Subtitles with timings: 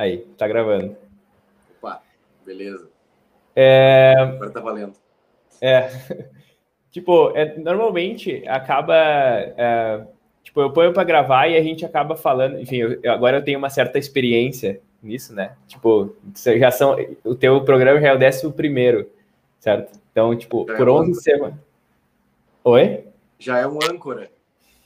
[0.00, 0.96] Aí, tá gravando.
[1.76, 2.00] Opa,
[2.46, 2.88] beleza.
[3.54, 4.94] É, Agora tá valendo.
[5.60, 5.90] é,
[6.90, 10.06] tipo, é, normalmente acaba, é,
[10.42, 13.58] tipo, eu ponho pra gravar e a gente acaba falando, enfim, eu- agora eu tenho
[13.58, 15.54] uma certa experiência nisso, né?
[15.68, 16.16] Tipo,
[16.58, 19.06] já são, o teu programa já é o décimo primeiro,
[19.58, 19.98] certo?
[20.12, 21.56] Então, tipo, Já é por um 11 semanas.
[22.64, 23.04] Oi?
[23.38, 24.30] Já é um âncora.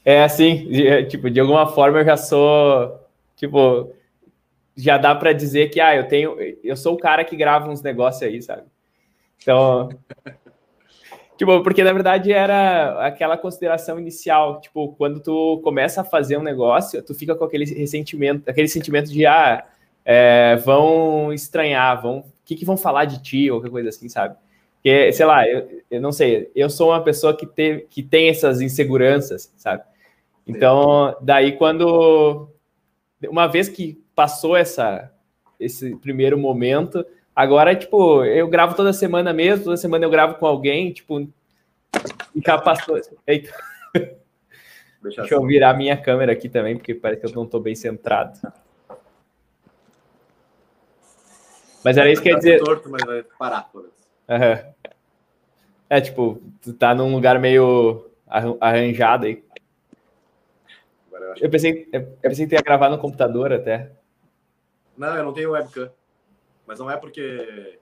[0.05, 3.01] É assim, de- é, tipo, de alguma forma eu já sou,
[3.37, 3.93] tipo,
[4.77, 7.82] já dá pra dizer que, ah, eu tenho, eu sou o cara que grava uns
[7.82, 8.62] negócios aí, sabe?
[9.40, 9.89] Então,
[11.39, 16.43] tipo, porque na verdade era aquela consideração inicial, tipo, quando tu começa a fazer um
[16.43, 19.64] negócio, tu fica com aquele ressentimento, aquele sentimento de, ah,
[20.04, 24.08] é, vão estranhar, vão, o que que vão falar de ti, ou qualquer coisa assim,
[24.08, 24.36] sabe?
[24.77, 28.29] Porque, sei lá, eu, eu não sei, eu sou uma pessoa que, teve, que tem
[28.29, 29.82] essas inseguranças, sabe?
[30.46, 32.50] Então, daí quando
[33.30, 35.11] uma vez que passou essa
[35.59, 40.47] esse primeiro momento, agora tipo, eu gravo toda semana mesmo, toda semana eu gravo com
[40.47, 41.27] alguém, tipo,
[42.44, 43.00] já passou.
[43.27, 43.53] Eita,
[45.03, 45.47] Deixa deixa eu assim.
[45.47, 48.38] virar minha câmera aqui também, porque parece que eu não tô bem centrado.
[51.84, 52.58] Mas era isso que eu ia Tá dizer.
[52.60, 53.69] torto, mas vai parar.
[53.70, 53.84] pô.
[54.28, 54.58] Aham.
[55.91, 59.44] É, tipo, tu tá num lugar meio arran- arranjado aí.
[61.41, 63.92] Eu pensei, eu pensei que ia gravar no computador até.
[64.97, 65.91] Não, eu não tenho webcam.
[66.67, 67.78] Mas não é porque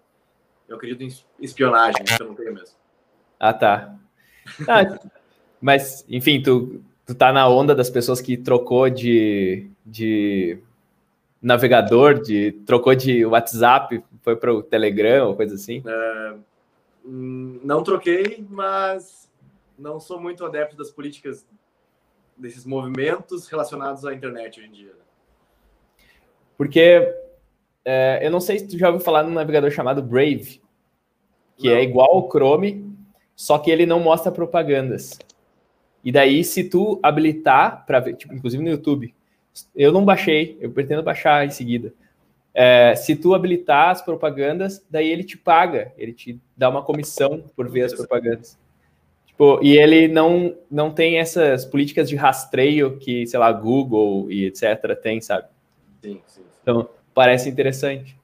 [0.68, 2.76] eu acredito em espionagem, eu não tenho mesmo.
[3.38, 3.94] Ah, tá.
[4.68, 4.98] Ah,
[5.60, 10.58] mas, enfim, tu, tu tá na onda das pessoas que trocou de, de
[11.40, 15.82] navegador, de trocou de WhatsApp, foi para o Telegram ou coisa assim.
[17.04, 19.30] Hum, Não troquei, mas
[19.78, 21.46] não sou muito adepto das políticas
[22.36, 24.92] desses movimentos relacionados à internet hoje em dia.
[24.92, 25.01] né?
[26.62, 27.12] Porque
[27.84, 30.60] é, eu não sei se tu já ouviu falar num navegador chamado Brave,
[31.56, 31.74] que Não.
[31.74, 32.88] é igual ao Chrome,
[33.34, 35.18] só que ele não mostra propagandas.
[36.04, 39.12] E daí, se tu habilitar para ver, tipo, inclusive no YouTube,
[39.74, 41.92] eu não baixei, eu pretendo baixar em seguida.
[42.54, 47.42] É, se tu habilitar as propagandas, daí ele te paga, ele te dá uma comissão
[47.56, 48.56] por ver as propagandas.
[49.26, 54.44] Tipo, e ele não, não tem essas políticas de rastreio que, sei lá, Google e
[54.44, 54.96] etc.
[55.02, 55.48] tem, sabe?
[56.00, 56.51] Sim, sim.
[56.62, 58.18] Então, parece interessante.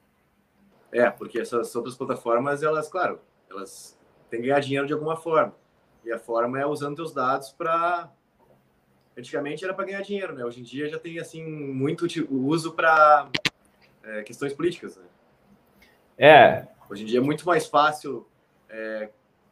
[0.91, 3.19] É, porque essas outras plataformas, elas, claro,
[3.49, 3.97] elas
[4.29, 5.53] têm que ganhar dinheiro de alguma forma.
[6.03, 8.09] E a forma é usando teus dados para.
[9.17, 10.45] Antigamente era para ganhar dinheiro, né?
[10.45, 13.29] Hoje em dia já tem assim muito uso para
[14.25, 14.95] questões políticas.
[14.95, 15.03] Né?
[16.17, 18.25] É, Hoje em dia é muito mais fácil
[18.67, 19.09] é,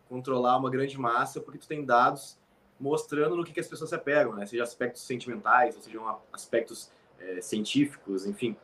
[0.10, 2.36] controlar uma grande massa porque tu tem dados
[2.80, 4.46] mostrando no que, que as pessoas se apegam, né?
[4.48, 6.00] Seja aspectos sentimentais, ou seja
[6.34, 8.56] aspectos é, científicos, enfim,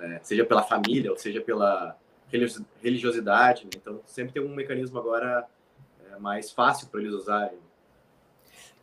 [0.00, 0.20] né?
[0.22, 1.96] seja pela família, ou seja pela
[2.32, 3.64] religio- religiosidade.
[3.64, 3.70] né?
[3.76, 5.44] Então sempre tem um mecanismo agora
[6.10, 7.58] é, mais fácil para eles usarem.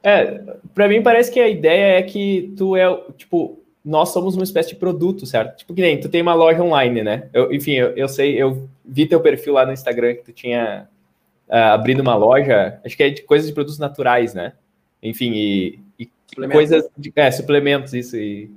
[0.04, 2.86] é, para mim parece que a ideia é que tu é,
[3.18, 5.58] tipo, nós somos uma espécie de produto, certo?
[5.58, 7.30] Tipo, que nem tu tem uma loja online, né?
[7.34, 10.90] Eu, enfim, eu, eu sei, eu vi teu perfil lá no Instagram que tu tinha
[11.50, 14.54] ah, abrido uma loja, acho que é de coisas de produtos naturais, né?
[15.02, 16.10] Enfim, e, e
[16.52, 18.52] coisas de é, suplementos, isso, e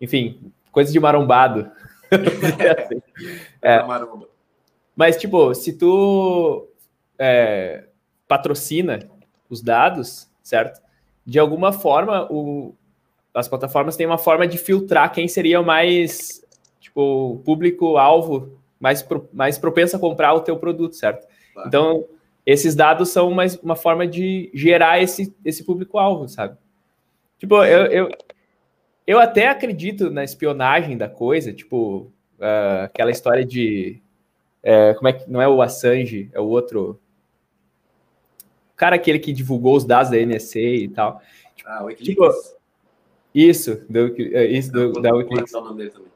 [0.00, 1.70] enfim, coisas de marombado.
[3.60, 3.82] É.
[3.82, 4.28] Maromba.
[4.94, 6.68] Mas, tipo, se tu
[7.18, 7.84] é,
[8.26, 8.98] patrocina
[9.48, 10.80] os dados, certo?
[11.24, 12.74] De alguma forma, o,
[13.34, 16.44] as plataformas têm uma forma de filtrar quem seria o mais,
[16.80, 21.26] tipo, público-alvo, mais, pro- mais propenso a comprar o teu produto, certo?
[21.52, 21.68] Claro.
[21.68, 22.04] Então,
[22.46, 26.56] esses dados são mais uma forma de gerar esse, esse público-alvo, sabe?
[27.38, 28.10] Tipo, eu, eu,
[29.08, 34.02] eu até acredito na espionagem da coisa, tipo, ah, aquela história de
[34.62, 37.00] é, como é que não é o Assange, é o outro
[38.70, 41.22] o cara aquele que divulgou os dados da NSA e tal.
[41.64, 42.28] Ah, o Tipo.
[43.34, 45.54] Isso, do, é, isso do, da vou Wikileaks.
[45.54, 46.12] anotar o nome dele também.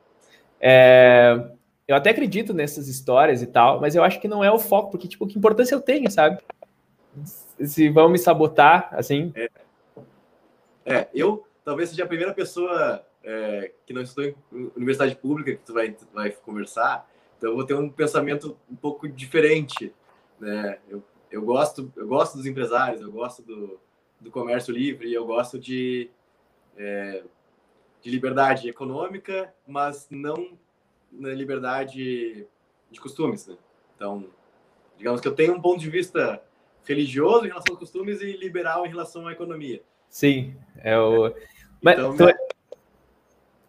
[0.60, 1.50] É,
[1.88, 4.90] eu até acredito nessas histórias e tal, mas eu acho que não é o foco,
[4.90, 6.38] porque tipo, que importância eu tenho, sabe?
[7.24, 9.32] Se vão me sabotar, assim,
[10.84, 15.64] É, eu talvez seja a primeira pessoa é, que não estudou em universidade pública que
[15.64, 19.92] tu vai, tu vai conversar, então eu vou ter um pensamento um pouco diferente,
[20.38, 20.78] né?
[20.88, 23.80] Eu, eu gosto eu gosto dos empresários, eu gosto do,
[24.20, 26.10] do comércio livre, eu gosto de
[26.76, 27.24] é,
[28.00, 30.58] de liberdade econômica, mas não
[31.10, 32.46] na liberdade
[32.90, 33.56] de costumes, né?
[33.94, 34.28] Então,
[34.96, 36.42] digamos que eu tenho um ponto de vista
[36.84, 39.82] religioso em relação aos costumes e liberal em relação à economia.
[40.12, 41.34] Sim, é o.
[41.82, 42.24] Mas Então, tu-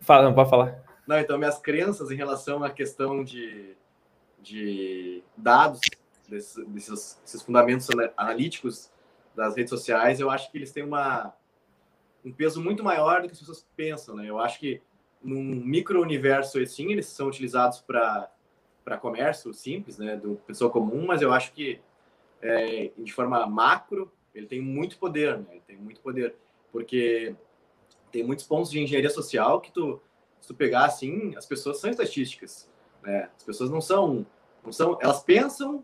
[0.01, 0.83] Fala, não pode falar.
[1.07, 3.75] Não, então, minhas crenças em relação à questão de,
[4.41, 5.79] de dados,
[6.27, 7.87] desses, desses, desses fundamentos
[8.17, 8.91] analíticos
[9.33, 11.33] das redes sociais, eu acho que eles têm uma,
[12.23, 14.29] um peso muito maior do que as pessoas pensam, né?
[14.29, 14.81] Eu acho que
[15.21, 18.29] num micro-universo, sim, eles são utilizados para
[18.99, 21.79] comércio simples, né, do pessoa comum, mas eu acho que
[22.41, 25.45] é, de forma macro, ele tem muito poder, né?
[25.51, 26.35] Ele tem muito poder,
[26.71, 27.35] porque
[28.12, 30.01] tem muitos pontos de engenharia social que tu,
[30.39, 32.69] se tu pegar assim, as pessoas são estatísticas,
[33.01, 33.30] né?
[33.35, 34.25] As pessoas não são,
[34.63, 35.83] não são, elas pensam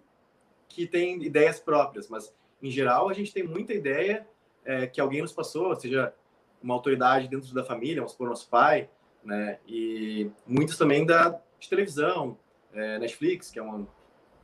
[0.68, 4.28] que têm ideias próprias, mas em geral a gente tem muita ideia
[4.63, 6.13] é, que alguém nos passou, seja
[6.62, 8.90] uma autoridade dentro da família, vamos supor, nosso pai,
[9.24, 9.60] né?
[9.68, 12.38] E muitos também da de televisão,
[12.74, 13.88] é, Netflix, que é uma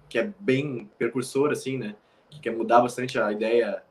[0.08, 1.96] que é bem percursor assim, né?
[2.30, 3.84] Que quer mudar bastante a ideia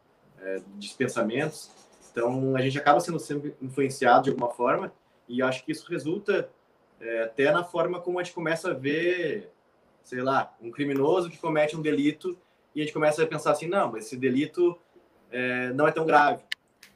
[0.44, 1.70] é, de pensamentos.
[2.12, 4.92] Então, a gente acaba sendo sempre influenciado de alguma forma,
[5.28, 6.48] e acho que isso resulta
[7.00, 9.50] é, até na forma como a gente começa a ver,
[10.02, 12.38] sei lá, um criminoso que comete um delito,
[12.74, 14.78] e a gente começa a pensar assim: não, esse delito
[15.30, 16.42] é, não é tão grave.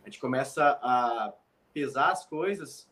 [0.02, 1.32] A gente começa a
[1.72, 2.88] pesar as coisas,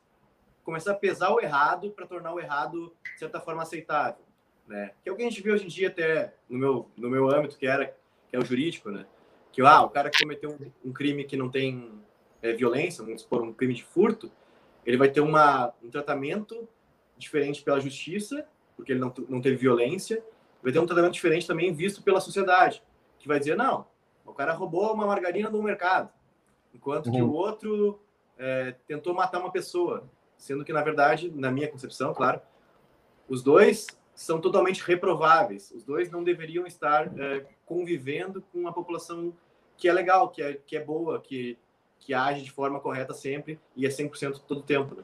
[0.64, 4.24] começar a pesar o errado para tornar o errado, de certa forma, aceitável.
[4.66, 4.92] Né?
[5.02, 7.30] Que é o que a gente vê hoje em dia, até no meu, no meu
[7.30, 7.86] âmbito, que, era,
[8.28, 9.06] que é o jurídico, né?
[9.56, 11.90] Que ah, o cara que cometeu um, um crime que não tem
[12.42, 14.30] é, violência, vamos supor, um crime de furto,
[14.84, 16.68] ele vai ter uma, um tratamento
[17.16, 20.22] diferente pela justiça, porque ele não, não teve violência,
[20.62, 22.82] vai ter um tratamento diferente também visto pela sociedade,
[23.18, 23.86] que vai dizer, não,
[24.26, 26.10] o cara roubou uma margarina no mercado,
[26.74, 27.12] enquanto uhum.
[27.12, 27.98] que o outro
[28.36, 30.06] é, tentou matar uma pessoa,
[30.36, 32.42] sendo que, na verdade, na minha concepção, claro,
[33.26, 39.32] os dois são totalmente reprováveis, os dois não deveriam estar é, convivendo com uma população
[39.76, 41.58] que é legal, que é, que é boa, que
[42.06, 44.94] que age de forma correta sempre e é 100% todo o tempo.
[44.94, 45.02] Né?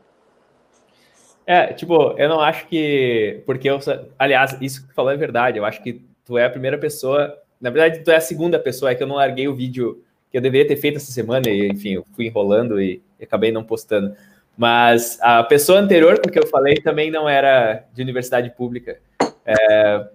[1.44, 3.42] É, tipo, eu não acho que.
[3.44, 3.80] Porque eu.
[4.16, 5.58] Aliás, isso que tu falou é verdade.
[5.58, 7.36] Eu acho que tu é a primeira pessoa.
[7.60, 8.92] Na verdade, tu é a segunda pessoa.
[8.92, 11.68] É que eu não larguei o vídeo que eu deveria ter feito essa semana e,
[11.68, 14.14] enfim, eu fui enrolando e, acabei não postando.
[14.56, 19.00] Mas a pessoa anterior com que eu falei também não era de universidade pública.
[19.44, 20.08] É,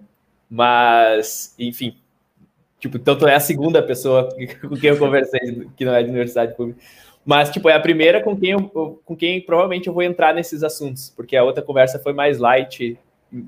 [0.48, 1.98] mas, enfim,
[2.78, 4.28] Tipo, tu é a segunda pessoa
[4.62, 6.80] com quem eu conversei que não é de universidade pública.
[7.24, 8.62] Mas, tipo, é a primeira com quem, eu,
[9.04, 12.98] com quem provavelmente eu vou entrar nesses assuntos, porque a outra conversa foi mais light,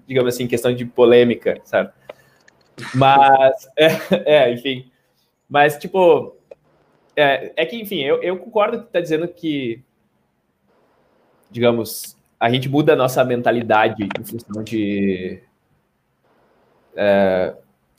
[0.07, 1.91] digamos assim, questão de polêmica, sabe?
[2.95, 3.91] Mas, é,
[4.27, 4.91] é enfim.
[5.49, 6.37] Mas, tipo,
[7.17, 9.83] é, é, que, enfim, eu, eu concordo que tá dizendo que,
[11.51, 15.43] digamos, a gente muda a nossa mentalidade em função de.
[16.97, 17.55] É,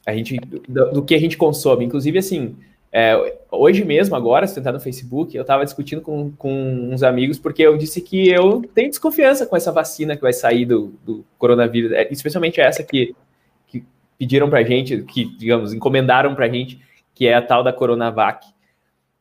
[0.06, 1.86] a gente, do, do, que a gente consome.
[1.86, 2.56] Inclusive, assim,
[2.92, 6.52] é, hoje mesmo, agora, se tentar no Facebook, eu estava discutindo com, com
[6.92, 10.66] uns amigos, porque eu disse que eu tenho desconfiança com essa vacina que vai sair
[10.66, 13.16] do, do coronavírus, é, especialmente essa que,
[13.68, 13.86] que
[14.18, 16.82] pediram para gente, que, digamos, encomendaram para gente,
[17.14, 18.48] que é a tal da Coronavac.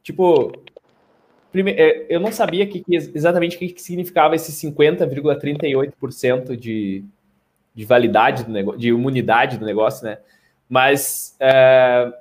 [0.03, 0.53] Tipo,
[1.55, 7.05] é, eu não sabia que, que exatamente o que, que significava esse 50,38% de,
[7.75, 10.19] de validade do negócio, de imunidade do negócio, né?
[10.71, 12.13] Mas é,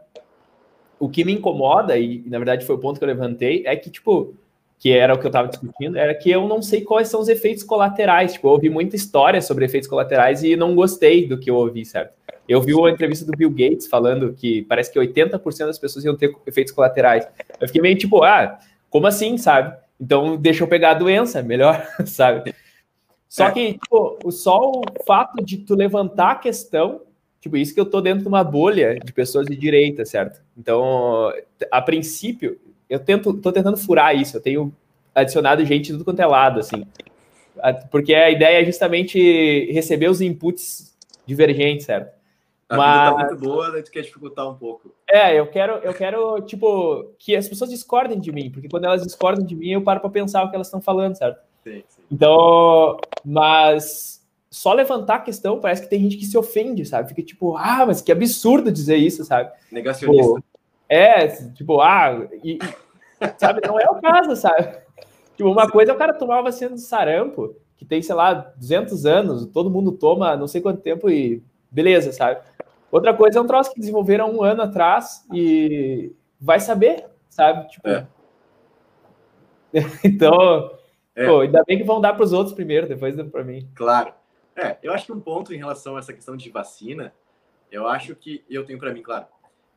[1.00, 3.92] o que me incomoda, e na verdade foi o ponto que eu levantei, é que,
[3.92, 4.34] tipo,
[4.80, 7.30] que era o que eu estava discutindo, era que eu não sei quais são os
[7.30, 8.34] efeitos colaterais.
[8.34, 11.86] Tipo, eu ouvi muita história sobre efeitos colaterais e não gostei do que eu ouvi,
[11.86, 12.18] certo?
[12.48, 16.18] Eu vi uma entrevista do Bill Gates falando que parece que 80% das pessoas iam
[16.18, 17.28] ter efeitos colaterais.
[17.62, 18.58] Eu fiquei meio tipo, ah,
[18.90, 19.78] como assim, sabe?
[20.02, 22.56] Então deixa eu pegar a doença, melhor, sabe?
[23.28, 23.52] Só é.
[23.52, 27.02] que, tipo, só o fato de tu levantar a questão
[27.42, 30.42] Tipo, isso que eu tô dentro de uma bolha de pessoas de direita, certo?
[30.58, 31.32] Então,
[31.72, 34.36] a princípio, eu tento, tô tentando furar isso.
[34.36, 34.74] Eu tenho
[35.16, 36.86] adicionado gente de tudo quanto é lado, assim.
[37.92, 42.18] Porque a ideia é justamente receber os inputs divergentes, certo?
[42.68, 43.10] A Mas...
[43.10, 44.94] vida tá muito boa, daí tu quer dificultar um pouco.
[45.10, 49.02] É, eu quero, eu quero, tipo, que as pessoas discordem de mim, porque quando elas
[49.02, 51.42] discordam de mim, eu paro para pensar o que elas estão falando, certo?
[51.64, 52.02] Sim, sim.
[52.12, 54.19] Então, mas
[54.50, 57.10] só levantar a questão, parece que tem gente que se ofende, sabe?
[57.10, 59.52] Fica tipo, ah, mas que absurdo dizer isso, sabe?
[59.72, 60.36] Negacionista.
[60.36, 60.44] Tipo,
[60.88, 62.58] é, tipo, ah, e,
[63.38, 63.62] sabe?
[63.66, 64.78] Não é o caso, sabe?
[65.38, 69.06] Tipo, uma coisa é o cara tomar vacina do sarampo, que tem, sei lá, 200
[69.06, 72.42] anos, todo mundo toma não sei quanto tempo e beleza, sabe?
[72.92, 77.70] Outra coisa é um troço que desenvolveram um ano atrás e vai saber, sabe?
[77.70, 77.88] Tipo.
[77.88, 78.08] É.
[80.04, 80.72] então,
[81.16, 81.28] é.
[81.28, 83.70] Pô, ainda bem que vão dar para os outros primeiro, depois dão para mim.
[83.76, 84.19] Claro.
[84.60, 87.14] É, eu acho que um ponto em relação a essa questão de vacina,
[87.72, 89.26] eu acho que eu tenho para mim, claro,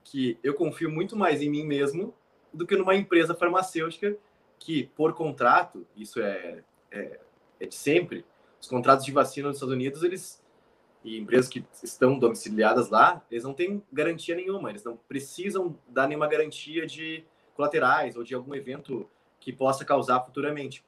[0.02, 2.12] que eu confio muito mais em mim mesmo
[2.52, 4.16] do que numa empresa farmacêutica
[4.58, 7.20] que, por contrato, isso é, é,
[7.60, 8.24] é de sempre,
[8.60, 10.42] os contratos de vacina nos Estados Unidos, eles
[11.04, 16.06] e empresas que estão domiciliadas lá, eles não têm garantia nenhuma, eles não precisam dar
[16.06, 17.24] nenhuma garantia de
[17.54, 19.08] colaterais ou de algum evento
[19.40, 20.84] que possa causar futuramente.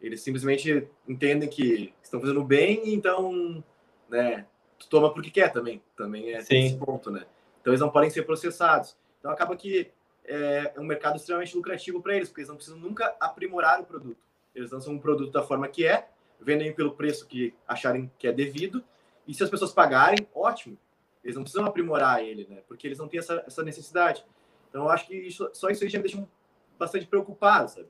[0.00, 3.62] Eles simplesmente entendem que estão fazendo bem, então,
[4.08, 4.46] né,
[4.78, 5.82] tu toma porque quer também.
[5.96, 6.66] Também é Sim.
[6.66, 7.26] esse ponto, né?
[7.60, 8.96] Então eles não podem ser processados.
[9.18, 9.90] Então acaba que
[10.24, 13.84] é, é um mercado extremamente lucrativo para eles, porque eles não precisam nunca aprimorar o
[13.84, 14.22] produto.
[14.54, 16.08] Eles lançam um produto da forma que é,
[16.40, 18.84] vendem pelo preço que acharem que é devido,
[19.26, 20.78] e se as pessoas pagarem, ótimo.
[21.22, 22.62] Eles não precisam aprimorar ele, né?
[22.66, 24.24] Porque eles não têm essa, essa necessidade.
[24.68, 26.26] Então eu acho que isso, só isso aí já me deixa
[26.78, 27.88] bastante preocupado, sabe?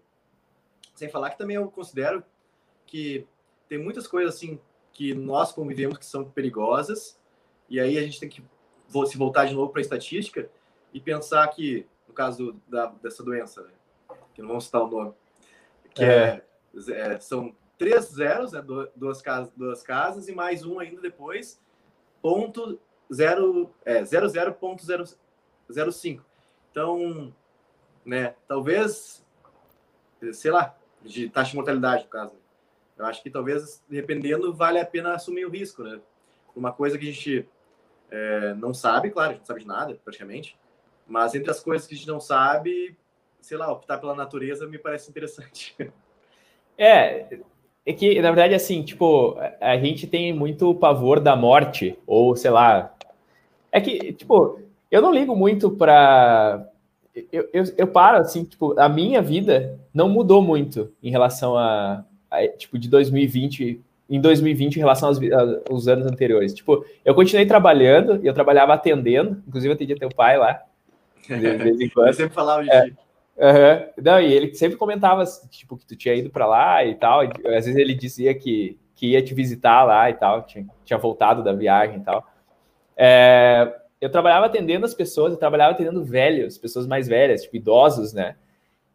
[0.99, 2.25] Sem falar que também eu considero
[2.85, 3.25] que
[3.69, 4.59] tem muitas coisas assim
[4.93, 7.17] que nós convivemos que são perigosas,
[7.69, 8.43] e aí a gente tem que
[9.07, 10.51] se voltar de novo para a estatística
[10.93, 13.71] e pensar que, no caso da, dessa doença, né,
[14.35, 15.15] que não vamos citar o nome,
[15.95, 16.45] que é.
[16.89, 18.61] É, é, são três zeros, né,
[18.97, 21.63] duas, casas, duas casas, e mais um ainda depois,
[22.21, 22.77] ponto
[23.15, 26.25] zero, é, 00.005.
[26.73, 27.33] Então,
[28.05, 29.25] né, talvez,
[30.33, 32.33] sei lá, de taxa de mortalidade, no caso.
[32.97, 36.01] Eu acho que talvez, dependendo, vale a pena assumir o risco, né?
[36.55, 37.49] Uma coisa que a gente
[38.11, 40.57] é, não sabe, claro, a gente não sabe de nada, praticamente,
[41.07, 42.97] mas entre as coisas que a gente não sabe,
[43.41, 45.77] sei lá, optar pela natureza me parece interessante.
[46.81, 47.41] É,
[47.85, 52.53] é que, na verdade, assim, tipo, a gente tem muito pavor da morte, ou sei
[52.53, 52.95] lá.
[53.73, 56.71] É que, tipo, eu não ligo muito para
[57.33, 62.05] eu, eu, eu, paro, assim, tipo, a minha vida não mudou muito em relação a,
[62.31, 65.19] a tipo, de 2020, em 2020 em relação aos,
[65.71, 66.55] aos, anos anteriores.
[66.55, 70.63] Tipo, eu continuei trabalhando, e eu trabalhava atendendo, inclusive eu atendia teu pai lá,
[71.27, 72.09] de vez em quando.
[72.09, 72.91] eu sempre falava de é,
[73.39, 74.03] Uhum.
[74.03, 77.29] Não, e ele sempre comentava, tipo, que tu tinha ido para lá e tal, e,
[77.47, 81.43] às vezes ele dizia que, que ia te visitar lá e tal, tinha, tinha voltado
[81.45, 82.27] da viagem e tal.
[82.97, 88.13] É, eu trabalhava atendendo as pessoas, eu trabalhava atendendo velhos, pessoas mais velhas, tipo idosos,
[88.13, 88.37] né?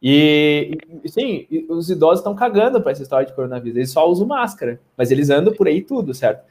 [0.02, 4.80] E, sim, os idosos estão cagando para essa história de coronavírus, eles só usam máscara,
[4.98, 6.44] mas eles andam por aí tudo, certo?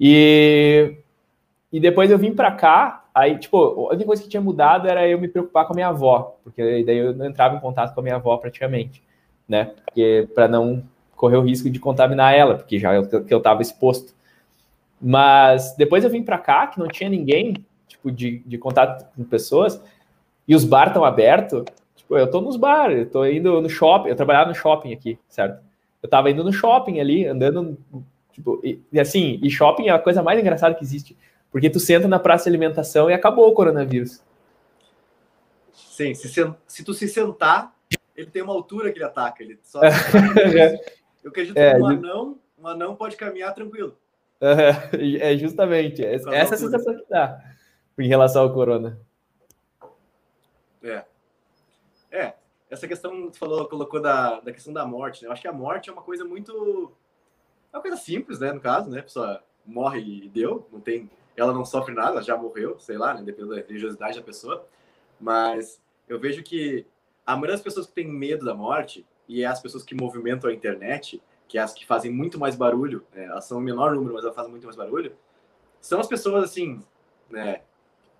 [0.00, 0.96] E,
[1.70, 5.06] e depois eu vim para cá, aí, tipo, a única coisa que tinha mudado era
[5.06, 8.00] eu me preocupar com a minha avó, porque daí eu não entrava em contato com
[8.00, 9.02] a minha avó praticamente,
[9.46, 9.72] né?
[9.84, 10.82] Porque para não
[11.14, 14.14] correr o risco de contaminar ela, porque já eu, que eu estava exposto.
[15.00, 17.64] Mas depois eu vim para cá, que não tinha ninguém,
[18.06, 19.82] tipo, de, de contato com pessoas,
[20.46, 21.64] e os bar estão abertos,
[21.96, 25.18] tipo, eu tô nos bar, eu tô indo no shopping, eu trabalhava no shopping aqui,
[25.28, 25.62] certo?
[26.02, 27.76] Eu tava indo no shopping ali, andando,
[28.32, 31.16] tipo, e, e assim, e shopping é a coisa mais engraçada que existe,
[31.50, 34.22] porque tu senta na praça de alimentação e acabou o coronavírus.
[35.72, 36.28] Sim, se,
[36.66, 37.74] se tu se sentar,
[38.14, 39.80] ele tem uma altura que ele ataca, ele só...
[41.24, 43.96] eu acredito é, que um anão, um anão pode caminhar tranquilo.
[45.18, 47.40] É, justamente, essa é a sensação que dá
[47.98, 49.00] em relação ao corona.
[50.82, 51.04] É.
[52.10, 52.34] É,
[52.70, 55.28] essa questão que falou, colocou da, da questão da morte, né?
[55.28, 56.92] Eu acho que a morte é uma coisa muito.
[57.72, 58.52] É uma coisa simples, né?
[58.52, 59.00] No caso, né?
[59.00, 61.10] A pessoa morre e deu, não tem.
[61.36, 63.22] Ela não sofre nada, já morreu, sei lá, né?
[63.22, 64.66] Dependendo da religiosidade da pessoa.
[65.20, 66.86] Mas eu vejo que
[67.26, 70.48] a maioria das pessoas que tem medo da morte, e é as pessoas que movimentam
[70.48, 73.24] a internet, que é as que fazem muito mais barulho, né?
[73.24, 75.16] elas são o menor número, mas elas fazem muito mais barulho,
[75.80, 76.80] são as pessoas, assim,
[77.28, 77.62] né?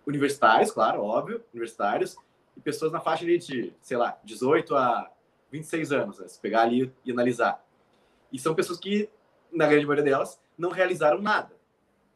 [0.06, 2.16] Universitários, claro, óbvio, universitários,
[2.56, 5.10] e pessoas na faixa de, sei lá, 18 a
[5.50, 6.28] 26 anos, né?
[6.28, 7.64] se pegar ali e analisar.
[8.32, 9.08] E são pessoas que,
[9.52, 11.54] na grande maioria delas, não realizaram nada.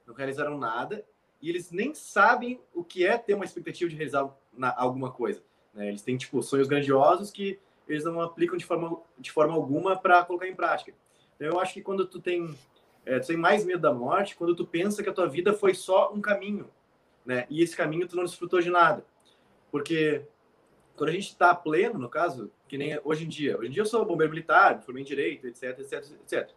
[0.07, 1.05] Não realizaram nada
[1.43, 4.31] e eles nem sabem o que é ter uma expectativa de realizar
[4.77, 5.43] alguma coisa.
[5.73, 5.89] Né?
[5.89, 10.25] Eles têm, tipo, sonhos grandiosos que eles não aplicam de forma, de forma alguma para
[10.25, 10.93] colocar em prática.
[11.35, 12.55] Então, eu acho que quando tu tem,
[13.07, 15.75] é, tu tem mais medo da morte, quando tu pensa que a tua vida foi
[15.75, 16.71] só um caminho,
[17.31, 17.47] né?
[17.49, 19.05] E esse caminho tu não desfrutou de nada.
[19.71, 20.23] Porque
[20.97, 23.83] quando a gente está pleno, no caso, que nem hoje em dia, hoje em dia
[23.83, 26.51] eu sou bombeiro militar, formei em direito, etc, etc, etc.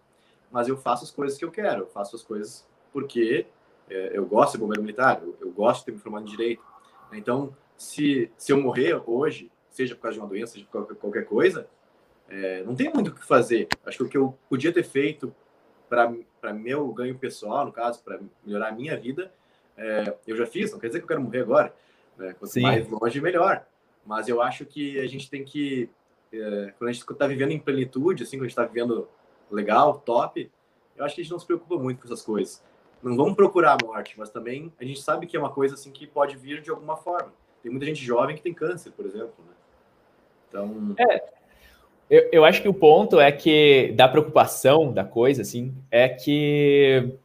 [0.52, 3.46] Mas eu faço as coisas que eu quero, eu faço as coisas porque
[3.88, 6.64] é, eu gosto de bombeiro militar, eu, eu, gosto de ter me formado em direito.
[7.12, 10.96] Então, se, se eu morrer hoje, seja por causa de uma doença, seja por qualquer,
[10.96, 11.70] qualquer coisa,
[12.28, 13.68] é, não tem muito o que fazer.
[13.86, 15.36] Acho que o que eu podia ter feito
[15.88, 19.32] para meu ganho pessoal, no caso, para melhorar a minha vida,
[19.78, 21.74] é, eu já fiz, não quer dizer que eu quero morrer agora.
[22.18, 22.36] Né?
[22.40, 22.62] Quanto Sim.
[22.62, 23.66] mais longe, melhor.
[24.06, 25.90] Mas eu acho que a gente tem que,
[26.32, 29.08] é, quando a gente está vivendo em plenitude, assim, quando a gente está vivendo
[29.50, 30.50] legal, top,
[30.96, 32.64] eu acho que a gente não se preocupa muito com essas coisas.
[33.02, 35.92] Não vamos procurar a morte, mas também a gente sabe que é uma coisa assim
[35.92, 37.34] que pode vir de alguma forma.
[37.62, 39.34] Tem muita gente jovem que tem câncer, por exemplo.
[39.40, 39.54] Né?
[40.50, 40.96] Então.
[40.98, 41.34] É.
[42.10, 47.18] Eu, eu acho que o ponto é que, da preocupação da coisa, assim, é que,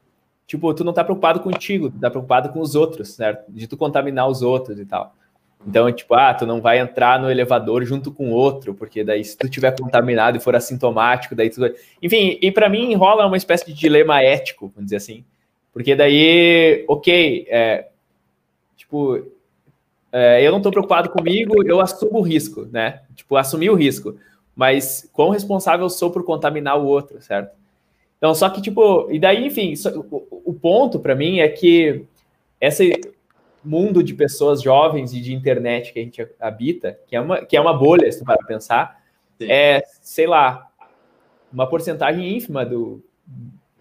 [0.49, 3.45] tipo, tu não tá preocupado contigo, tu tá preocupado com os outros, certo?
[3.49, 5.15] De tu contaminar os outros e tal.
[5.67, 9.37] Então, tipo, ah, tu não vai entrar no elevador junto com outro, porque daí se
[9.37, 11.61] tu tiver contaminado e for assintomático, daí tu...
[12.03, 15.25] Enfim, e para mim rola uma espécie de dilema ético, vamos dizer assim.
[15.73, 17.89] Porque daí, ok, é,
[18.77, 19.23] tipo,
[20.11, 23.03] é, eu não estou preocupado comigo, eu assumo o risco, né?
[23.15, 24.17] Tipo, assumir o risco
[24.59, 27.57] mas quão responsável sou por contaminar o outro, certo?
[28.19, 29.73] Então, só que, tipo, e daí, enfim,
[30.11, 32.05] o, o ponto para mim é que
[32.61, 33.01] esse
[33.65, 37.57] mundo de pessoas jovens e de internet que a gente habita, que é uma, que
[37.57, 39.01] é uma bolha, se para pensar,
[39.39, 39.51] Sim.
[39.51, 40.69] é, sei lá,
[41.53, 43.03] uma porcentagem ínfima do,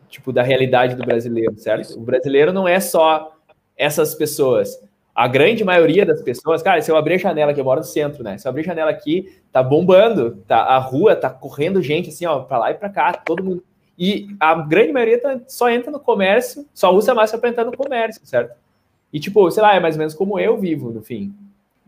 [0.07, 1.97] tipo, da realidade do brasileiro, certo?
[1.97, 3.35] O brasileiro não é só
[3.75, 4.79] essas pessoas
[5.17, 7.83] a grande maioria das pessoas, cara, se eu abrir a janela aqui, eu moro no
[7.83, 8.37] centro, né?
[8.37, 12.27] Se eu abrir a janela aqui, tá bombando, tá, a rua tá correndo gente assim,
[12.27, 13.63] ó, pra lá e pra cá, todo mundo.
[13.97, 17.75] E a grande maioria tá, só entra no comércio, só usa máscara pra entrar no
[17.75, 18.55] comércio, certo?
[19.11, 21.33] E tipo, sei lá, é mais ou menos como eu vivo, no fim.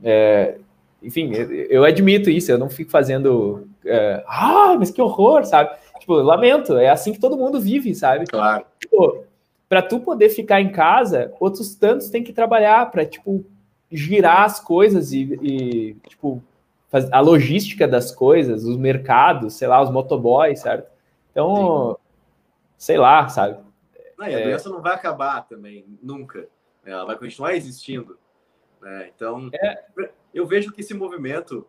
[0.04, 0.56] É,
[1.04, 1.32] enfim,
[1.70, 3.68] eu admito isso, eu não fico fazendo.
[3.86, 5.70] É, ah, mas que horror, sabe?
[6.00, 8.26] Tipo, lamento, é assim que todo mundo vive, sabe?
[8.26, 8.66] Claro.
[8.80, 9.24] Tipo,
[9.68, 13.46] para tu poder ficar em casa, outros tantos têm que trabalhar para tipo
[13.92, 16.42] girar as coisas e, e tipo
[16.92, 20.90] a logística das coisas, os mercados, sei lá, os motoboys, certo?
[21.32, 21.98] Então.
[22.80, 23.62] Sei lá, sabe?
[24.18, 24.44] Não, e a é...
[24.46, 26.48] doença não vai acabar também, nunca.
[26.84, 28.18] Ela vai continuar existindo.
[28.82, 29.12] Né?
[29.14, 29.84] Então, é...
[30.34, 31.68] eu vejo que esse movimento,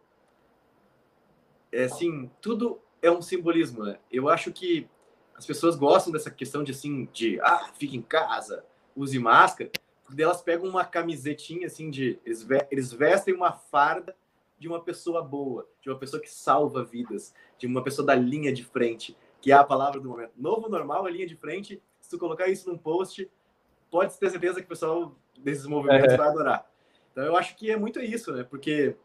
[1.73, 3.85] é assim, tudo é um simbolismo.
[3.85, 3.99] Né?
[4.11, 4.89] Eu acho que
[5.35, 8.65] as pessoas gostam dessa questão de assim, de ah, fique em casa,
[8.95, 9.71] use máscara,
[10.05, 12.21] porque elas pegam uma camisetinha assim de.
[12.25, 14.15] Eles, eles vestem uma farda
[14.59, 18.53] de uma pessoa boa, de uma pessoa que salva vidas, de uma pessoa da linha
[18.53, 20.33] de frente, que é a palavra do momento.
[20.37, 21.83] Novo normal, a linha de frente.
[22.01, 23.31] Se tu colocar isso num post,
[23.91, 26.17] pode ter certeza que o pessoal desses movimentos é.
[26.17, 26.71] vai adorar.
[27.13, 28.45] Então eu acho que é muito isso, né?
[28.45, 28.97] Porque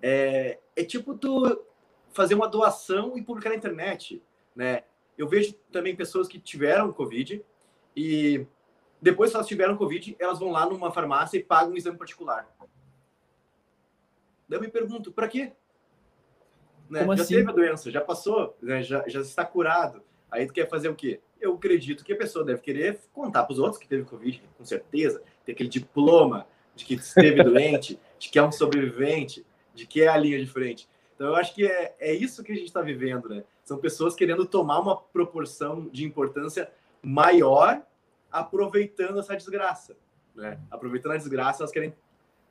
[0.00, 1.64] é, é tipo tu
[2.12, 4.22] fazer uma doação e publicar na internet,
[4.54, 4.84] né?
[5.16, 7.44] Eu vejo também pessoas que tiveram Covid
[7.96, 8.46] e
[9.00, 12.48] depois que elas tiveram Covid, elas vão lá numa farmácia e pagam um exame particular.
[14.48, 15.52] Daí eu me pergunto, para quê?
[16.88, 17.04] Né?
[17.04, 17.34] já assim?
[17.36, 18.82] teve a doença, já passou, né?
[18.82, 20.02] já, já está curado.
[20.30, 21.20] Aí tu quer fazer o quê?
[21.40, 24.64] Eu acredito que a pessoa deve querer contar para os outros que teve Covid, com
[24.64, 30.02] certeza, ter aquele diploma de que esteve doente, de que é um sobrevivente, de que
[30.02, 30.88] é a linha de frente.
[31.14, 33.44] Então eu acho que é, é isso que a gente está vivendo, né?
[33.64, 36.70] São pessoas querendo tomar uma proporção de importância
[37.02, 37.82] maior,
[38.30, 39.96] aproveitando essa desgraça.
[40.34, 40.58] Né?
[40.70, 41.94] Aproveitando a desgraça, elas querem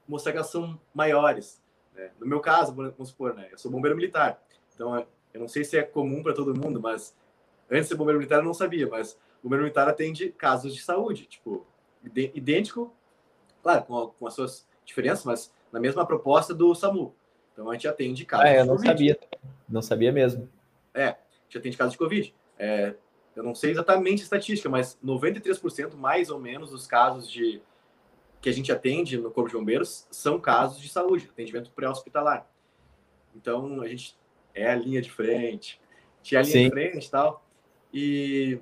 [0.08, 1.62] mostrar que elas são maiores.
[1.98, 2.12] Né?
[2.20, 3.50] No meu caso, vamos supor, né?
[3.52, 4.42] eu sou bombeiro militar.
[4.74, 7.18] Então, eu não sei se é comum para todo mundo, mas
[7.70, 11.26] antes de ser bombeiro militar eu não sabia, mas bombeiro militar atende casos de saúde,
[11.26, 11.66] tipo,
[12.16, 12.94] idêntico,
[13.64, 17.14] claro, com, com as suas diferenças, mas na mesma proposta do SAMU.
[17.52, 18.46] Então a gente atende casos.
[18.46, 19.20] Ah, eu não sabia.
[19.68, 20.48] Não sabia mesmo.
[20.94, 21.16] É,
[21.50, 22.34] já tem casos de Covid.
[22.58, 22.94] É,
[23.36, 27.62] eu não sei exatamente a estatística, mas 93% mais ou menos dos casos de
[28.48, 32.50] que a gente atende no Corpo de Bombeiros são casos de saúde, atendimento pré-hospitalar.
[33.36, 34.18] Então, a gente
[34.54, 35.82] é a linha de frente,
[36.24, 36.64] tinha a linha Sim.
[36.64, 37.46] de frente e tal.
[37.94, 38.60] E,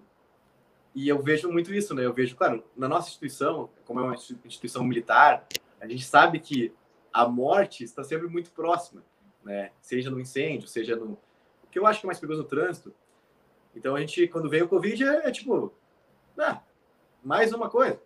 [0.96, 2.04] e eu vejo muito isso, né?
[2.04, 5.48] Eu vejo, claro, na nossa instituição, como é uma instituição militar,
[5.80, 6.74] a gente sabe que
[7.14, 9.04] a morte está sempre muito próxima,
[9.44, 9.70] né?
[9.82, 11.16] Seja no incêndio, seja no,
[11.70, 12.92] que eu acho que é mais perigoso no trânsito.
[13.76, 15.72] Então a gente, quando veio o Covid, é, é tipo,
[16.40, 16.64] ah,
[17.24, 18.02] mais uma coisa.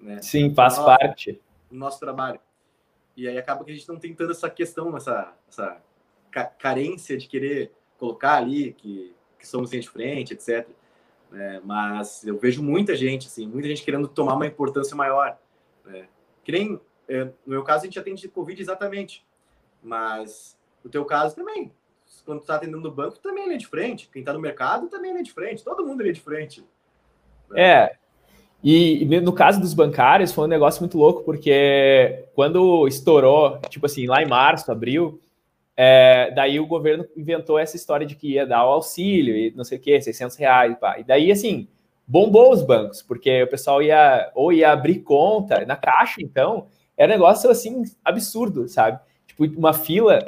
[0.00, 0.20] Né?
[0.22, 1.40] Sim, faz nosso, parte.
[1.70, 2.40] do nosso trabalho.
[3.16, 5.80] E aí acaba que a gente não tem tanta essa questão, essa, essa
[6.58, 10.68] carência de querer colocar ali que, que somos gente frente, etc.
[11.32, 15.38] É, mas eu vejo muita gente, assim, muita gente querendo tomar uma importância maior.
[15.84, 16.08] Né?
[16.42, 19.24] Que nem, é, no meu caso, a gente atende Covid exatamente.
[19.82, 21.72] Mas no teu caso também
[22.24, 24.08] quando está atendendo no banco, também é linha de frente.
[24.12, 25.64] Quem está no mercado também é linha de frente.
[25.64, 26.64] Todo mundo é linha de frente.
[27.48, 27.62] Né?
[27.62, 27.98] É.
[28.62, 34.06] E no caso dos bancários, foi um negócio muito louco, porque quando estourou, tipo assim,
[34.06, 35.18] lá em março, abril,
[35.74, 39.64] é, daí o governo inventou essa história de que ia dar o auxílio e não
[39.64, 40.76] sei o que, 600 reais.
[40.78, 40.98] Pá.
[40.98, 41.68] E daí, assim,
[42.06, 46.66] bombou os bancos, porque o pessoal ia ou ia abrir conta na caixa, então,
[46.98, 49.00] era um negócio assim absurdo, sabe?
[49.26, 50.18] Tipo, uma fila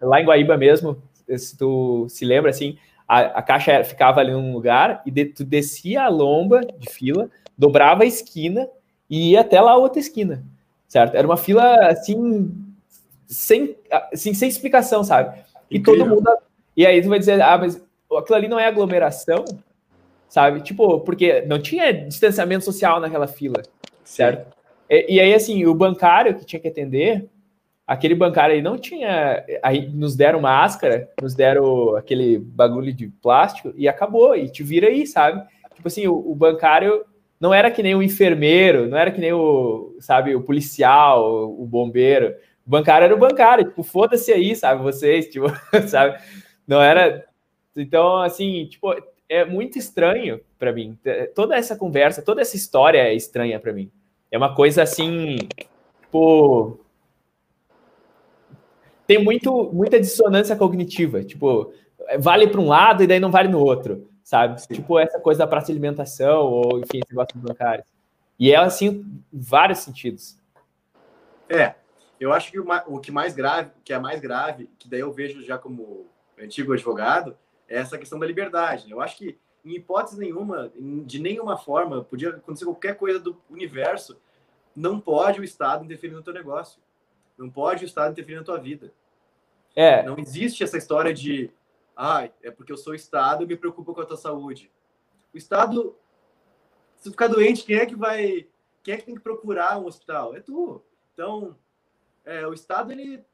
[0.00, 0.96] lá em Guaíba mesmo,
[1.36, 5.44] se tu se lembra, assim, a, a caixa ficava ali num lugar e de, tu
[5.44, 8.68] descia a lomba de fila, dobrava a esquina
[9.08, 10.42] e ia até lá a outra esquina,
[10.88, 11.14] certo?
[11.14, 12.50] Era uma fila, assim,
[13.26, 13.76] sem,
[14.12, 15.38] assim, sem explicação, sabe?
[15.70, 16.04] E Incrível.
[16.04, 16.30] todo mundo...
[16.76, 17.76] E aí tu vai dizer, ah, mas
[18.18, 19.44] aquilo ali não é aglomeração,
[20.28, 20.62] sabe?
[20.62, 23.62] Tipo, porque não tinha distanciamento social naquela fila,
[24.02, 24.50] certo?
[24.88, 27.28] E, e, aí, assim, o bancário que tinha que atender,
[27.86, 29.44] aquele bancário aí não tinha.
[29.62, 34.88] Aí nos deram máscara, nos deram aquele bagulho de plástico e acabou, e te vira
[34.88, 35.42] aí, sabe?
[35.74, 37.04] Tipo assim, o, o bancário
[37.42, 41.66] não era que nem o enfermeiro, não era que nem o, sabe, o policial, o,
[41.66, 42.36] bombeiro.
[42.64, 45.46] O bancário era o bancário, tipo, foda-se aí, sabe, vocês, tipo,
[45.88, 46.22] sabe?
[46.64, 47.26] Não era.
[47.76, 48.94] Então, assim, tipo,
[49.28, 50.96] é muito estranho para mim.
[51.34, 53.90] Toda essa conversa, toda essa história é estranha para mim.
[54.30, 55.38] É uma coisa assim,
[56.00, 56.78] tipo,
[59.04, 61.24] tem muito, muita dissonância cognitiva.
[61.24, 61.72] Tipo,
[62.20, 64.60] vale para um lado e daí não vale no outro, sabe?
[64.60, 64.74] Sim.
[64.74, 67.86] Tipo, essa coisa da praça de alimentação ou, enfim, esse negócio dos bancários.
[68.38, 70.38] E é assim, vários sentidos.
[71.48, 71.74] É,
[72.18, 75.12] eu acho que o, o que mais grave, que é mais grave, que daí eu
[75.12, 76.06] vejo já como
[76.40, 77.36] antigo advogado,
[77.68, 78.90] é essa questão da liberdade.
[78.90, 80.72] Eu acho que, em hipótese nenhuma,
[81.04, 84.18] de nenhuma forma, podia acontecer qualquer coisa do universo,
[84.74, 86.80] não pode o Estado interferir no teu negócio.
[87.36, 88.92] Não pode o Estado interferir na tua vida.
[89.74, 90.02] É.
[90.02, 91.50] Não existe essa história de,
[91.96, 94.70] ah, é porque eu sou Estado e me preocupo com a tua saúde.
[95.32, 95.96] O Estado,
[96.96, 98.46] se ficar doente, quem é que vai,
[98.82, 100.34] quem é que tem que procurar um hospital?
[100.34, 100.82] É tu.
[101.12, 101.56] Então,
[102.24, 103.24] é, o Estado, ele,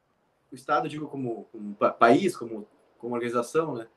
[0.51, 2.67] o Estado, digo como, como país, como,
[2.99, 3.89] como organização, né?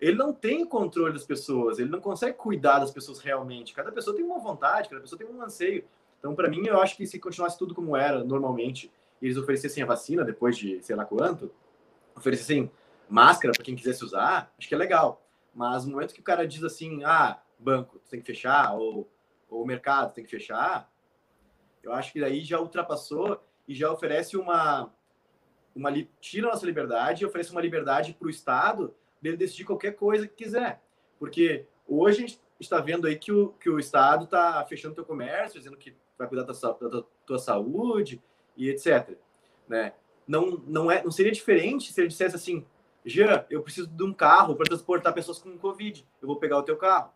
[0.00, 3.72] Ele não tem controle das pessoas, ele não consegue cuidar das pessoas realmente.
[3.72, 5.84] Cada pessoa tem uma vontade, cada pessoa tem um anseio.
[6.18, 9.82] Então, para mim, eu acho que se continuasse tudo como era normalmente, e eles oferecessem
[9.82, 11.50] a vacina depois de sei lá quanto,
[12.14, 12.70] oferecessem
[13.08, 15.26] máscara para quem quisesse usar, acho que é legal.
[15.54, 19.10] Mas no momento que o cara diz assim, ah, banco, tem que fechar, ou,
[19.48, 20.90] ou mercado tem que fechar,
[21.82, 24.92] eu acho que daí já ultrapassou e já oferece uma,
[25.74, 25.90] uma
[26.20, 30.26] tira a nossa liberdade e oferece uma liberdade para o Estado dele decidir qualquer coisa
[30.26, 30.82] que quiser.
[31.18, 34.96] Porque hoje a gente está vendo aí que o, que o Estado está fechando o
[34.96, 38.22] teu comércio, dizendo que vai cuidar da tua, da tua saúde
[38.56, 39.16] e etc.
[39.68, 39.92] Né?
[40.26, 42.64] Não, não, é, não seria diferente se ele dissesse assim,
[43.06, 46.62] Jean, eu preciso de um carro para transportar pessoas com Covid, eu vou pegar o
[46.64, 47.12] teu carro.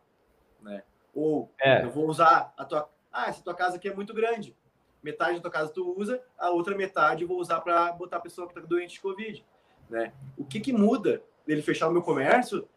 [0.62, 0.84] Né?
[1.12, 1.84] Ou é.
[1.84, 2.88] eu vou usar a tua...
[3.12, 4.56] Ah, essa tua casa aqui é muito grande.
[5.02, 8.20] Metade da tua casa tu usa, a outra metade eu vou usar para botar a
[8.20, 9.44] pessoa que está doente de Covid.
[9.88, 10.12] Né?
[10.38, 12.68] O que, que muda dele fechar o meu comércio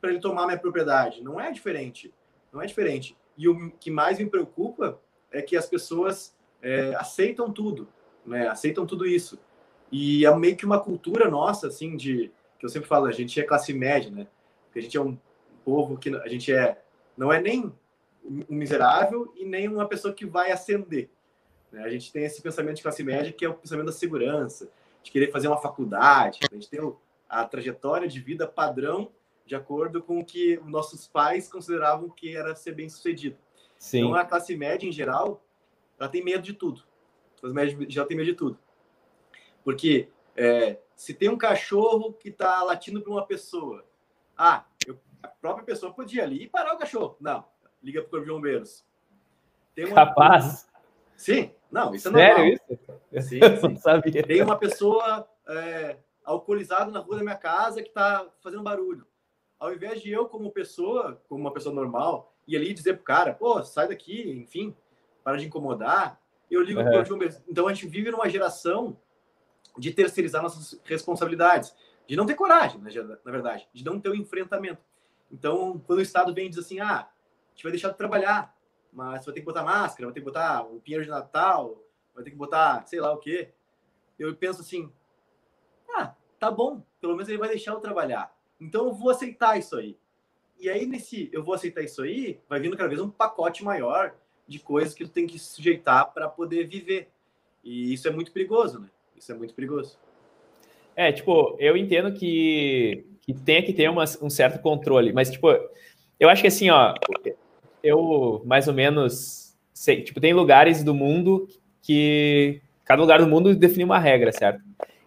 [0.00, 1.24] para ele tomar minha propriedade?
[1.24, 2.14] Não é diferente.
[2.52, 3.16] Não é diferente.
[3.36, 5.00] E o que mais me preocupa
[5.32, 7.88] é que as pessoas é, aceitam tudo,
[8.24, 8.46] né?
[8.46, 9.40] Aceitam tudo isso.
[9.90, 12.30] E é meio que uma cultura nossa, assim, de
[12.60, 14.26] que eu sempre falo, a gente é classe média, né?
[14.66, 15.18] Porque a gente é um
[15.64, 16.80] povo que a gente é
[17.16, 17.72] não é nem
[18.22, 21.08] um miserável e nem uma pessoa que vai ascender.
[21.72, 21.82] Né?
[21.82, 24.70] A gente tem esse pensamento de classe média que é o pensamento da segurança,
[25.02, 26.40] de querer fazer uma faculdade.
[26.50, 26.80] A gente tem
[27.28, 29.10] a trajetória de vida padrão
[29.46, 33.36] de acordo com o que nossos pais consideravam que era ser bem sucedido.
[33.78, 34.00] Sim.
[34.00, 35.42] Então, a classe média, em geral,
[35.98, 36.82] ela tem medo de tudo.
[37.36, 38.58] A classe média já tem medo de tudo.
[39.64, 43.86] Porque é, se tem um cachorro que está latindo para uma pessoa,
[44.36, 47.16] ah, eu, a própria pessoa podia ali e parar o cachorro.
[47.18, 47.42] Não,
[47.82, 48.84] liga para o Corpo de Bombeiros.
[49.74, 50.68] Tem uma, Capaz?
[51.16, 52.36] Sim, não, isso é normal.
[52.36, 53.28] Sério isso?
[53.30, 53.68] Sim, sim.
[53.70, 54.22] Não sabia.
[54.22, 59.06] Tem uma pessoa é, alcoolizada na rua da minha casa que está fazendo barulho.
[59.58, 63.32] Ao invés de eu, como pessoa, como uma pessoa normal, e ali dizer pro cara,
[63.32, 64.76] pô, sai daqui, enfim,
[65.24, 66.20] para de incomodar.
[66.50, 66.90] Eu ligo uhum.
[66.90, 67.40] pro bombeiros.
[67.48, 68.98] Então a gente vive numa geração
[69.78, 71.74] de terceirizar nossas responsabilidades,
[72.06, 74.82] de não ter coragem, na verdade, de não ter o um enfrentamento.
[75.30, 78.56] Então, quando o Estado vem e diz assim, ah, a gente vai deixar de trabalhar,
[78.92, 81.80] mas vai ter que botar máscara, vai ter que botar um pinheiro de Natal,
[82.14, 83.52] vai ter que botar sei lá o quê.
[84.18, 84.92] Eu penso assim,
[85.94, 88.34] ah, tá bom, pelo menos ele vai deixar eu trabalhar.
[88.60, 89.96] Então eu vou aceitar isso aí.
[90.58, 94.14] E aí, nesse eu vou aceitar isso aí, vai vindo cada vez um pacote maior
[94.46, 97.10] de coisas que tu tem que sujeitar para poder viver.
[97.64, 98.90] E isso é muito perigoso, né?
[99.20, 99.98] Isso é muito perigoso.
[100.96, 105.46] É, tipo, eu entendo que, que tem que ter uma, um certo controle, mas, tipo,
[106.18, 106.94] eu acho que assim, ó,
[107.84, 111.46] eu mais ou menos sei, tipo, tem lugares do mundo
[111.82, 114.62] que cada lugar do mundo define uma regra, certo?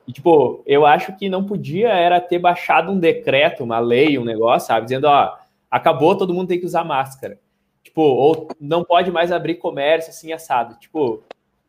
[0.07, 4.25] E, tipo, eu acho que não podia era ter baixado um decreto, uma lei, um
[4.25, 4.85] negócio, sabe?
[4.85, 5.35] Dizendo, ó,
[5.71, 7.39] acabou, todo mundo tem que usar máscara.
[7.83, 10.79] Tipo, ou não pode mais abrir comércio assim assado.
[10.79, 11.23] Tipo,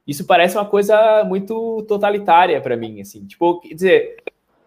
[0.06, 3.24] isso parece uma coisa muito totalitária para mim, assim.
[3.24, 4.16] Tipo, quer dizer,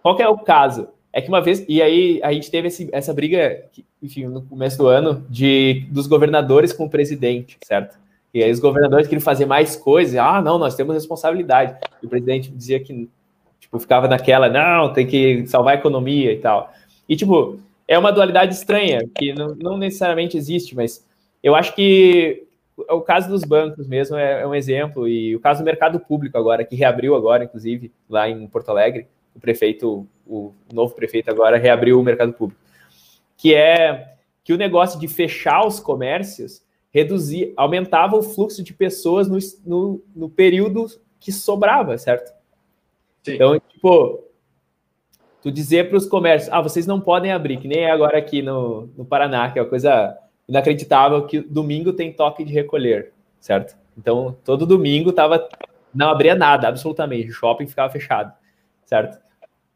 [0.02, 0.90] qual é o caso?
[1.14, 3.66] É que uma vez, e aí a gente teve esse, essa briga,
[4.02, 7.98] enfim, no começo do ano, de dos governadores com o presidente, certo?
[8.34, 11.78] E aí os governadores queriam fazer mais coisas, ah, não, nós temos responsabilidade.
[12.04, 13.10] E o presidente dizia que,
[13.68, 16.72] Tipo, ficava naquela, não, tem que salvar a economia e tal.
[17.08, 21.06] E, tipo, é uma dualidade estranha, que não, não necessariamente existe, mas
[21.44, 22.47] eu acho que
[22.78, 26.38] o caso dos bancos mesmo é, é, um exemplo, e o caso do mercado público
[26.38, 31.58] agora, que reabriu agora, inclusive, lá em Porto Alegre, o prefeito, o novo prefeito agora
[31.58, 32.62] reabriu o mercado público,
[33.36, 39.28] que é que o negócio de fechar os comércios reduzir, aumentava o fluxo de pessoas
[39.28, 40.88] no, no, no período
[41.20, 42.34] que sobrava, certo?
[43.24, 43.34] Sim.
[43.34, 44.24] Então, tipo,
[45.42, 48.42] tu dizer para os comércios, ah, vocês não podem abrir, que nem é agora aqui
[48.42, 53.76] no, no Paraná, que é uma coisa inacreditável, que domingo tem toque de recolher, certo?
[53.98, 55.48] Então, todo domingo tava,
[55.94, 58.32] não abria nada, absolutamente, o shopping ficava fechado,
[58.86, 59.20] certo?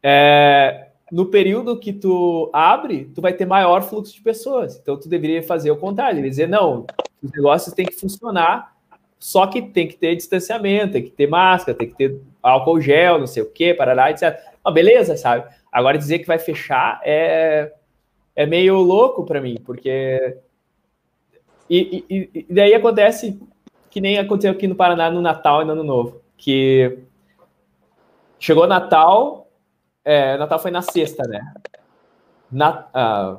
[0.02, 4.78] É, no período que tu abre, tu vai ter maior fluxo de pessoas.
[4.78, 6.86] Então, tu deveria fazer o contrário, dizer, não,
[7.22, 8.72] os negócios têm que funcionar,
[9.18, 13.20] só que tem que ter distanciamento, tem que ter máscara, tem que ter álcool gel,
[13.20, 14.36] não sei o quê, parará, etc.
[14.64, 15.48] Ah, beleza, sabe?
[15.70, 17.72] Agora dizer que vai fechar é,
[18.34, 20.38] é meio louco para mim, porque.
[21.74, 23.40] E, e, e, daí acontece
[23.88, 26.98] que nem aconteceu aqui no Paraná no Natal e no Ano Novo, que
[28.38, 29.48] chegou Natal,
[30.04, 31.40] é, Natal foi na sexta, né?
[32.50, 33.38] Na, ah,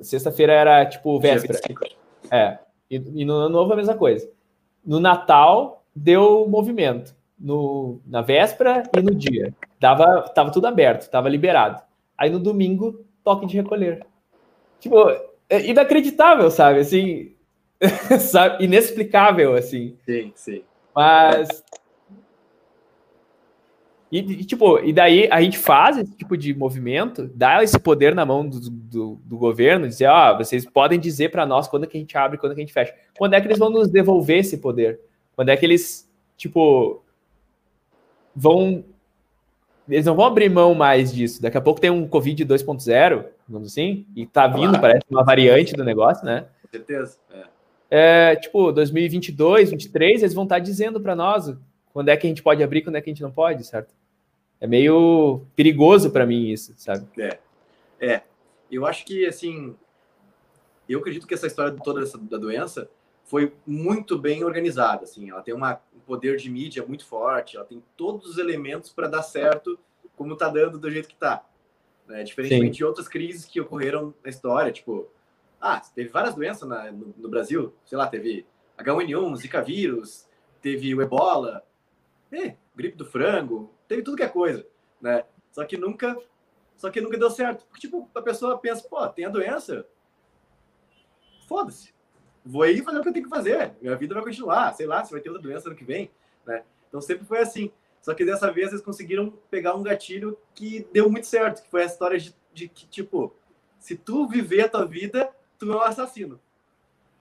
[0.00, 1.60] sexta-feira era tipo véspera.
[2.30, 2.58] É.
[2.90, 4.26] E, e, no ano novo a mesma coisa.
[4.82, 7.14] No Natal deu movimento.
[7.38, 9.54] No, na véspera e no dia.
[9.78, 11.82] Dava, tava tudo aberto, tava liberado.
[12.16, 14.06] Aí no domingo, toque de recolher.
[14.78, 15.10] Tipo,
[15.46, 16.80] é inacreditável, sabe?
[16.80, 17.34] Assim,
[18.20, 18.64] sabe?
[18.64, 19.96] inexplicável, assim.
[20.06, 20.62] Sim, sim.
[20.94, 21.62] Mas
[24.10, 28.12] e, e, tipo, e daí a gente faz esse tipo de movimento, dá esse poder
[28.12, 31.86] na mão do, do, do governo, dizer, ó, oh, vocês podem dizer para nós quando
[31.86, 32.92] que a gente abre, quando que a gente fecha.
[33.16, 35.00] Quando é que eles vão nos devolver esse poder?
[35.36, 37.02] Quando é que eles, tipo,
[38.34, 38.84] vão...
[39.88, 41.40] Eles não vão abrir mão mais disso.
[41.40, 44.80] Daqui a pouco tem um Covid 2.0, vamos assim, e tá vindo, claro.
[44.80, 46.46] parece uma variante do negócio, né?
[46.62, 47.44] Com certeza, é.
[47.90, 51.52] É, tipo, 2022, 2023, eles vão estar tá dizendo para nós
[51.92, 53.92] quando é que a gente pode abrir, quando é que a gente não pode, certo?
[54.60, 57.06] é meio perigoso para mim isso, sabe?
[57.18, 57.38] É.
[57.98, 58.22] É.
[58.70, 59.74] Eu acho que, assim,
[60.88, 62.88] eu acredito que essa história toda dessa, da doença
[63.24, 65.30] foi muito bem organizada, assim.
[65.30, 69.08] Ela tem uma, um poder de mídia muito forte, ela tem todos os elementos para
[69.08, 69.78] dar certo
[70.16, 71.42] como tá dando do jeito que tá.
[72.06, 72.22] Né?
[72.22, 72.78] Diferentemente Sim.
[72.78, 75.08] de outras crises que ocorreram na história, tipo,
[75.60, 78.46] ah, teve várias doenças na, no, no, Brasil, sei lá, teve
[78.78, 80.26] H1N1, Zika vírus,
[80.62, 81.64] teve o Ebola,
[82.32, 84.66] eh, gripe do frango, teve tudo que é coisa,
[85.00, 85.24] né?
[85.50, 86.16] Só que nunca,
[86.76, 87.66] só que nunca deu certo.
[87.66, 89.86] Porque, tipo, a pessoa pensa, pô, tem a doença,
[91.46, 91.92] foda-se.
[92.44, 93.74] Vou aí fazer o que eu tenho que fazer.
[93.82, 94.72] Minha vida vai continuar.
[94.72, 96.10] Sei lá, se vai ter outra doença ano que vem,
[96.46, 96.64] né?
[96.88, 97.70] Então sempre foi assim.
[98.00, 101.82] Só que dessa vez eles conseguiram pegar um gatilho que deu muito certo, que foi
[101.82, 103.34] a história de, de que, tipo,
[103.78, 106.40] se tu viver a tua vida, tu é um assassino.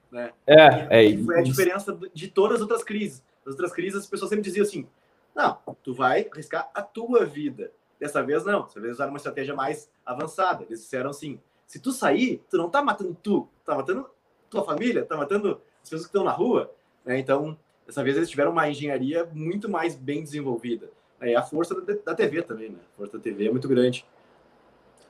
[0.09, 0.31] Né?
[0.47, 3.23] É, e, é Foi a diferença de todas as outras crises.
[3.45, 4.87] As outras crises, as pessoas sempre diziam assim:
[5.35, 7.71] não, tu vai arriscar a tua vida.
[7.99, 10.63] Dessa vez não, dessa vez usaram uma estratégia mais avançada.
[10.63, 14.09] Eles disseram assim: se tu sair, tu não tá matando tu, tá matando
[14.49, 16.73] tua família, tá matando as pessoas que estão na rua.
[17.05, 17.19] Né?
[17.19, 20.89] Então, dessa vez eles tiveram uma engenharia muito mais bem desenvolvida.
[21.21, 22.79] É a força da, TV também, né?
[22.93, 24.05] A força da TV é muito grande.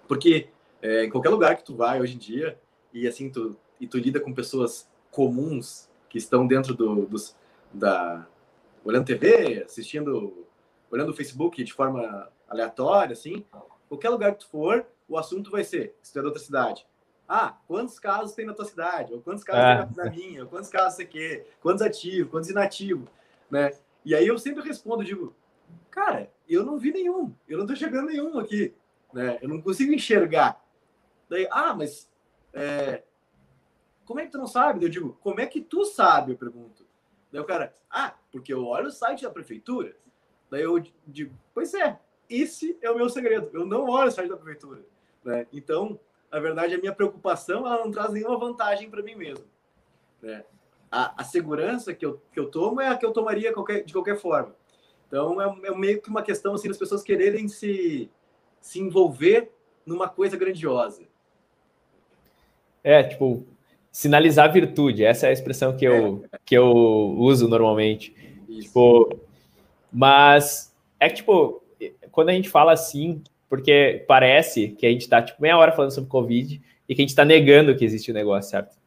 [0.07, 0.49] Porque
[0.81, 2.59] é, em qualquer lugar que tu vai hoje em dia,
[2.93, 7.35] e assim, tu, e tu lida com pessoas comuns que estão dentro do, dos,
[7.73, 8.27] da,
[8.83, 10.45] olhando TV, assistindo,
[10.89, 13.45] olhando o Facebook de forma aleatória, assim,
[13.87, 16.85] qualquer lugar que tu for, o assunto vai ser, se tu é de outra cidade.
[17.27, 19.13] Ah, quantos casos tem na tua cidade?
[19.13, 19.85] Ou quantos casos é.
[19.85, 20.43] tem na minha?
[20.43, 21.45] Ou quantos casos você quer?
[21.61, 22.31] Quantos ativos?
[22.31, 23.07] Quantos inativos?
[23.51, 23.71] Né?
[24.03, 25.35] E aí eu sempre respondo, digo,
[25.91, 27.31] cara, eu não vi nenhum.
[27.47, 28.73] Eu não tô chegando nenhum aqui.
[29.13, 29.37] Né?
[29.43, 30.59] Eu não consigo enxergar.
[31.29, 32.08] Daí, ah, mas
[32.53, 33.03] é,
[34.05, 34.85] como é que tu não sabe?
[34.85, 36.31] Eu digo, como é que tu sabe?
[36.31, 36.85] Eu pergunto.
[37.31, 39.95] Daí o cara, ah, porque eu olho o site da prefeitura.
[40.49, 43.49] Daí eu digo, pois é, esse é o meu segredo.
[43.53, 44.81] Eu não olho o site da prefeitura.
[45.23, 45.45] Né?
[45.53, 45.99] Então,
[46.31, 49.45] na verdade, a minha preocupação ela não traz nenhuma vantagem para mim mesmo.
[50.21, 50.43] Né?
[50.91, 53.93] A, a, segurança que eu, que eu tomo é a que eu tomaria qualquer, de
[53.93, 54.55] qualquer forma.
[55.07, 58.09] Então, é, é meio que uma questão assim, das pessoas quererem se,
[58.59, 59.51] se envolver
[59.85, 61.08] numa coisa grandiosa.
[62.83, 63.45] É, tipo,
[63.91, 66.37] sinalizar virtude, essa é a expressão que eu, é.
[66.45, 66.67] que eu
[67.17, 68.13] uso normalmente.
[68.47, 68.67] Isso.
[68.67, 69.19] Tipo,
[69.91, 71.63] mas é que, tipo,
[72.11, 75.91] quando a gente fala assim, porque parece que a gente tá, tipo, meia hora falando
[75.91, 78.77] sobre Covid e que a gente tá negando que existe o um negócio, certo?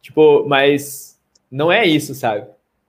[0.00, 2.46] Tipo, mas não é isso, sabe?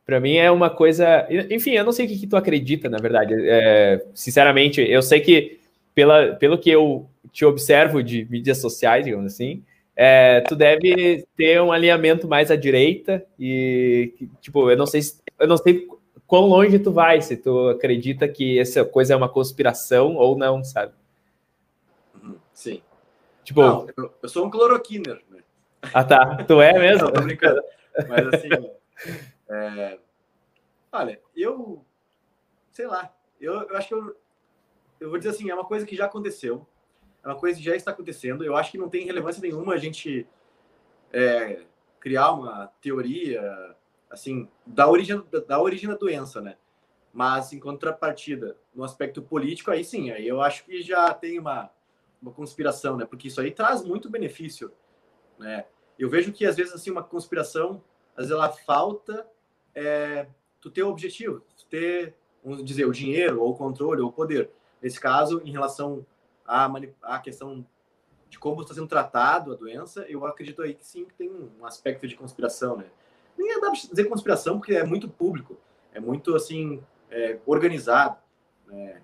[0.07, 1.27] para mim é uma coisa.
[1.51, 3.33] Enfim, eu não sei o que, que tu acredita, na verdade.
[3.37, 5.59] É, sinceramente, eu sei que
[5.93, 9.61] pela, pelo que eu te observo de mídias sociais, digamos assim,
[9.99, 15.01] é, tu deve ter um alinhamento mais à direita e tipo, eu não sei,
[15.39, 15.87] eu não sei
[16.27, 20.63] quão longe tu vai, se tu acredita que essa coisa é uma conspiração ou não,
[20.63, 20.93] sabe?
[22.21, 22.83] Uhum, sim.
[23.43, 25.39] Tipo, não, eu, eu, sou um cloroquiner, né?
[25.91, 26.43] Ah, tá.
[26.43, 27.05] Tu é mesmo?
[27.05, 27.61] não, tô brincando.
[28.07, 28.49] Mas assim,
[29.49, 29.97] é...
[30.91, 31.83] olha, eu
[32.71, 34.15] sei lá, eu, eu acho que eu,
[34.99, 36.67] eu vou dizer assim, é uma coisa que já aconteceu,
[37.27, 38.43] é uma coisa que já está acontecendo.
[38.43, 40.25] Eu acho que não tem relevância nenhuma a gente
[41.11, 41.65] é,
[41.99, 43.75] criar uma teoria
[44.09, 46.55] assim da origem da origem da doença, né?
[47.11, 51.69] Mas em contrapartida, no aspecto político, aí sim, aí eu acho que já tem uma,
[52.21, 53.05] uma conspiração, né?
[53.05, 54.71] Porque isso aí traz muito benefício,
[55.37, 55.65] né?
[55.99, 57.83] Eu vejo que às vezes assim uma conspiração,
[58.15, 59.27] às vezes ela falta
[59.75, 60.27] é,
[60.61, 64.13] tu ter o objetivo, tu ter, vamos dizer, o dinheiro ou o controle ou o
[64.13, 64.49] poder.
[64.81, 66.05] Nesse caso, em relação
[66.47, 66.71] à,
[67.03, 67.65] à questão
[68.29, 71.65] de como está sendo tratado a doença, eu acredito aí que sim, que tem um
[71.65, 72.85] aspecto de conspiração, né?
[73.37, 75.57] Nem dá para dizer conspiração, porque é muito público,
[75.93, 78.17] é muito, assim, é, organizado.
[78.65, 79.01] Né?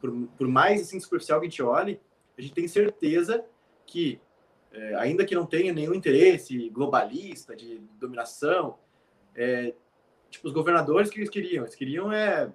[0.00, 2.00] Por, por, mais, assim, superficial que a gente olhe,
[2.38, 3.44] a gente tem certeza
[3.84, 4.20] que,
[4.72, 8.78] é, ainda que não tenha nenhum interesse globalista, de dominação,
[9.34, 9.74] é,
[10.30, 11.64] tipo, os governadores que eles queriam?
[11.64, 12.52] Eles queriam é,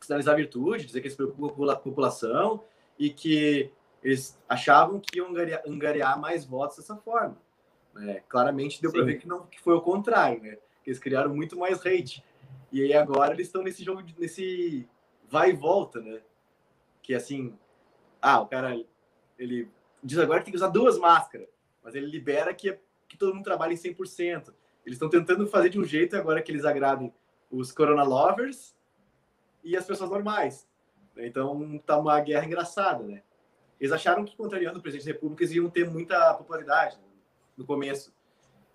[0.00, 2.64] sinalizar virtude, dizer que eles preocupam a população
[2.98, 3.70] e que
[4.02, 7.36] eles achavam que iam angariar, angariar mais votos dessa forma.
[7.94, 8.22] Né?
[8.28, 10.58] Claramente deu para ver que não que foi o contrário, né?
[10.82, 12.22] Que eles criaram muito mais hate.
[12.70, 14.88] E aí agora eles estão nesse jogo, nesse
[15.28, 16.20] vai e volta, né?
[17.02, 17.56] Que assim,
[18.20, 18.78] ah, o cara
[19.38, 19.68] ele
[20.02, 21.48] diz agora que tem que usar duas máscaras,
[21.82, 22.78] mas ele libera que,
[23.08, 24.52] que todo mundo trabalhe em 100%.
[24.84, 27.12] Eles estão tentando fazer de um jeito agora que eles agradem
[27.50, 28.76] os corona lovers
[29.62, 30.68] e as pessoas normais.
[31.18, 33.22] Então tá uma guerra engraçada, né?
[33.80, 37.02] Eles acharam que contrariando o presidente da República eles iam ter muita popularidade né?
[37.56, 38.14] no começo.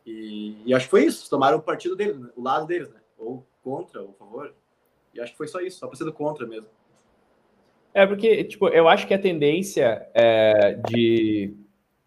[0.06, 1.30] E, e, acho que foi isso.
[1.30, 2.30] Tomaram o partido deles, né?
[2.36, 3.00] o lado deles, né?
[3.18, 4.54] Ou contra, ou favor.
[5.14, 6.68] E acho que foi só isso, só para ser do contra mesmo.
[7.94, 11.56] É porque, tipo, eu acho que a tendência é de.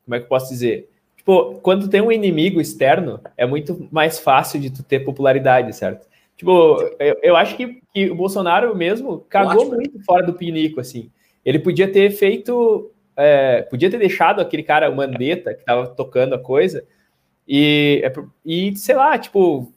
[0.05, 0.91] Como é que eu posso dizer?
[1.17, 6.09] Tipo, quando tem um inimigo externo, é muito mais fácil de tu ter popularidade, certo?
[6.43, 11.09] Tipo, eu, eu acho que, que, o Bolsonaro mesmo cagou muito fora do pinico, assim.
[11.45, 12.91] Ele podia ter feito.
[13.17, 16.85] É, podia ter deixado aquele cara, o Mandetta, que tava tocando a coisa,
[17.47, 18.13] e, é
[18.45, 19.73] e sei lá, tipo,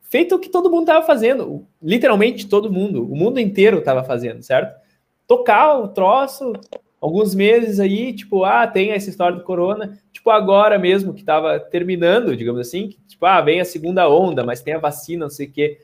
[0.00, 1.68] feito o que todo mundo tava fazendo.
[1.80, 4.74] Literalmente todo mundo, o mundo inteiro tava fazendo, certo?
[5.28, 6.52] Tocar o troço,
[7.00, 11.60] alguns meses aí, tipo, ah, tem essa história do corona, tipo, agora mesmo que tava
[11.60, 15.30] terminando, digamos assim, que, tipo, ah, vem a segunda onda, mas tem a vacina, não
[15.30, 15.78] sei o quê.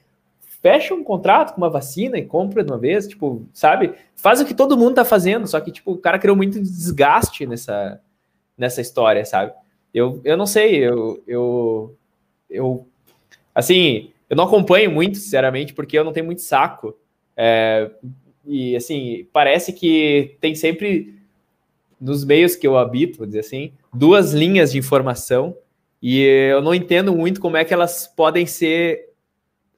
[0.68, 3.94] Fecha um contrato com uma vacina e compra de uma vez, tipo, sabe?
[4.14, 7.46] Faz o que todo mundo tá fazendo, só que, tipo, o cara criou muito desgaste
[7.46, 7.98] nessa,
[8.54, 9.54] nessa história, sabe?
[9.94, 11.96] Eu, eu não sei, eu, eu,
[12.50, 12.86] eu,
[13.54, 16.94] assim, eu não acompanho muito, sinceramente, porque eu não tenho muito saco.
[17.34, 17.90] É,
[18.44, 21.14] e assim, parece que tem sempre
[21.98, 25.56] nos meios que eu habito, vou dizer assim, duas linhas de informação
[26.02, 29.07] e eu não entendo muito como é que elas podem ser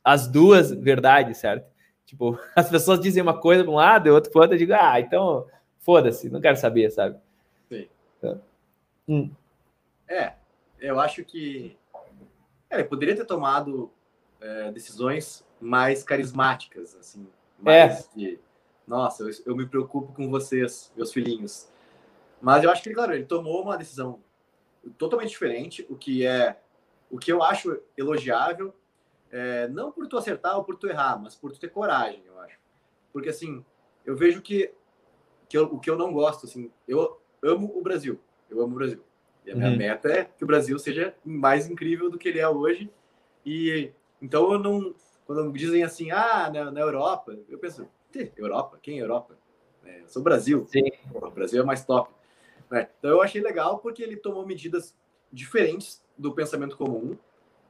[0.04, 1.70] as duas verdades, certo?
[2.04, 4.74] Tipo, as pessoas dizem uma coisa para um lado e outro para outro, eu digo,
[4.74, 5.46] ah, então
[5.78, 7.18] foda-se, não quero saber, sabe?
[7.68, 7.88] Sim.
[8.18, 8.40] Então,
[9.08, 9.30] hum.
[10.08, 10.34] É,
[10.78, 11.76] eu acho que
[12.68, 13.90] é, ele poderia ter tomado
[14.40, 17.26] é, decisões mais carismáticas, assim,
[17.58, 18.18] mais é.
[18.18, 18.40] de
[18.90, 21.68] nossa, eu, eu me preocupo com vocês, meus filhinhos.
[22.42, 24.18] Mas eu acho que, claro, ele tomou uma decisão
[24.98, 26.58] totalmente diferente, o que é
[27.08, 28.74] o que eu acho elogiável,
[29.30, 32.38] é, não por tu acertar ou por tu errar, mas por tu ter coragem, eu
[32.40, 32.58] acho.
[33.12, 33.64] Porque assim,
[34.04, 34.72] eu vejo que,
[35.48, 38.78] que eu, o que eu não gosto, assim, eu amo o Brasil, eu amo o
[38.78, 39.02] Brasil.
[39.44, 39.76] E a minha uhum.
[39.76, 42.90] meta é que o Brasil seja mais incrível do que ele é hoje.
[43.44, 43.90] E
[44.20, 47.88] então eu não, quando dizem assim, ah, na, na Europa, eu penso,
[48.36, 48.78] Europa?
[48.82, 49.38] Quem é Europa?
[49.84, 50.66] É, eu sou Brasil.
[50.68, 50.90] Sim.
[51.14, 52.12] O Brasil é mais top.
[52.72, 54.94] É, então eu achei legal porque ele tomou medidas
[55.33, 57.16] diferentes do pensamento comum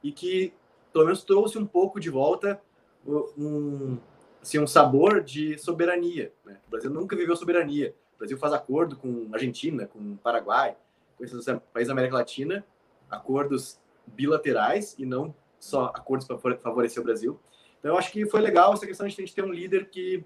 [0.03, 0.53] e que
[0.91, 2.61] pelo menos trouxe um pouco de volta
[3.05, 3.97] um,
[4.41, 6.31] assim, um sabor de soberania.
[6.45, 6.59] Né?
[6.67, 7.95] O Brasil nunca viveu soberania.
[8.15, 10.75] O Brasil faz acordo com Argentina, com Paraguai,
[11.17, 12.65] com esses países da América Latina,
[13.09, 17.39] acordos bilaterais e não só acordos para favorecer o Brasil.
[17.79, 20.23] Então, eu acho que foi legal essa questão de a gente ter um líder que,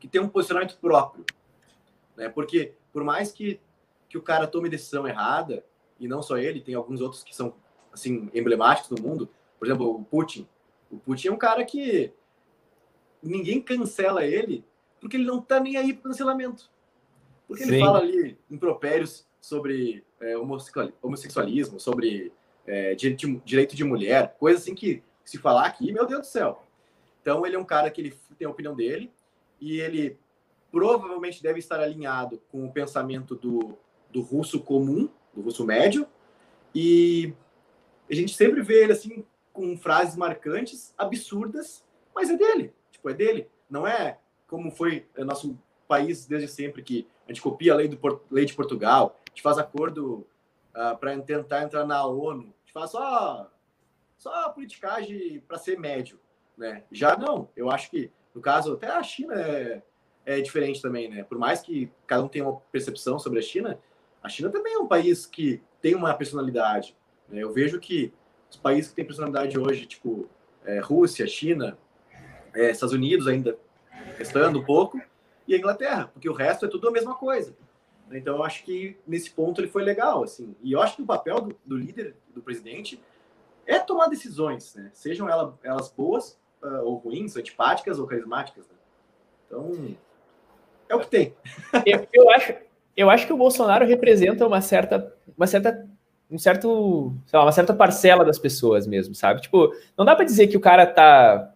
[0.00, 1.24] que tem um posicionamento próprio.
[2.16, 2.28] Né?
[2.28, 3.60] Porque, por mais que,
[4.08, 5.64] que o cara tome decisão errada,
[6.00, 7.54] e não só ele, tem alguns outros que são
[7.92, 9.28] assim emblemáticos no mundo,
[9.62, 10.48] por exemplo, o Putin.
[10.90, 12.12] O Putin é um cara que
[13.22, 14.64] ninguém cancela ele
[15.00, 16.68] porque ele não tá nem aí pro cancelamento.
[17.46, 17.78] Porque ele Sim.
[17.78, 20.34] fala ali impropérios sobre é,
[21.00, 22.32] homossexualismo, sobre
[22.66, 26.26] é, direito, de, direito de mulher, coisa assim que se falar aqui, meu Deus do
[26.26, 26.66] céu.
[27.20, 29.12] Então ele é um cara que ele tem a opinião dele
[29.60, 30.18] e ele
[30.72, 33.78] provavelmente deve estar alinhado com o pensamento do,
[34.10, 36.04] do russo comum, do russo médio,
[36.74, 37.32] e
[38.10, 41.84] a gente sempre vê ele assim com frases marcantes, absurdas,
[42.14, 43.48] mas é dele, tipo, é dele.
[43.68, 48.20] Não é como foi nosso país desde sempre que a gente copia a lei, do,
[48.30, 50.26] lei de Portugal, a gente faz acordo uh,
[50.74, 53.50] ah, para tentar entrar na ONU, a gente faz só,
[54.16, 56.18] só politicagem para ser médio,
[56.56, 56.84] né?
[56.90, 59.82] Já não, eu acho que, no caso, até a China é,
[60.24, 61.24] é diferente também, né?
[61.24, 63.78] Por mais que cada um tenha uma percepção sobre a China,
[64.22, 66.96] a China também é um país que tem uma personalidade.
[67.28, 67.42] Né?
[67.42, 68.12] Eu vejo que
[68.52, 70.28] os países que têm personalidade hoje, tipo
[70.64, 71.76] é, Rússia, China,
[72.54, 73.56] é, Estados Unidos ainda
[74.18, 75.00] restando um pouco,
[75.48, 77.54] e a Inglaterra, porque o resto é tudo a mesma coisa.
[78.12, 80.54] Então eu acho que nesse ponto ele foi legal, assim.
[80.62, 83.02] E eu acho que o papel do, do líder, do presidente,
[83.66, 84.90] é tomar decisões, né?
[84.92, 88.66] Sejam elas, elas boas uh, ou ruins, antipáticas ou carismáticas.
[88.66, 88.74] Né?
[89.46, 89.96] Então
[90.88, 91.34] é o que tem.
[91.86, 92.54] eu, eu, acho,
[92.94, 95.88] eu acho que o Bolsonaro representa uma certa, uma certa,
[96.32, 99.42] um certo, lá, uma certa parcela das pessoas mesmo, sabe?
[99.42, 101.52] Tipo, não dá para dizer que o cara tá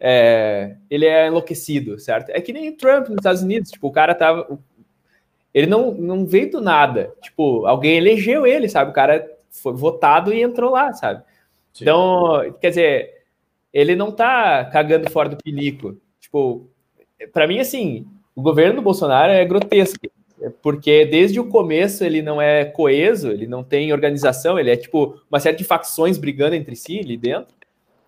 [0.00, 2.30] é, ele é enlouquecido, certo?
[2.30, 4.58] É que nem o Trump nos Estados Unidos, tipo, o cara tava.
[5.52, 7.12] Ele não, não veio do nada.
[7.20, 8.90] Tipo, alguém elegeu ele, sabe?
[8.90, 11.22] O cara foi votado e entrou lá, sabe?
[11.72, 11.84] Sim.
[11.84, 13.24] Então, quer dizer,
[13.72, 15.96] ele não tá cagando fora do pinico.
[16.20, 16.68] Tipo,
[17.32, 18.06] para mim, assim,
[18.36, 20.06] o governo do Bolsonaro é grotesco.
[20.62, 25.20] Porque desde o começo ele não é coeso, ele não tem organização, ele é tipo
[25.30, 27.54] uma série de facções brigando entre si ali dentro.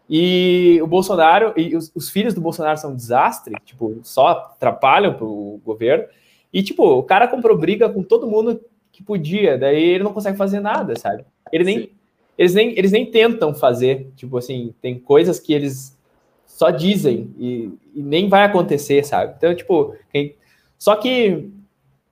[0.09, 5.15] E o Bolsonaro, e os, os, filhos do Bolsonaro são um desastre, tipo, só atrapalham
[5.15, 6.05] pro governo.
[6.53, 8.61] E, tipo, o cara comprou briga com todo mundo
[8.91, 11.25] que podia, daí ele não consegue fazer nada, sabe?
[11.53, 11.91] Ele nem,
[12.37, 15.97] eles, nem, eles nem tentam fazer, tipo assim, tem coisas que eles
[16.45, 19.35] só dizem e, e nem vai acontecer, sabe?
[19.37, 20.35] Então, tipo, quem,
[20.77, 21.53] só que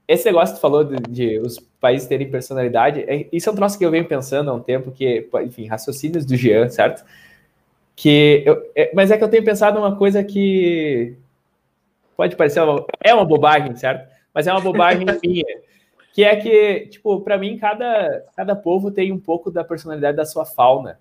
[0.09, 3.57] esse negócio que tu falou de, de, os países terem personalidade, é, isso é um
[3.57, 7.05] troço que eu venho pensando há um tempo, que, enfim, raciocínios do Jean, certo?
[7.99, 11.17] que eu, é, mas é que eu tenho pensado uma coisa que
[12.17, 14.09] pode parecer uma, é uma bobagem, certo?
[14.33, 15.45] Mas é uma bobagem minha,
[16.15, 20.25] que é que tipo para mim cada cada povo tem um pouco da personalidade da
[20.25, 21.01] sua fauna,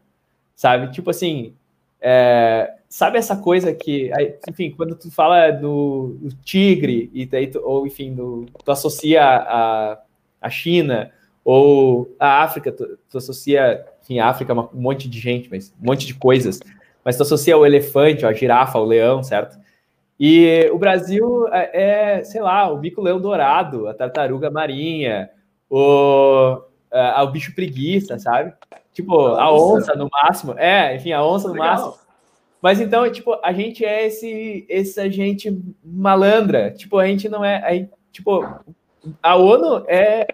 [0.55, 0.91] sabe?
[0.91, 1.53] Tipo assim,
[2.01, 4.11] é, sabe essa coisa que,
[4.49, 9.23] enfim, quando tu fala do, do tigre e daí tu, ou enfim, do, tu associa
[9.23, 9.99] a,
[10.41, 11.11] a China
[11.43, 15.73] ou a África, tu, tu associa, enfim, a África é um monte de gente, mas
[15.81, 16.59] um monte de coisas
[17.07, 19.57] mas tu associa o elefante, a girafa, o leão, certo?
[20.19, 25.29] E o Brasil é, é sei lá, o bico-leão dourado, a tartaruga marinha,
[25.69, 26.61] o,
[26.91, 28.53] a, o bicho preguiça, sabe?
[28.93, 30.53] Tipo, a onça no máximo.
[30.57, 31.67] É, enfim, a onça no Legal.
[31.67, 32.07] máximo.
[32.61, 36.71] Mas então, tipo, a gente é esse, esse gente malandra.
[36.71, 37.63] Tipo, a gente não é.
[37.63, 38.43] A gente, tipo,
[39.21, 40.27] a ONU é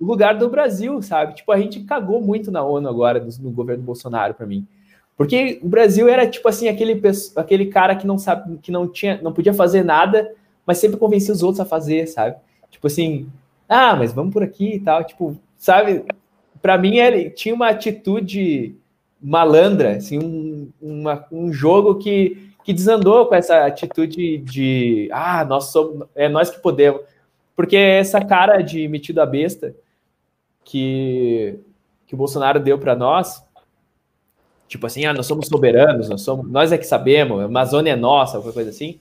[0.00, 1.34] o lugar do Brasil, sabe?
[1.34, 4.66] Tipo, a gente cagou muito na ONU agora, no, no governo Bolsonaro, para mim.
[5.16, 7.00] Porque o Brasil era tipo assim aquele,
[7.34, 10.32] aquele cara que não sabe, que não tinha, não podia fazer nada,
[10.64, 12.36] mas sempre convencia os outros a fazer, sabe?
[12.70, 13.28] Tipo assim,
[13.68, 16.04] ah, mas vamos por aqui e tal, tipo, sabe?
[16.62, 18.76] Para mim ele tinha uma atitude
[19.20, 25.64] malandra, assim, um, uma, um jogo que, que desandou com essa atitude de ah, nós
[25.66, 27.02] somos, é nós que podemos.
[27.54, 29.74] Porque essa cara de metido a besta
[30.64, 31.58] que,
[32.06, 33.44] que o Bolsonaro deu para nós,
[34.68, 37.96] tipo assim, ah, nós somos soberanos, nós, somos, nós é que sabemos, a Amazônia é
[37.96, 39.00] nossa, alguma coisa assim,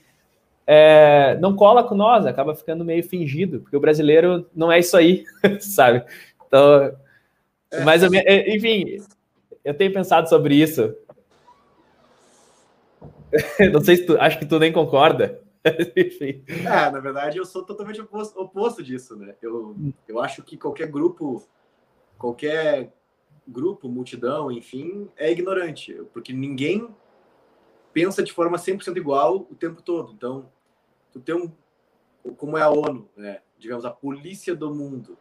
[0.66, 4.98] é, não cola com nós, acaba ficando meio fingido, porque o brasileiro não é isso
[4.98, 5.24] aí,
[5.62, 6.04] sabe?
[6.48, 6.98] Então,
[7.72, 7.84] é.
[7.84, 8.98] mais ou menos, enfim,
[9.64, 10.96] eu tenho pensado sobre isso.
[13.72, 15.42] não sei se tu, acho que tu nem concorda.
[15.68, 19.36] É, na verdade, eu sou totalmente oposto, oposto disso, né?
[19.42, 19.76] Eu,
[20.08, 21.46] eu acho que qualquer grupo,
[22.18, 22.94] qualquer
[23.46, 26.88] grupo, multidão, enfim, é ignorante, porque ninguém
[27.92, 30.14] pensa de forma 100% igual o tempo todo.
[30.14, 30.50] Então,
[31.12, 31.52] tu tem um
[32.38, 33.42] como é a ONU, né?
[33.58, 35.18] digamos a polícia do mundo,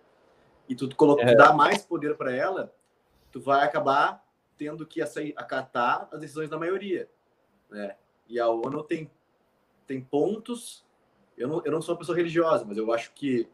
[0.68, 1.26] e tu, coloca, é.
[1.26, 2.72] tu dá mais poder para ela,
[3.30, 4.24] tu vai acabar
[4.56, 7.08] tendo que acatar as decisões da maioria,
[7.70, 7.96] né?
[8.28, 9.10] E a ONU tem
[9.86, 10.84] tem pontos.
[11.36, 13.48] Eu não, eu não sou uma pessoa religiosa, mas eu acho que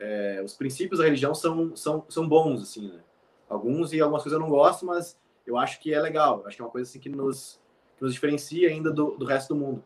[0.00, 3.00] é, os princípios da religião são, são, são bons, assim, né?
[3.48, 6.40] Alguns e algumas coisas eu não gosto, mas eu acho que é legal.
[6.40, 7.60] Eu acho que é uma coisa assim que nos
[7.96, 9.84] que nos diferencia ainda do, do resto do mundo.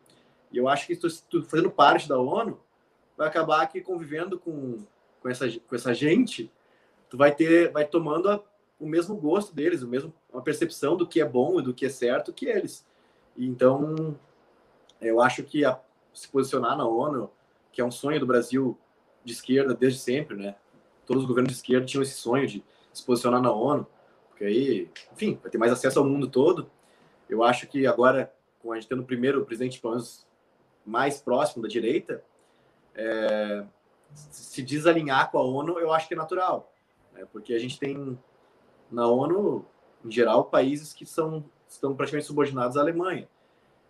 [0.52, 2.60] E eu acho que tu, tu fazendo parte da ONU,
[3.16, 4.84] vai acabar aqui convivendo com,
[5.20, 6.52] com, essa, com essa gente,
[7.12, 8.42] tu vai ter, vai tomando a,
[8.80, 11.84] o mesmo gosto deles, o mesmo, uma percepção do que é bom e do que
[11.84, 12.86] é certo que eles.
[13.36, 14.16] Então,
[14.98, 15.78] eu acho que a,
[16.14, 17.30] se posicionar na ONU,
[17.70, 18.78] que é um sonho do Brasil
[19.22, 20.56] de esquerda desde sempre, né?
[21.04, 23.86] Todos os governos de esquerda tinham esse sonho de se posicionar na ONU,
[24.30, 26.70] porque aí, enfim, vai ter mais acesso ao mundo todo.
[27.28, 28.32] Eu acho que agora,
[28.62, 30.26] com a gente tendo o primeiro presidente, pelo menos
[30.82, 32.24] mais próximo da direita,
[32.94, 33.66] é,
[34.14, 36.71] se desalinhar com a ONU, eu acho que é natural,
[37.12, 37.26] né?
[37.32, 38.18] porque a gente tem
[38.90, 39.64] na ONU,
[40.04, 43.28] em geral, países que são estão praticamente subordinados à Alemanha.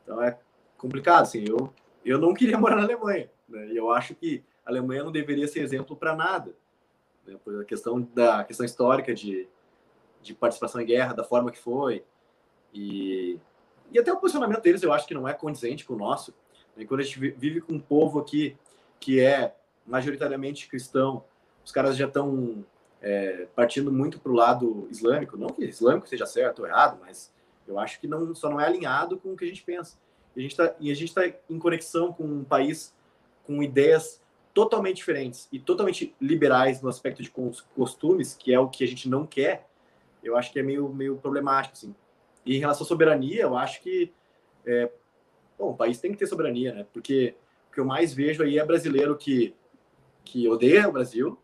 [0.02, 0.38] Então é
[0.78, 1.72] complicado, assim, eu,
[2.04, 3.68] eu não queria morar na Alemanha, né?
[3.68, 6.54] e eu acho que a Alemanha não deveria ser exemplo para nada,
[7.26, 7.36] né?
[7.44, 9.48] por a questão da questão histórica de,
[10.22, 12.04] de participação em guerra, da forma que foi,
[12.72, 13.38] e,
[13.90, 16.32] e até o posicionamento deles eu acho que não é condizente com o nosso,
[16.76, 18.56] e quando a gente vive com um povo aqui
[18.98, 19.54] que é
[19.86, 21.24] majoritariamente cristão,
[21.64, 22.64] os caras já estão
[23.02, 25.36] é, partindo muito para o lado islâmico.
[25.36, 27.32] Não que islâmico seja certo ou errado, mas
[27.66, 29.98] eu acho que não, só não é alinhado com o que a gente pensa.
[30.34, 32.94] E a gente está tá em conexão com um país
[33.44, 34.22] com ideias
[34.54, 37.30] totalmente diferentes e totalmente liberais no aspecto de
[37.74, 39.68] costumes, que é o que a gente não quer,
[40.22, 41.74] eu acho que é meio, meio problemático.
[41.74, 41.94] Assim.
[42.46, 44.12] E em relação à soberania, eu acho que
[44.64, 44.90] é,
[45.62, 46.86] Bom, o país tem que ter soberania, né?
[46.92, 47.36] Porque
[47.70, 49.54] o que eu mais vejo aí é brasileiro que,
[50.24, 51.38] que odeia o Brasil,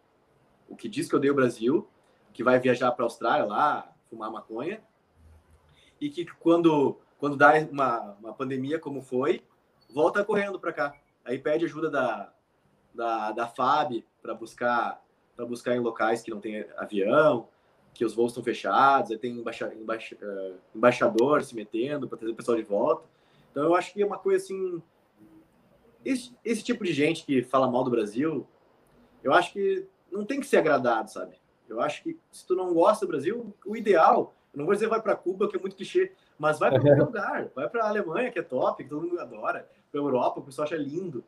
[0.69, 1.89] o que diz que odeia o Brasil,
[2.33, 4.83] que vai viajar para a Austrália lá, fumar maconha,
[6.01, 9.43] e que quando, quando dá uma, uma pandemia como foi,
[9.91, 10.95] volta correndo para cá.
[11.25, 12.33] Aí pede ajuda da,
[12.95, 15.03] da, da FAB para buscar
[15.39, 17.47] para buscar em locais que não tem avião,
[17.95, 22.37] que os voos estão fechados, aí tem embaixa, uh, embaixador se metendo para trazer o
[22.37, 23.07] pessoal de volta.
[23.53, 24.83] Então eu acho que é uma coisa assim.
[26.05, 28.45] Esse, esse tipo de gente que fala mal do Brasil,
[29.23, 31.37] eu acho que não tem que ser agradado, sabe?
[31.69, 35.01] Eu acho que se tu não gosta do Brasil, o ideal, não vou dizer vai
[35.01, 37.51] para Cuba, que é muito clichê, mas vai para qualquer lugar.
[37.55, 39.69] Vai para a Alemanha, que é top, que todo mundo adora.
[39.91, 41.23] Para Europa, o pessoal acha lindo.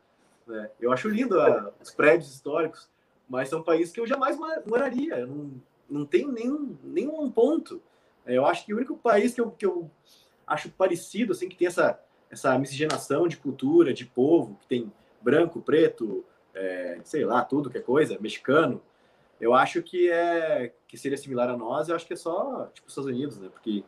[0.47, 0.69] Né?
[0.79, 2.89] Eu acho lindo a, os prédios históricos,
[3.29, 5.19] mas são países que eu jamais moraria.
[5.19, 5.51] Eu não,
[5.89, 7.81] não tem nenhum, nenhum ponto.
[8.25, 9.89] Eu acho que o único país que eu, que eu
[10.45, 11.99] acho parecido, assim, que tem essa
[12.31, 16.23] essa miscigenação de cultura, de povo, que tem branco, preto,
[16.55, 18.81] é, sei lá, tudo que é coisa, mexicano.
[19.39, 22.87] Eu acho que é que seria similar a nós, eu acho que é só tipo
[22.87, 23.49] os Estados Unidos, né?
[23.51, 23.83] Porque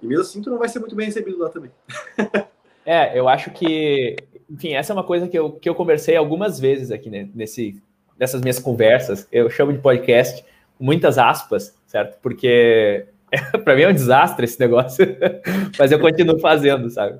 [0.00, 1.70] e mesmo assim tu não vai ser muito bem recebido lá também.
[2.84, 4.16] é, eu acho que,
[4.50, 7.82] enfim, essa é uma coisa que eu, que eu conversei algumas vezes aqui né, nesse,
[8.18, 9.26] nessas minhas conversas.
[9.32, 10.44] Eu chamo de podcast,
[10.78, 12.20] muitas aspas, certo?
[12.20, 13.06] Porque
[13.64, 15.06] para mim é um desastre esse negócio,
[15.78, 17.18] mas eu continuo fazendo, sabe?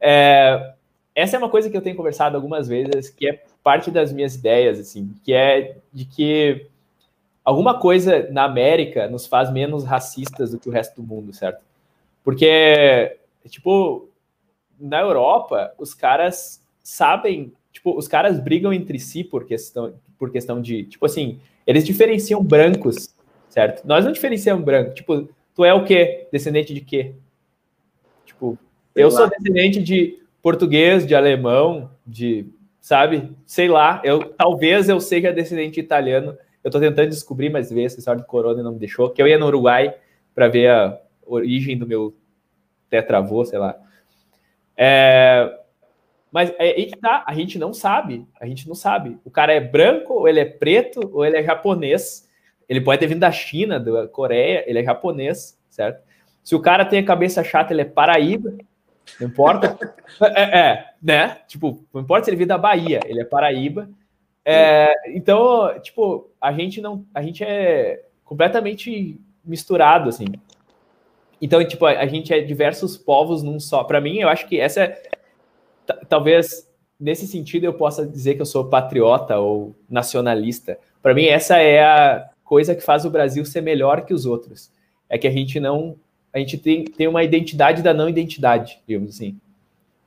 [0.00, 0.74] É,
[1.14, 4.34] essa é uma coisa que eu tenho conversado algumas vezes, que é parte das minhas
[4.34, 6.66] ideias, assim, que é de que
[7.42, 11.64] alguma coisa na América nos faz menos racistas do que o resto do mundo, certo?
[12.22, 13.16] Porque,
[13.48, 14.08] tipo,
[14.78, 20.60] na Europa, os caras sabem, tipo, os caras brigam entre si por questão, por questão
[20.60, 23.14] de, tipo assim, eles diferenciam brancos,
[23.48, 23.86] certo?
[23.86, 26.28] Nós não diferenciamos branco, tipo, tu é o quê?
[26.30, 27.14] Descendente de quê?
[28.26, 28.58] Tipo,
[28.94, 32.46] eu sou descendente de português, de alemão, de,
[32.84, 33.34] sabe?
[33.46, 36.36] Sei lá, eu talvez eu seja descendente de italiano.
[36.62, 39.08] Eu tô tentando descobrir, mas ver essa história do corona não me deixou.
[39.08, 39.94] Que eu ia no Uruguai
[40.34, 42.14] para ver a origem do meu
[42.90, 43.74] tetravô, sei lá.
[44.76, 45.60] É,
[46.30, 49.18] mas é aí que tá, a gente não sabe, a gente não sabe.
[49.24, 52.28] O cara é branco, ou ele é preto, ou ele é japonês.
[52.68, 56.04] Ele pode ter vindo da China, da Coreia, ele é japonês, certo?
[56.42, 58.54] Se o cara tem a cabeça chata, ele é paraíba.
[59.20, 59.78] Não importa.
[60.20, 61.38] É, é, é, né?
[61.46, 63.88] Tipo, não importa se ele veio da Bahia, ele é Paraíba.
[64.44, 67.04] É, então, tipo, a gente não.
[67.14, 70.26] A gente é completamente misturado, assim.
[71.40, 73.84] Então, tipo, a, a gente é diversos povos num só.
[73.84, 75.02] Para mim, eu acho que essa é.
[76.08, 80.78] Talvez nesse sentido eu possa dizer que eu sou patriota ou nacionalista.
[81.02, 84.72] Para mim, essa é a coisa que faz o Brasil ser melhor que os outros.
[85.08, 85.96] É que a gente não
[86.34, 89.38] a gente tem, tem uma identidade da não identidade, digamos assim,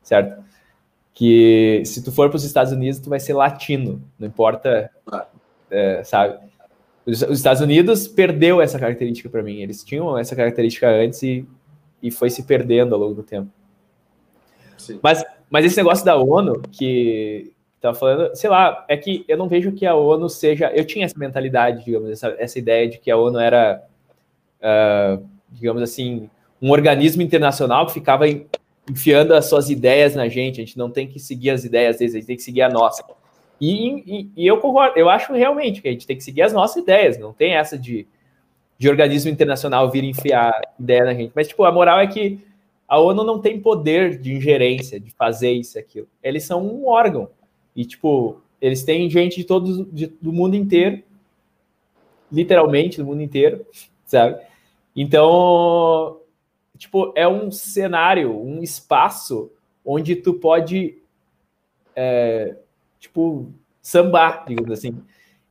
[0.04, 0.44] certo?
[1.14, 4.92] Que se tu for para os Estados Unidos, tu vai ser latino, não importa,
[5.72, 6.38] é, sabe?
[7.06, 11.48] Os, os, Estados Unidos perdeu essa característica para mim, eles tinham essa característica antes e,
[12.04, 13.50] e foi se perdendo ao longo do tempo.
[14.78, 15.00] Sim.
[15.02, 19.48] Mas, mas esse negócio da ONU, que estava falando, sei lá, é que eu não
[19.48, 20.70] vejo que a ONU seja.
[20.76, 23.82] Eu tinha essa mentalidade, digamos, essa, essa ideia de que a ONU era.
[24.60, 26.30] Uh, digamos assim,
[26.62, 28.26] um organismo internacional que ficava
[28.90, 32.16] enfiando as suas ideias na gente, a gente não tem que seguir as ideias deles,
[32.16, 33.04] a gente tem que seguir a nossa.
[33.60, 36.54] E, e, e eu concordo, eu acho realmente que a gente tem que seguir as
[36.54, 38.08] nossas ideias, não tem essa de,
[38.78, 41.32] de organismo internacional vir enfiar ideia na gente.
[41.36, 42.40] Mas, tipo, a moral é que
[42.88, 46.08] a ONU não tem poder de ingerência, de fazer isso e aquilo.
[46.24, 47.30] Eles são um órgão.
[47.76, 51.04] E, tipo, eles têm gente de todo de, do mundo inteiro,
[52.32, 53.66] literalmente do mundo inteiro,
[54.06, 54.40] sabe?
[54.98, 56.22] Então,
[56.76, 59.52] tipo, é um cenário, um espaço
[59.86, 60.98] onde tu pode,
[61.96, 62.58] é,
[63.00, 65.00] tipo, sambar, digamos assim.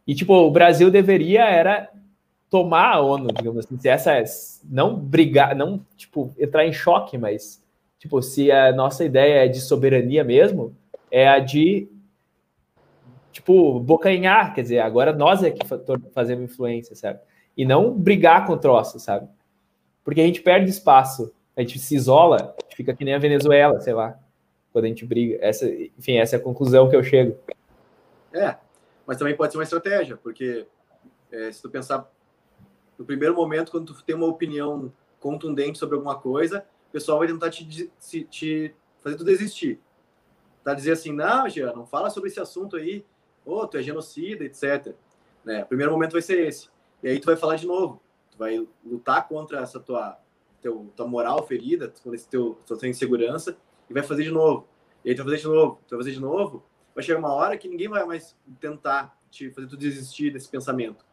[0.05, 1.89] E, tipo, o Brasil deveria era
[2.51, 4.25] tomar a ONU, digamos assim, se essa é,
[4.65, 7.65] não brigar, não, tipo, entrar em choque, mas,
[8.01, 10.75] tipo, se a nossa ideia é de soberania mesmo,
[11.11, 11.89] é a de
[13.31, 15.61] tipo, bocanhar, quer dizer, agora nós é que
[16.13, 17.21] fazemos influência, sabe?
[17.55, 19.29] E não brigar com o troço, sabe?
[20.07, 23.93] Porque a gente perde espaço, a gente se isola, fica que nem a Venezuela, sei
[23.93, 24.17] lá,
[24.73, 25.37] quando a gente briga.
[25.41, 27.37] Essa, enfim, essa é a conclusão que eu chego.
[28.33, 28.57] É,
[29.05, 30.65] mas também pode ser uma estratégia, porque
[31.33, 32.09] é, se tu pensar
[32.97, 37.27] no primeiro momento, quando tu tem uma opinião contundente sobre alguma coisa, o pessoal vai
[37.27, 39.81] tentar te, te, te fazer tu desistir.
[40.63, 43.05] Tá dizer assim, não, Jean, não fala sobre esse assunto aí,
[43.45, 44.95] oh, tu é genocida, etc.
[45.45, 45.65] Né?
[45.65, 46.69] O primeiro momento vai ser esse.
[47.03, 48.01] E aí tu vai falar de novo.
[48.37, 50.19] Tu vai lutar contra essa tua,
[50.61, 53.57] teu, tua moral ferida, contra esse teu, tua insegurança,
[53.89, 54.69] e vai fazer de novo.
[55.03, 56.63] E aí tu vai fazer de novo, tu vai fazer de novo.
[56.95, 61.05] Vai chegar uma hora que ninguém vai mais tentar te fazer tu desistir desse pensamento.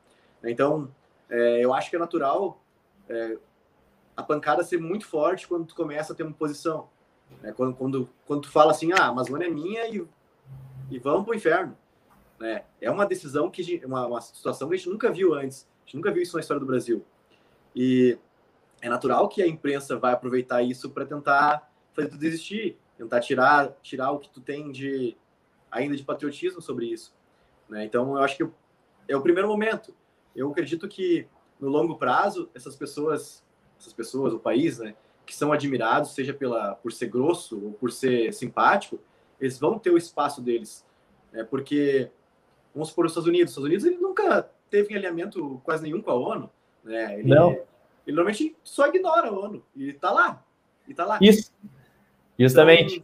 [0.44, 0.94] Então,
[1.30, 2.62] é, eu acho que é natural
[3.08, 3.38] é,
[4.16, 6.90] a pancada ser muito forte quando tu começa a ter uma posição.
[7.42, 7.52] Né?
[7.54, 10.06] Quando, quando, quando tu fala assim, ah, a Amazônia é minha e,
[10.92, 11.78] e vamos pro inferno.
[12.40, 12.64] Né?
[12.82, 15.68] É uma decisão que uma, uma situação que a gente nunca viu antes.
[15.82, 17.06] A gente nunca viu isso na história do Brasil.
[17.76, 18.18] E
[18.82, 23.72] é natural que a imprensa vai aproveitar isso para tentar fazer tu desistir, tentar tirar
[23.82, 25.16] tirar o que tu tem de
[25.72, 27.14] ainda de patriotismo sobre isso.
[27.70, 27.86] Né?
[27.86, 28.48] Então, eu acho que
[29.08, 29.96] é o primeiro momento.
[30.36, 31.28] Eu acredito que
[31.60, 33.44] no longo prazo essas pessoas,
[33.80, 34.96] essas pessoas, o país, né,
[35.26, 39.00] que são admirados, seja pela por ser grosso ou por ser simpático,
[39.40, 40.86] eles vão ter o espaço deles,
[41.32, 41.44] né?
[41.44, 42.12] Porque
[42.74, 43.52] Vamos supor os Estados Unidos.
[43.52, 46.50] Os Estados Unidos ele nunca teve alinhamento quase nenhum com a ONU.
[46.84, 47.20] Né?
[47.20, 47.52] Ele, Não.
[48.06, 49.64] Ele normalmente só ignora a ONU.
[49.76, 50.44] E está lá.
[50.88, 51.20] E tá lá.
[51.22, 51.52] Isso.
[52.38, 52.98] Justamente.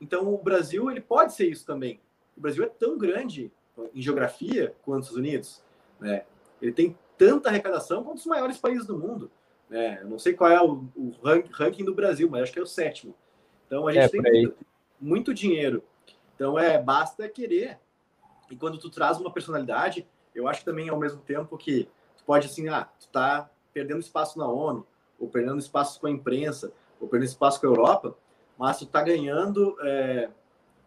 [0.00, 2.00] Então, então, o Brasil ele pode ser isso também.
[2.36, 3.52] O Brasil é tão grande
[3.94, 5.62] em geografia quanto os Estados Unidos.
[6.00, 6.24] Né?
[6.60, 9.30] Ele tem tanta arrecadação quanto os maiores países do mundo.
[9.68, 10.00] Né?
[10.02, 11.12] Eu não sei qual é o, o
[11.52, 13.14] ranking do Brasil, mas acho que é o sétimo.
[13.66, 14.56] Então a gente é, tem muito,
[15.00, 15.84] muito dinheiro.
[16.34, 17.78] Então é basta querer
[18.50, 21.88] e quando tu traz uma personalidade, eu acho que também ao mesmo tempo que
[22.30, 24.86] pode assim, ah, tu tá perdendo espaço na ONU,
[25.18, 28.16] ou perdendo espaço com a imprensa, ou perdendo espaço com a Europa,
[28.56, 30.30] mas tu tá ganhando, é,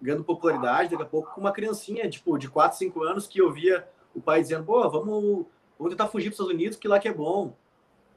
[0.02, 3.86] ganhando popularidade daqui a pouco com uma criancinha, tipo, de 4, 5 anos que ouvia
[4.16, 5.46] o pai dizendo, pô, vamos,
[5.78, 7.54] vamos tentar fugir para os Estados Unidos, que lá que é bom.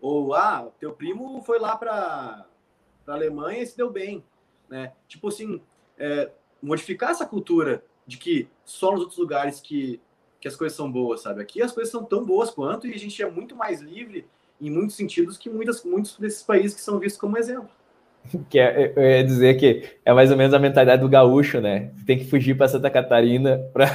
[0.00, 2.46] Ou, ah, teu primo foi lá para
[3.08, 4.22] a Alemanha e se deu bem.
[4.68, 4.92] Né?
[5.08, 5.60] Tipo assim,
[5.98, 6.30] é,
[6.62, 10.00] modificar essa cultura de que só nos outros lugares que,
[10.46, 11.42] que as coisas são boas, sabe?
[11.42, 14.26] Aqui as coisas são tão boas quanto e a gente é muito mais livre
[14.60, 17.68] em muitos sentidos que muitas, muitos desses países que são vistos como exemplo.
[18.50, 21.92] Que é, eu ia dizer que é mais ou menos a mentalidade do gaúcho, né?
[22.04, 23.86] Tem que fugir para Santa Catarina para.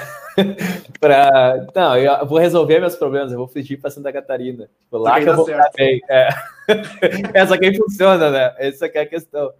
[1.01, 1.67] pra...
[1.75, 4.69] Não, eu vou resolver meus problemas, eu vou fugir para Santa Catarina.
[4.79, 5.99] Tipo, lá que eu vou ficar bem.
[6.09, 6.29] É.
[7.33, 8.55] Essa aqui funciona, né?
[8.57, 9.51] Essa aqui é a questão.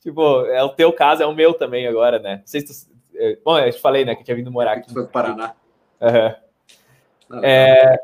[0.00, 2.38] Tipo, é o teu caso, é o meu também agora, né?
[2.38, 4.92] Não sei se tu é, bom, eu te falei, né, que tinha vindo morar aqui.
[4.92, 5.54] Foi para Paraná.
[6.00, 7.40] Uhum.
[7.42, 7.98] é,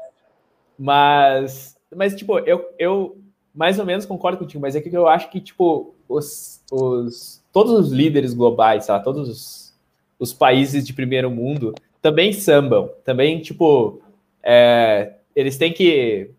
[0.79, 3.19] mas, mas, tipo, eu, eu
[3.55, 7.73] mais ou menos concordo contigo, mas é que eu acho que, tipo, os, os, todos
[7.73, 9.79] os líderes globais, todos os,
[10.19, 14.01] os países de primeiro mundo também sambam, também, tipo,
[14.43, 16.31] é, eles têm que,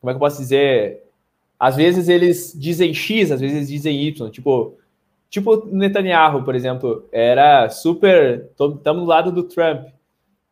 [0.00, 1.02] como é que eu posso dizer,
[1.58, 4.78] às vezes eles dizem X, às vezes dizem Y, tipo,
[5.30, 8.48] Tipo Netanyahu, por exemplo, era super.
[8.50, 9.88] Estamos do lado do Trump,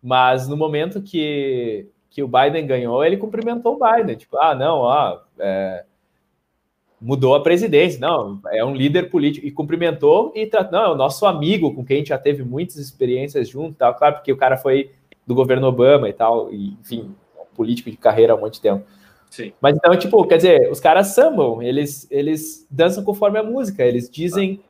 [0.07, 4.15] mas no momento que, que o Biden ganhou, ele cumprimentou o Biden.
[4.15, 5.85] Tipo, ah, não, ó, é,
[7.01, 7.99] mudou a presidência.
[7.99, 9.45] Não, é um líder político.
[9.45, 12.77] E cumprimentou e não, é o nosso amigo com quem a gente já teve muitas
[12.77, 13.97] experiências junto, tal.
[13.97, 14.93] Claro, porque o cara foi
[15.27, 17.13] do governo Obama e tal, e, enfim,
[17.57, 18.87] político de carreira há um monte de tempo.
[19.29, 19.53] Sim.
[19.61, 24.09] Mas então, tipo, quer dizer, os caras sambam, eles, eles dançam conforme a música, eles
[24.09, 24.61] dizem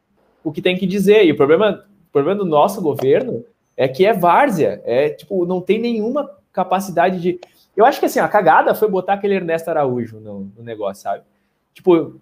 [0.43, 1.27] o que tem que dizer.
[1.27, 3.45] E o problema, o problema do nosso governo
[3.77, 7.39] é que é várzea, é tipo, não tem nenhuma capacidade de.
[7.77, 11.23] Eu acho que assim, a cagada foi botar aquele Ernesto Araújo no, no negócio, sabe?
[11.75, 12.19] Tipo,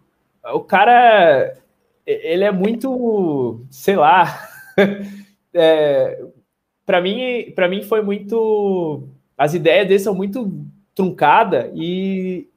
[0.52, 1.56] o cara.
[2.04, 4.48] ele é muito, sei lá,
[5.54, 6.20] é,
[6.84, 9.04] para mim, para mim foi muito,
[9.38, 10.52] as ideias dele são muito
[10.94, 12.48] truncada e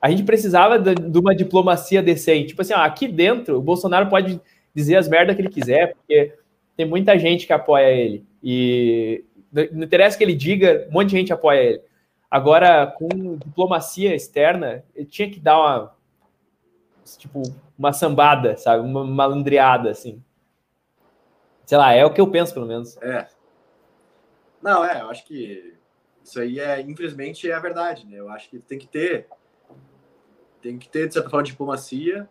[0.00, 2.48] a gente precisava de, de, uma diplomacia decente.
[2.48, 4.40] Tipo assim, ó, aqui dentro o Bolsonaro pode
[4.74, 6.32] dizer as merdas que ele quiser, porque
[6.78, 11.16] tem muita gente que apoia ele e não interessa que ele diga, um monte de
[11.16, 11.82] gente apoia ele.
[12.30, 15.96] Agora, com diplomacia externa, ele tinha que dar uma
[17.18, 17.42] tipo
[17.76, 18.86] uma sambada, sabe?
[18.86, 20.22] Uma malandreada, assim.
[21.66, 22.96] Sei lá, é o que eu penso, pelo menos.
[22.98, 23.26] É.
[24.62, 25.74] Não, é, eu acho que
[26.22, 28.20] isso aí é, infelizmente, é a verdade, né?
[28.20, 29.26] Eu acho que tem que ter,
[30.62, 32.28] tem que ter, de certa forma, diplomacia.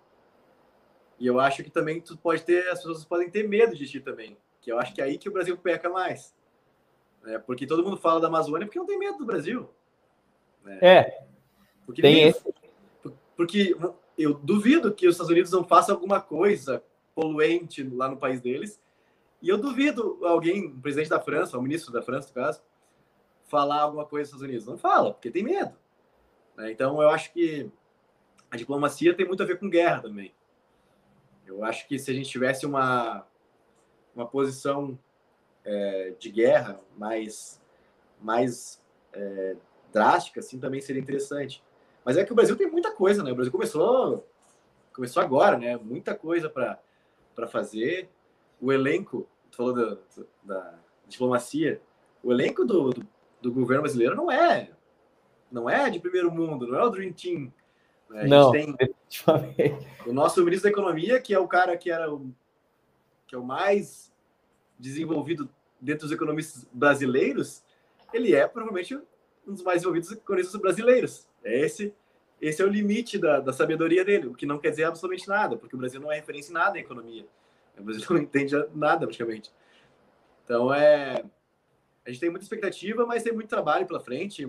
[1.20, 4.00] E eu acho que também tu pode ter, as pessoas podem ter medo de ti
[4.00, 4.38] também.
[4.62, 6.36] Que eu acho que é aí que o Brasil peca mais.
[7.24, 7.40] Né?
[7.40, 9.70] Porque todo mundo fala da Amazônia porque não tem medo do Brasil.
[10.64, 10.80] Né?
[10.82, 11.24] É.
[11.86, 12.44] Porque tem esse.
[13.36, 13.76] Porque
[14.18, 18.80] eu duvido que os Estados Unidos não façam alguma coisa poluente lá no país deles.
[19.42, 22.62] E eu duvido alguém, o presidente da França, o ministro da França, no caso,
[23.46, 24.66] falar alguma coisa dos Estados Unidos.
[24.66, 25.74] Não fala, porque tem medo.
[26.56, 26.72] Né?
[26.72, 27.70] Então, eu acho que
[28.50, 30.34] a diplomacia tem muito a ver com guerra também.
[31.48, 33.26] Eu acho que se a gente tivesse uma,
[34.14, 34.98] uma posição
[35.64, 37.62] é, de guerra mais,
[38.22, 38.84] mais
[39.14, 39.56] é,
[39.92, 41.64] drástica, assim, também seria interessante.
[42.04, 43.32] Mas é que o Brasil tem muita coisa, né?
[43.32, 44.28] O Brasil começou,
[44.94, 45.78] começou agora, né?
[45.78, 48.10] Muita coisa para fazer.
[48.62, 49.98] O elenco, tu falou da,
[50.44, 51.82] da diplomacia,
[52.24, 53.08] o elenco do, do,
[53.42, 54.72] do, governo brasileiro não é
[55.52, 57.54] não é de primeiro mundo, não é o Dream Team.
[58.10, 58.26] Né?
[58.26, 58.76] Não, tem
[60.06, 62.32] o nosso ministro da Economia, que é o cara que era o,
[63.26, 64.12] que é o mais
[64.80, 65.50] desenvolvido
[65.80, 67.64] dentro dos economistas brasileiros,
[68.14, 68.96] ele é provavelmente
[69.46, 71.28] um dos mais desenvolvidos economistas brasileiros.
[71.44, 71.94] Esse,
[72.42, 75.58] esse é o limite da, da sabedoria dele, o que não quer dizer absolutamente nada,
[75.58, 77.26] porque o Brasil não é referência em nada em economia.
[77.78, 79.52] O Brasil não entende nada, praticamente.
[80.44, 81.24] Então, é,
[82.06, 84.48] a gente tem muita expectativa, mas tem muito trabalho pela frente,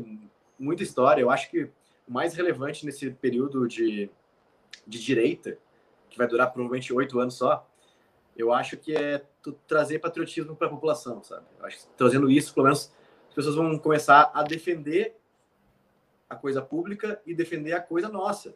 [0.58, 1.20] muita história.
[1.20, 1.68] Eu acho que
[2.08, 4.10] mais relevante nesse período de,
[4.86, 5.58] de direita,
[6.08, 7.68] que vai durar provavelmente oito anos só,
[8.36, 9.24] eu acho que é
[9.66, 11.44] trazer patriotismo para a população, sabe?
[11.58, 12.92] Eu acho que trazendo isso, pelo menos,
[13.28, 15.16] as pessoas vão começar a defender
[16.30, 18.54] a coisa pública e defender a coisa nossa.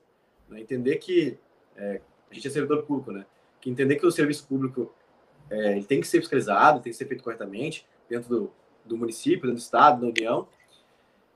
[0.49, 0.61] Né?
[0.61, 1.39] Entender que
[1.77, 2.01] é,
[2.31, 3.27] a gente é servidor público, né?
[3.61, 4.95] Que entender que o serviço público
[5.51, 8.53] é, tem que ser fiscalizado, tem que ser feito corretamente dentro do,
[8.85, 10.49] do município, dentro do estado, da União,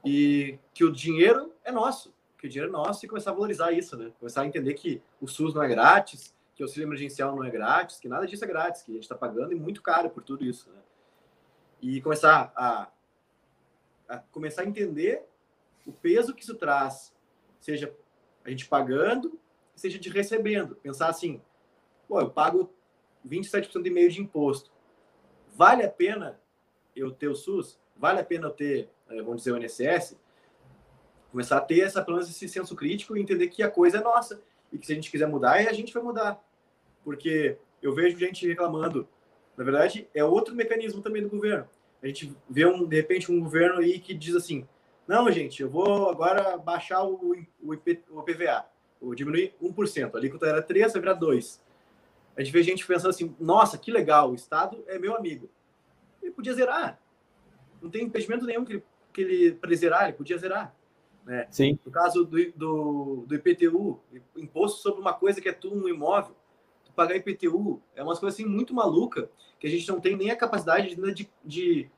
[0.06, 3.72] e que o dinheiro é nosso, que o dinheiro é nosso e começar a valorizar
[3.72, 4.12] isso, né?
[4.18, 7.50] Começar a entender que o SUS não é grátis, que o auxílio emergencial não é
[7.50, 10.22] grátis, que nada disso é grátis, que a gente está pagando e muito caro por
[10.22, 10.80] tudo isso, né?
[11.82, 12.88] E começar a,
[14.08, 15.26] a começar a entender
[15.84, 17.14] o peso que isso traz,
[17.60, 17.94] seja
[18.44, 19.38] a gente pagando,
[19.74, 20.76] seja de recebendo.
[20.76, 21.42] Pensar assim,
[22.08, 22.72] pô, eu pago
[23.28, 24.70] 27% e meio de imposto.
[25.54, 26.40] Vale a pena
[26.94, 27.78] eu ter o SUS?
[27.96, 30.16] Vale a pena eu ter, vamos dizer, o INSS?
[31.30, 34.00] Começar a ter essa, pelo menos esse senso crítico e entender que a coisa é
[34.00, 34.40] nossa.
[34.72, 36.42] E que se a gente quiser mudar, a gente vai mudar.
[37.04, 39.08] Porque eu vejo gente reclamando.
[39.56, 41.68] Na verdade, é outro mecanismo também do governo.
[42.02, 44.66] A gente vê, um, de repente, um governo aí que diz assim,
[45.06, 48.66] não, gente, eu vou agora baixar o, o, IP, o PVA,
[49.00, 50.14] ou diminuir 1%.
[50.14, 51.62] A alíquota era 3, vai virar 2.
[52.36, 55.48] A gente vê gente pensando assim, nossa, que legal, o Estado é meu amigo.
[56.22, 57.00] Ele podia zerar.
[57.80, 58.84] Não tem impedimento nenhum que ele,
[59.16, 60.76] que ele para ele zerar, ele podia zerar.
[61.24, 61.46] Né?
[61.50, 61.78] Sim.
[61.84, 63.98] No caso do, do, do IPTU,
[64.36, 66.36] imposto sobre uma coisa que é tudo um imóvel,
[66.94, 70.36] pagar IPTU é umas coisas assim muito maluca que a gente não tem nem a
[70.36, 71.90] capacidade de, de,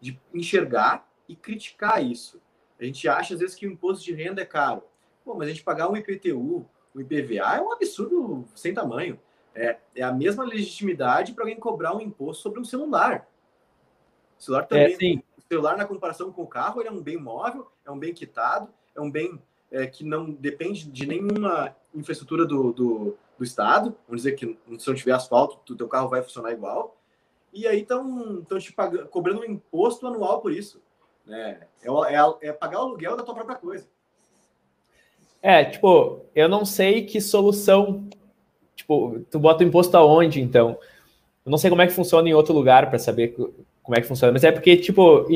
[0.00, 2.40] de enxergar e criticar isso.
[2.78, 4.82] A gente acha, às vezes, que o imposto de renda é caro.
[5.24, 9.18] Pô, mas a gente pagar um IPTU, um IPVA é um absurdo sem tamanho.
[9.54, 13.28] É, é a mesma legitimidade para alguém cobrar um imposto sobre um celular.
[14.38, 14.94] O celular também.
[14.94, 18.14] É, celular, na comparação com o carro, ele é um bem móvel, é um bem
[18.14, 19.40] quitado, é um bem
[19.72, 23.94] é, que não depende de nenhuma infraestrutura do, do, do, Estado.
[24.06, 26.96] Vamos dizer que se não tiver asfalto, o teu carro vai funcionar igual.
[27.52, 30.80] E aí estão te pagando, cobrando um imposto anual por isso.
[31.26, 31.60] Né?
[31.82, 33.88] É, é, é pagar o aluguel da tua própria coisa.
[35.42, 38.08] É, tipo, eu não sei que solução.
[38.76, 40.78] Tipo, tu bota o imposto aonde, então?
[41.44, 43.34] Eu não sei como é que funciona em outro lugar para saber
[43.82, 45.26] como é que funciona, mas é porque, tipo,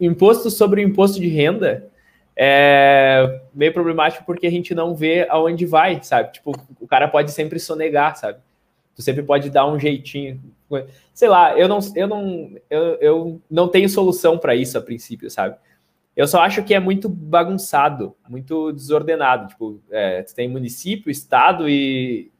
[0.00, 1.88] imposto sobre o imposto de renda
[2.36, 6.32] é meio problemático porque a gente não vê aonde vai, sabe?
[6.32, 8.38] Tipo, o cara pode sempre sonegar, sabe?
[8.94, 10.40] Tu sempre pode dar um jeitinho
[11.12, 15.30] sei lá, eu não, eu não, eu, eu não tenho solução para isso a princípio,
[15.30, 15.56] sabe?
[16.16, 19.48] Eu só acho que é muito bagunçado, muito desordenado.
[19.48, 22.30] Tipo, é, tu tem município, estado e,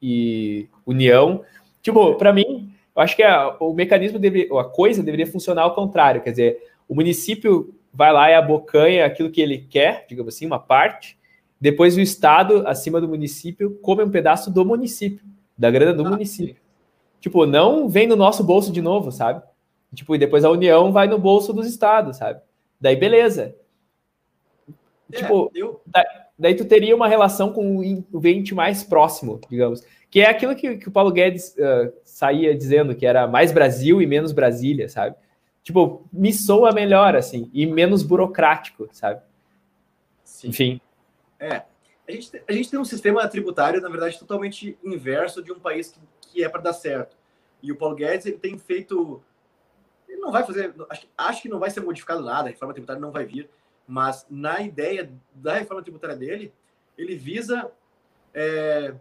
[0.00, 1.42] e União.
[1.80, 5.74] Tipo, para mim, eu acho que a, o mecanismo, deve, a coisa deveria funcionar ao
[5.74, 10.46] contrário, quer dizer, o município vai lá e abocanha aquilo que ele quer, digamos assim,
[10.46, 11.18] uma parte,
[11.60, 15.24] depois o Estado, acima do município, come um pedaço do município,
[15.56, 16.54] da grana do ah, município.
[16.54, 16.60] Sim.
[17.20, 19.40] Tipo, não vem no nosso bolso de novo, sabe?
[19.94, 22.40] Tipo, e depois a União vai no bolso dos estados, sabe?
[22.80, 23.54] Daí, beleza.
[25.12, 25.80] É, tipo, eu...
[26.36, 29.84] daí tu teria uma relação com o ente mais próximo, digamos.
[30.12, 34.00] Que é aquilo que, que o Paulo Guedes uh, saía dizendo, que era mais Brasil
[34.00, 35.16] e menos Brasília, sabe?
[35.64, 39.22] Tipo, me soa melhor, assim, e menos burocrático, sabe?
[40.22, 40.48] Sim.
[40.48, 40.80] Enfim.
[41.40, 41.62] É.
[42.06, 45.90] A gente, a gente tem um sistema tributário, na verdade, totalmente inverso de um país
[45.90, 47.16] que, que é para dar certo.
[47.62, 49.22] E o Paulo Guedes ele tem feito
[50.12, 53.00] ele não vai fazer, acho, acho que não vai ser modificado nada, a reforma tributária
[53.00, 53.48] não vai vir,
[53.86, 56.52] mas na ideia da reforma tributária dele,
[56.98, 57.70] ele visa
[58.34, 58.94] é,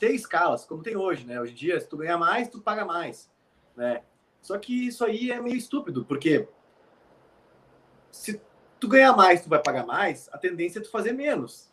[0.00, 1.38] ter escalas, como tem hoje, né?
[1.38, 3.30] Hoje em dia, se tu ganhar mais, tu paga mais,
[3.76, 4.02] né?
[4.40, 6.48] Só que isso aí é meio estúpido, porque
[8.10, 8.40] se
[8.80, 11.70] tu ganhar mais, tu vai pagar mais, a tendência é tu fazer menos,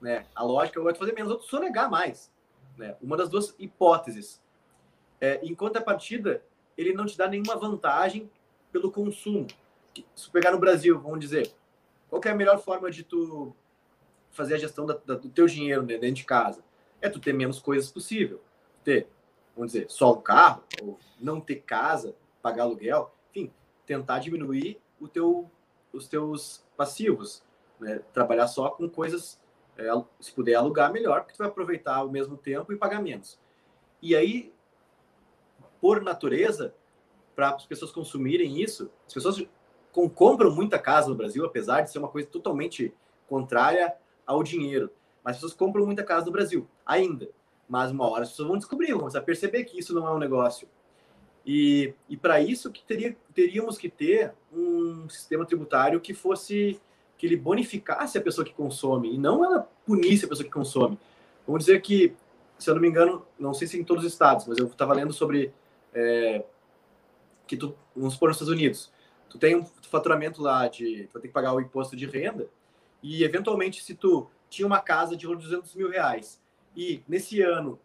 [0.00, 0.26] né?
[0.34, 2.30] A lógica é tu fazer menos ou tu sonegar mais,
[2.76, 2.96] né?
[3.00, 4.42] Uma das duas hipóteses.
[5.20, 6.42] É, enquanto a partida
[6.76, 8.28] ele não te dá nenhuma vantagem
[8.72, 9.46] pelo consumo.
[10.12, 11.54] Se pegar no Brasil, vamos dizer,
[12.10, 13.54] qual é a melhor forma de tu
[14.32, 16.64] fazer a gestão da, da, do teu dinheiro né, dentro de casa?
[17.04, 18.40] É tu ter menos coisas possível.
[18.82, 19.06] Ter,
[19.54, 23.52] vamos dizer, só um carro, ou não ter casa, pagar aluguel, enfim,
[23.84, 25.50] tentar diminuir o teu,
[25.92, 27.44] os teus passivos.
[27.78, 28.00] Né?
[28.14, 29.38] Trabalhar só com coisas,
[29.76, 29.84] é,
[30.18, 33.38] se puder alugar, melhor, porque tu vai aproveitar ao mesmo tempo e pagar menos.
[34.00, 34.50] E aí,
[35.82, 36.74] por natureza,
[37.34, 38.90] para as pessoas consumirem isso.
[39.06, 39.46] As pessoas
[39.92, 42.94] com, compram muita casa no Brasil, apesar de ser uma coisa totalmente
[43.28, 43.94] contrária
[44.26, 44.90] ao dinheiro.
[45.24, 47.30] Mas as pessoas compram muita casa no Brasil, ainda.
[47.68, 50.12] Mas uma hora as pessoas vão descobrir, vão começar a perceber que isso não é
[50.12, 50.68] um negócio.
[51.46, 56.80] E, e para isso que teria, teríamos que ter um sistema tributário que fosse
[57.16, 60.98] que ele bonificasse a pessoa que consome e não ela punisse a pessoa que consome.
[61.46, 62.14] Vamos dizer que,
[62.58, 64.94] se eu não me engano, não sei se em todos os estados, mas eu estava
[64.94, 65.52] lendo sobre
[65.92, 66.44] é,
[67.46, 68.92] que tu, vamos supor, nos Estados Unidos,
[69.28, 72.48] tu tem um faturamento lá de, tu vai ter que pagar o imposto de renda
[73.02, 76.40] e, eventualmente, se tu tinha uma casa de 200 mil reais.
[76.76, 77.78] E, nesse ano,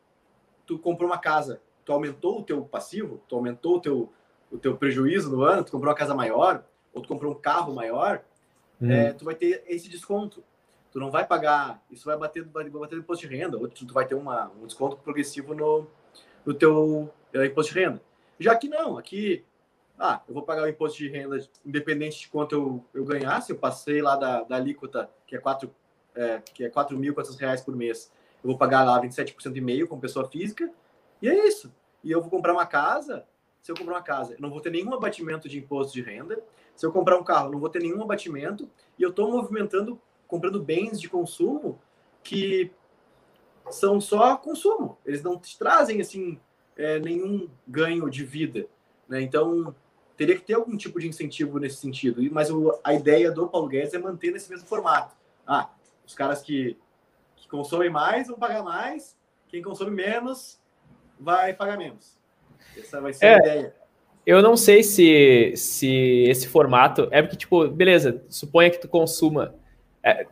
[0.65, 4.13] tu comprou uma casa, tu aumentou o teu passivo, tu aumentou o teu,
[4.51, 6.63] o teu prejuízo no ano, tu comprou uma casa maior,
[6.93, 8.23] ou tu comprou um carro maior,
[8.81, 8.89] hum.
[8.89, 10.43] é, tu vai ter esse desconto.
[10.91, 13.85] Tu não vai pagar, isso vai bater, vai bater no imposto de renda, ou tu,
[13.85, 15.87] tu vai ter uma, um desconto progressivo no,
[16.45, 18.01] no teu é, imposto de renda.
[18.39, 19.45] Já que não, aqui,
[19.99, 23.57] ah, eu vou pagar o imposto de renda independente de quanto eu, eu ganhasse, eu
[23.57, 25.69] passei lá da, da alíquota, que é 4
[26.19, 28.11] é, que é 4.400 reais por mês,
[28.43, 30.69] eu vou pagar lá 27% e meio como pessoa física,
[31.21, 31.73] e é isso.
[32.03, 33.25] E eu vou comprar uma casa,
[33.61, 36.41] se eu comprar uma casa, eu não vou ter nenhum abatimento de imposto de renda,
[36.75, 40.61] se eu comprar um carro, não vou ter nenhum abatimento, e eu estou movimentando, comprando
[40.61, 41.79] bens de consumo
[42.21, 42.71] que
[43.69, 44.97] são só consumo.
[45.05, 46.39] Eles não te trazem, assim,
[46.75, 48.65] é, nenhum ganho de vida.
[49.07, 49.21] Né?
[49.21, 49.73] Então,
[50.17, 52.21] teria que ter algum tipo de incentivo nesse sentido.
[52.31, 55.15] Mas o, a ideia do Paulo Guedes é manter nesse mesmo formato.
[55.45, 55.69] Ah,
[56.09, 56.75] os caras que,
[57.35, 59.15] que consomem mais vão pagar mais,
[59.47, 60.59] quem consome menos
[61.19, 62.17] vai pagar menos.
[62.75, 63.75] Essa vai ser é, a ideia.
[64.25, 67.07] Eu não sei se, se esse formato.
[67.11, 69.53] É porque, tipo, beleza, suponha que tu consuma.
[70.01, 70.25] É,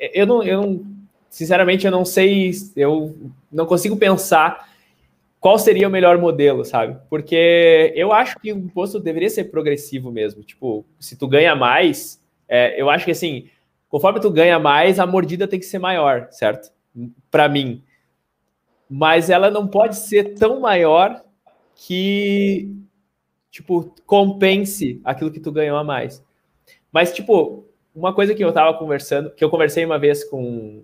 [0.00, 0.84] eu, não, eu não.
[1.28, 2.50] Sinceramente, eu não sei.
[2.74, 3.16] Eu
[3.52, 4.68] não consigo pensar
[5.38, 6.98] qual seria o melhor modelo, sabe?
[7.08, 10.42] Porque eu acho que o imposto deveria ser progressivo mesmo.
[10.42, 13.48] Tipo, se tu ganha mais, é, eu acho que assim,
[13.90, 16.72] conforme tu ganha mais, a mordida tem que ser maior, certo?
[17.30, 17.84] Para mim.
[18.88, 21.22] Mas ela não pode ser tão maior
[21.74, 22.74] que,
[23.50, 26.24] tipo, compense aquilo que tu ganhou a mais.
[26.90, 30.82] Mas, tipo, uma coisa que eu tava conversando, que eu conversei uma vez com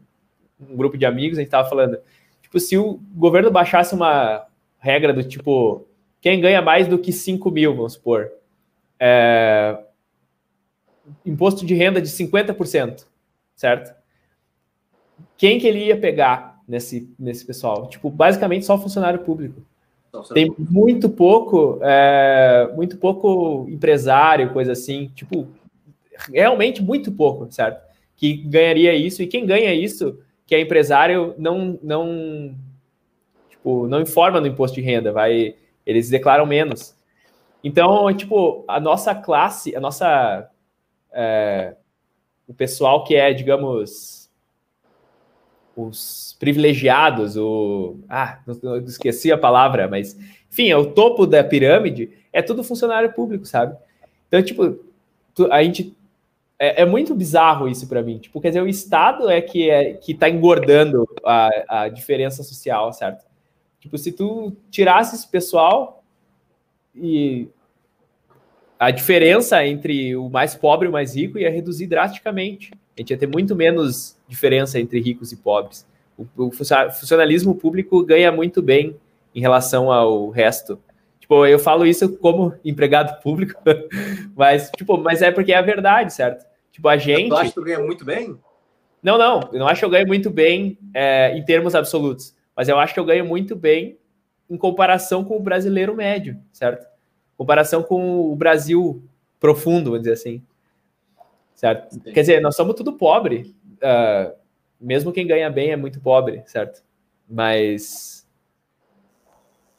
[0.61, 1.99] um grupo de amigos, a gente tava falando,
[2.47, 4.47] Tipo, se o governo baixasse uma
[4.79, 5.85] regra do tipo,
[6.21, 8.31] quem ganha mais do que 5 mil, vamos supor,
[9.01, 9.77] é,
[11.25, 13.07] imposto de renda de 50%,
[13.55, 13.95] certo?
[15.37, 17.89] Quem que ele ia pegar nesse, nesse pessoal?
[17.89, 19.63] Tipo, basicamente só funcionário público.
[20.33, 25.47] Tem muito pouco, é, muito pouco empresário, coisa assim, tipo,
[26.33, 27.85] realmente muito pouco, certo?
[28.17, 32.55] Que ganharia isso, e quem ganha isso que é empresário não não
[33.51, 35.55] tipo, não informa no imposto de renda, vai
[35.85, 36.97] eles declaram menos.
[37.63, 40.49] Então, tipo, a nossa classe, a nossa
[41.17, 41.75] é,
[42.47, 44.31] o pessoal que é, digamos,
[45.75, 47.97] os privilegiados, o.
[48.09, 48.39] Ah,
[48.87, 50.17] esqueci a palavra, mas.
[50.51, 53.77] Enfim, é o topo da pirâmide, é tudo funcionário público, sabe?
[54.29, 54.79] Então, tipo,
[55.51, 55.97] a gente.
[56.59, 58.19] É, é muito bizarro isso para mim.
[58.19, 62.93] Tipo, quer dizer, o Estado é que é que tá engordando a, a diferença social,
[62.93, 63.27] certo?
[63.79, 66.03] Tipo, se tu tirasse esse pessoal
[66.95, 67.49] e
[68.79, 72.72] a diferença entre o mais pobre e o mais rico ia reduzir drasticamente.
[72.97, 75.87] A gente ia ter muito menos diferença entre ricos e pobres.
[76.16, 78.97] O, o funcionalismo público ganha muito bem
[79.35, 80.79] em relação ao resto.
[81.20, 83.61] Tipo, eu falo isso como empregado público,
[84.37, 86.47] mas, tipo, mas é porque é a verdade, certo?
[86.72, 87.29] Tipo, a gente.
[87.29, 88.39] Tu acha que tu ganha muito bem?
[89.03, 92.68] Não, não, eu não acho que eu ganho muito bem é, em termos absolutos mas
[92.68, 93.99] eu acho que eu ganho muito bem
[94.49, 96.87] em comparação com o brasileiro médio, certo?
[97.37, 99.03] Comparação com o Brasil
[99.39, 100.43] profundo, vamos dizer assim.
[101.55, 101.95] Certo?
[101.95, 102.01] Sim.
[102.01, 103.55] Quer dizer, nós somos tudo pobre.
[103.76, 104.34] Uh,
[104.80, 106.82] mesmo quem ganha bem é muito pobre, certo?
[107.28, 108.26] Mas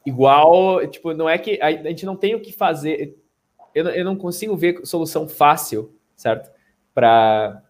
[0.06, 3.18] igual, tipo, não é que a, gente não tem o que fazer.
[3.74, 6.52] Eu, eu não consigo ver solução fácil, certo?
[6.94, 7.64] Para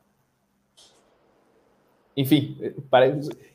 [2.17, 2.57] enfim,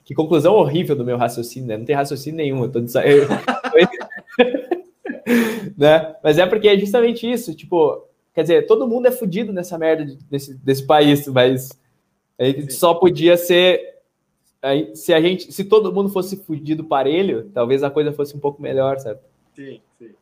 [0.05, 1.77] que conclusão horrível do meu raciocínio, né?
[1.77, 2.79] Não tem raciocínio nenhum, eu tô.
[5.77, 6.17] né?
[6.23, 10.17] Mas é porque é justamente isso, tipo, quer dizer, todo mundo é fudido nessa merda
[10.31, 11.71] desse, desse país, mas
[12.39, 13.93] a gente só podia ser
[14.95, 18.63] se a gente, se todo mundo fosse fudido parelho, talvez a coisa fosse um pouco
[18.63, 19.21] melhor, sabe?
[19.55, 20.15] Sim, sim.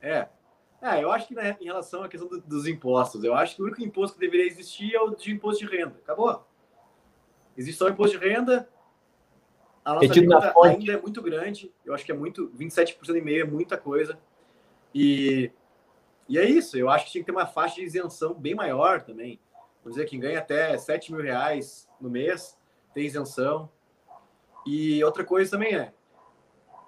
[0.00, 0.28] É.
[0.80, 3.62] É, eu acho que né, em relação à questão do, dos impostos, eu acho que
[3.62, 5.94] o único imposto que deveria existir é o de imposto de renda.
[6.02, 6.44] Acabou.
[7.56, 8.68] Existe só o imposto de renda.
[9.84, 11.72] A nossa renda ainda é muito grande.
[11.84, 12.50] Eu acho que é muito.
[12.58, 14.18] 27% e meio é muita coisa.
[14.94, 15.50] E,
[16.28, 16.76] e é isso.
[16.76, 19.40] Eu acho que tinha que ter uma faixa de isenção bem maior também.
[19.82, 22.56] Vamos dizer, quem ganha até 7 mil reais no mês
[22.94, 23.68] tem isenção.
[24.64, 25.92] E outra coisa também é,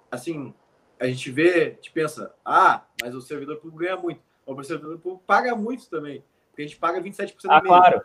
[0.09, 0.53] assim,
[0.99, 4.21] a gente vê, a gente pensa, ah, mas o servidor público ganha muito.
[4.45, 7.67] O servidor público paga muito também, porque a gente paga 27% ah, mês.
[7.67, 8.01] Claro.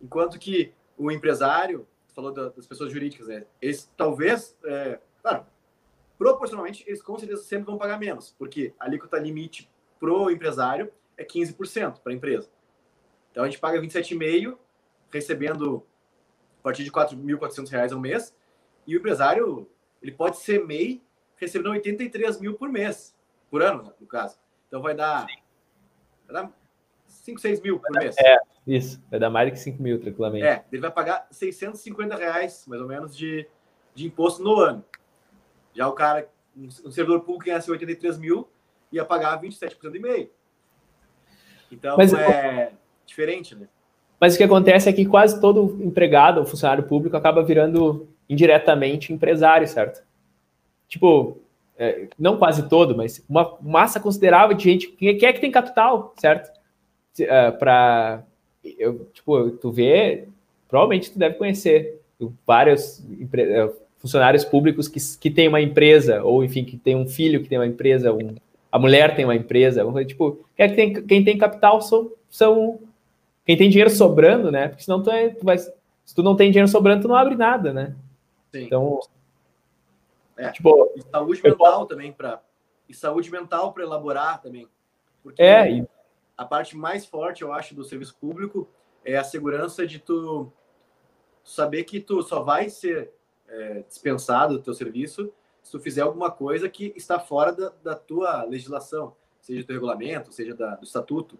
[0.00, 3.46] Enquanto que o empresário, falou das pessoas jurídicas, né?
[3.60, 5.46] Eles talvez, é, claro,
[6.20, 11.24] proporcionalmente, eles com certeza sempre vão pagar menos, porque a alíquota limite pro empresário é
[11.24, 12.50] 15% para a empresa.
[13.30, 14.58] Então a gente paga 27,5
[15.10, 15.82] recebendo
[16.58, 18.36] a partir de R$ 4.400 ao mês,
[18.86, 19.66] e o empresário,
[20.02, 21.02] ele pode ser MEI
[21.36, 23.16] recebendo 83 mil por mês,
[23.50, 24.38] por ano, no caso.
[24.68, 25.24] Então vai dar,
[26.26, 26.52] vai dar
[27.06, 28.14] 5, 6 mil por mês.
[28.18, 29.02] É, isso.
[29.10, 30.44] Vai dar mais de 5 mil, tranquilamente.
[30.44, 33.48] É, ele vai pagar 650 reais, mais ou menos, de,
[33.94, 34.84] de imposto no ano.
[35.74, 38.48] Já o cara, um servidor público ganhasse 83 mil,
[38.92, 40.30] ia pagar 27% e meio.
[41.70, 42.72] Então, Mas, é
[43.06, 43.68] diferente, né?
[44.20, 49.66] Mas o que acontece é que quase todo empregado, funcionário público, acaba virando indiretamente empresário,
[49.66, 50.04] certo?
[50.88, 51.38] Tipo,
[51.78, 56.14] é, não quase todo, mas uma massa considerável de gente que é que tem capital,
[56.18, 56.50] certo?
[57.18, 58.22] uh, é, para
[59.12, 60.28] tipo, tu vê,
[60.68, 62.00] provavelmente tu deve conhecer
[62.46, 63.02] vários
[63.32, 67.48] é, funcionários públicos que, que tem uma empresa, ou enfim, que tem um filho que
[67.48, 68.34] tem uma empresa, um,
[68.72, 72.80] a mulher tem uma empresa, tipo, quem, é tem, quem tem capital são, são
[73.44, 74.68] quem tem dinheiro sobrando, né?
[74.68, 77.36] Porque senão tu, é, tu vai, se tu não tem dinheiro sobrando, tu não abre
[77.36, 77.94] nada, né?
[78.52, 78.64] Sim.
[78.64, 79.00] Então,
[80.36, 80.50] é.
[80.50, 81.86] tipo, e saúde mental posso...
[81.86, 82.40] também para
[82.88, 84.66] e saúde mental para elaborar também.
[85.22, 85.88] Porque é, e
[86.36, 88.68] a parte mais forte, eu acho, do serviço público
[89.04, 90.50] é a segurança de tu
[91.44, 93.12] saber que tu só vai ser
[93.50, 95.32] é, dispensado do teu serviço
[95.62, 100.32] se tu fizer alguma coisa que está fora da, da tua legislação, seja do regulamento,
[100.32, 101.38] seja da, do estatuto.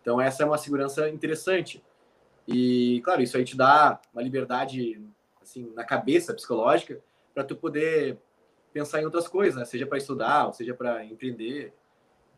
[0.00, 1.82] Então, essa é uma segurança interessante.
[2.46, 5.02] E, claro, isso aí te dá uma liberdade
[5.40, 7.00] assim, na cabeça psicológica
[7.34, 8.18] para tu poder
[8.72, 9.64] pensar em outras coisas, né?
[9.64, 11.72] seja para estudar, seja para empreender.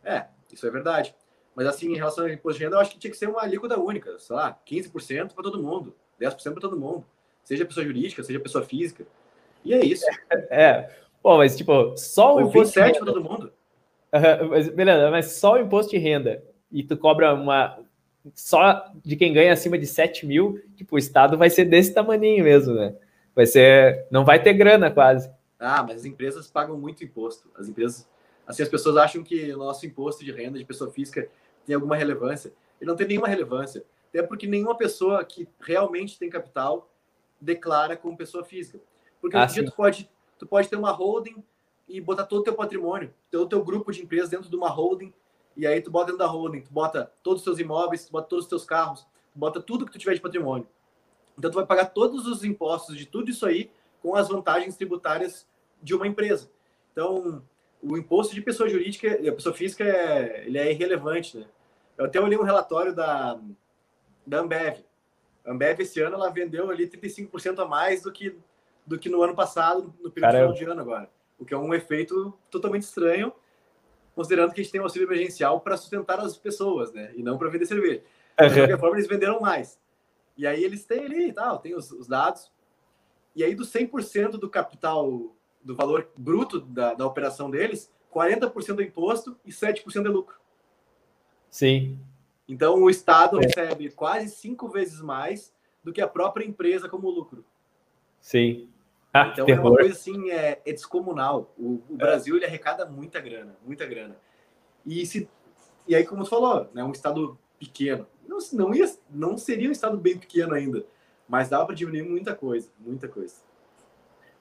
[0.05, 1.15] É, isso é verdade.
[1.55, 3.43] Mas, assim, em relação ao imposto de renda, eu acho que tinha que ser uma
[3.43, 7.05] alíquota única, sei lá, 15% para todo mundo, 10% para todo mundo,
[7.49, 9.07] seja pessoa jurídica, seja pessoa física.
[9.65, 10.05] E é isso.
[10.51, 10.91] É.
[11.23, 12.99] Pô, mas, tipo, só o imposto de renda.
[12.99, 13.53] para todo mundo.
[14.51, 17.79] mas, beleza, mas só o imposto de renda e tu cobra uma.
[18.35, 22.45] Só de quem ganha acima de 7 mil, tipo, o Estado vai ser desse tamanho
[22.45, 22.95] mesmo, né?
[23.35, 24.07] Vai ser.
[24.11, 25.31] Não vai ter grana quase.
[25.59, 27.51] Ah, mas as empresas pagam muito imposto.
[27.57, 28.07] As empresas.
[28.47, 31.29] Assim, as pessoas acham que o nosso imposto de renda de pessoa física
[31.67, 32.53] tem alguma relevância.
[32.81, 33.83] Ele não tem nenhuma relevância.
[34.11, 36.91] Até porque nenhuma pessoa que realmente tem capital
[37.41, 38.81] declara como pessoa física.
[39.21, 41.43] Porque ah, dia tu pode, tu pode ter uma holding
[41.89, 44.69] e botar todo o teu patrimônio, todo o teu grupo de empresas dentro de uma
[44.69, 45.13] holding,
[45.57, 48.29] e aí tu bota dentro da holding, tu bota todos os teus imóveis, tu bota
[48.29, 50.69] todos os teus carros, tu bota tudo que tu tiver de patrimônio.
[51.37, 53.71] Então tu vai pagar todos os impostos de tudo isso aí
[54.03, 55.47] com as vantagens tributárias
[55.83, 56.51] de uma empresa.
[56.93, 57.43] Então,
[57.83, 61.47] o imposto de pessoa jurídica, a pessoa física, é, ele é irrelevante, né?
[61.97, 63.39] Eu até olhei um relatório da,
[64.27, 64.79] da Ambev.
[65.49, 68.37] A Ambev, esse ano, ela vendeu ali 35% a mais do que,
[68.87, 71.11] do que no ano passado, no período final de ano agora.
[71.39, 73.33] O que é um efeito totalmente estranho,
[74.15, 77.13] considerando que a gente tem um auxílio emergencial para sustentar as pessoas, né?
[77.17, 78.03] E não para vender cerveja.
[78.39, 79.81] De qualquer forma, eles venderam mais.
[80.37, 82.53] E aí eles têm ali e tal, tem os, os dados.
[83.35, 88.83] E aí, do 100% do capital, do valor bruto da, da operação deles, 40% é
[88.83, 90.37] imposto e 7% é lucro.
[91.51, 91.99] Sim.
[92.49, 93.47] Então, o Estado é.
[93.47, 95.53] recebe quase cinco vezes mais
[95.85, 97.45] do que a própria empresa como lucro.
[98.21, 98.69] Sim.
[99.13, 99.67] Ah, então, terror.
[99.67, 101.55] é uma coisa assim, é, é descomunal.
[101.59, 101.97] O, o é.
[101.97, 104.17] Brasil, ele arrecada muita grana, muita grana.
[104.87, 105.29] E, se,
[105.87, 108.07] e aí, como tu falou, né, um Estado pequeno.
[108.27, 110.87] Não, não, ia, não seria um Estado bem pequeno ainda,
[111.29, 113.37] mas dava para diminuir muita coisa, muita coisa.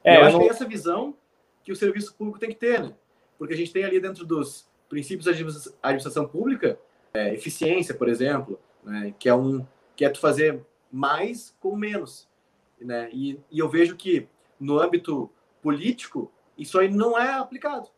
[0.03, 0.43] É, eu, eu acho não...
[0.43, 1.15] que é essa visão
[1.63, 2.95] que o serviço público tem que ter, né?
[3.37, 6.79] Porque a gente tem ali dentro dos princípios da administração pública
[7.17, 9.65] é, eficiência, por exemplo, né, que é um
[9.95, 12.29] que é tu fazer mais com menos,
[12.79, 13.09] né?
[13.11, 14.27] E, e eu vejo que
[14.59, 17.89] no âmbito político isso aí não é aplicado.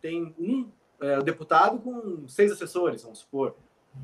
[0.00, 0.70] Tem um
[1.00, 3.54] é, deputado com seis assessores, vamos supor,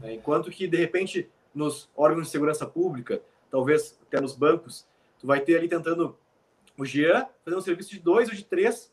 [0.00, 0.12] né?
[0.12, 4.86] enquanto que de repente nos órgãos de segurança pública, talvez até nos bancos,
[5.18, 6.16] tu vai ter ali tentando
[6.76, 8.92] o Jean fazer um serviço de dois ou de três,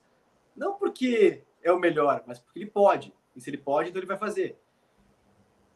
[0.55, 3.13] não porque é o melhor, mas porque ele pode.
[3.36, 4.57] E se ele pode, então ele vai fazer.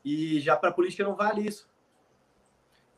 [0.10, 1.68] E já para a política não vale isso.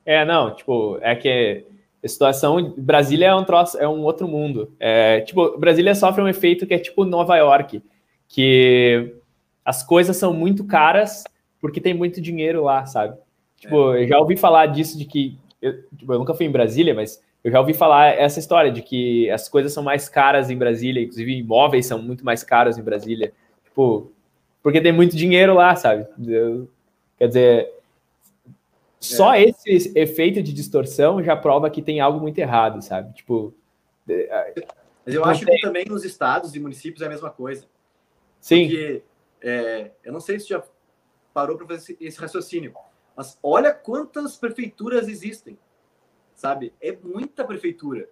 [0.06, 1.66] É, não, tipo, é que
[2.04, 2.74] a situação.
[2.78, 4.74] Brasília é um troço, é um outro mundo.
[4.80, 7.84] É, tipo, Brasília sofre um efeito que é tipo Nova York,
[8.28, 9.16] que
[9.64, 11.24] as coisas são muito caras
[11.60, 13.16] porque tem muito dinheiro lá, sabe?
[13.58, 14.04] Tipo, é.
[14.04, 15.38] eu já ouvi falar disso de que.
[15.62, 18.82] Eu, tipo, eu nunca fui em Brasília, mas eu já ouvi falar essa história de
[18.82, 22.84] que as coisas são mais caras em Brasília, inclusive imóveis são muito mais caros em
[22.84, 23.32] Brasília.
[23.64, 24.12] Tipo,
[24.64, 26.08] porque tem muito dinheiro lá, sabe?
[26.28, 26.68] Eu,
[27.22, 27.74] Quer dizer,
[29.00, 29.44] só é.
[29.44, 33.14] esse efeito de distorção já prova que tem algo muito errado, sabe?
[33.14, 33.54] Tipo.
[35.06, 35.56] Mas eu acho tem...
[35.56, 37.68] que também nos estados e municípios é a mesma coisa.
[38.40, 38.64] Sim.
[38.64, 39.04] Porque
[39.40, 40.64] é, eu não sei se já
[41.32, 42.74] parou para fazer esse raciocínio,
[43.16, 45.60] mas olha quantas prefeituras existem,
[46.34, 46.74] sabe?
[46.82, 48.10] É muita prefeitura.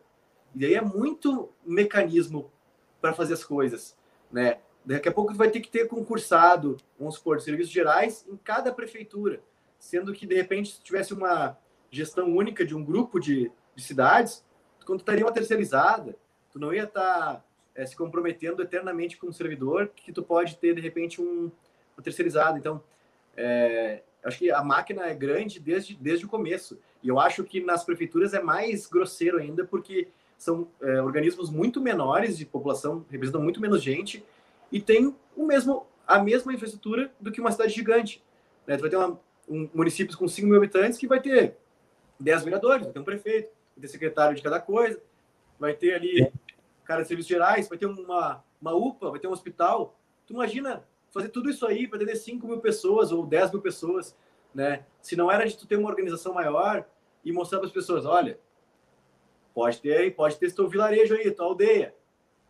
[0.54, 2.52] E aí é muito mecanismo
[3.02, 3.98] para fazer as coisas,
[4.32, 4.60] né?
[4.90, 9.40] Daqui a pouco vai ter que ter concursado, vamos supor, serviços gerais em cada prefeitura,
[9.78, 11.56] sendo que, de repente, se tivesse uma
[11.92, 14.44] gestão única de um grupo de, de cidades,
[14.84, 16.16] quando estaria uma terceirizada,
[16.52, 20.58] tu não ia estar tá, é, se comprometendo eternamente com um servidor que tu pode
[20.58, 21.52] ter, de repente, um,
[21.96, 22.58] uma terceirizada.
[22.58, 22.82] Então,
[23.38, 26.80] é, acho que a máquina é grande desde, desde o começo.
[27.04, 31.80] E eu acho que nas prefeituras é mais grosseiro ainda, porque são é, organismos muito
[31.80, 34.26] menores de população, representam muito menos gente,
[34.72, 38.24] e tem o mesmo, a mesma infraestrutura do que uma cidade gigante.
[38.68, 38.78] Né?
[38.78, 41.58] Tu vai ter uma, um município com 5 mil habitantes que vai ter
[42.20, 45.02] 10 vereadores, vai ter um prefeito, vai ter secretário de cada coisa,
[45.60, 46.32] vai ter ali
[46.84, 49.96] cara de serviços gerais, vai ter uma, uma UPA, vai ter um hospital.
[50.26, 54.16] Tu imagina fazer tudo isso aí para atender 5 mil pessoas ou 10 mil pessoas,
[54.54, 54.86] né?
[55.02, 56.86] Se não era de tu ter uma organização maior
[57.24, 58.40] e mostrar para as pessoas, olha,
[59.54, 61.94] pode ter aí, pode ter teu vilarejo aí, tua aldeia,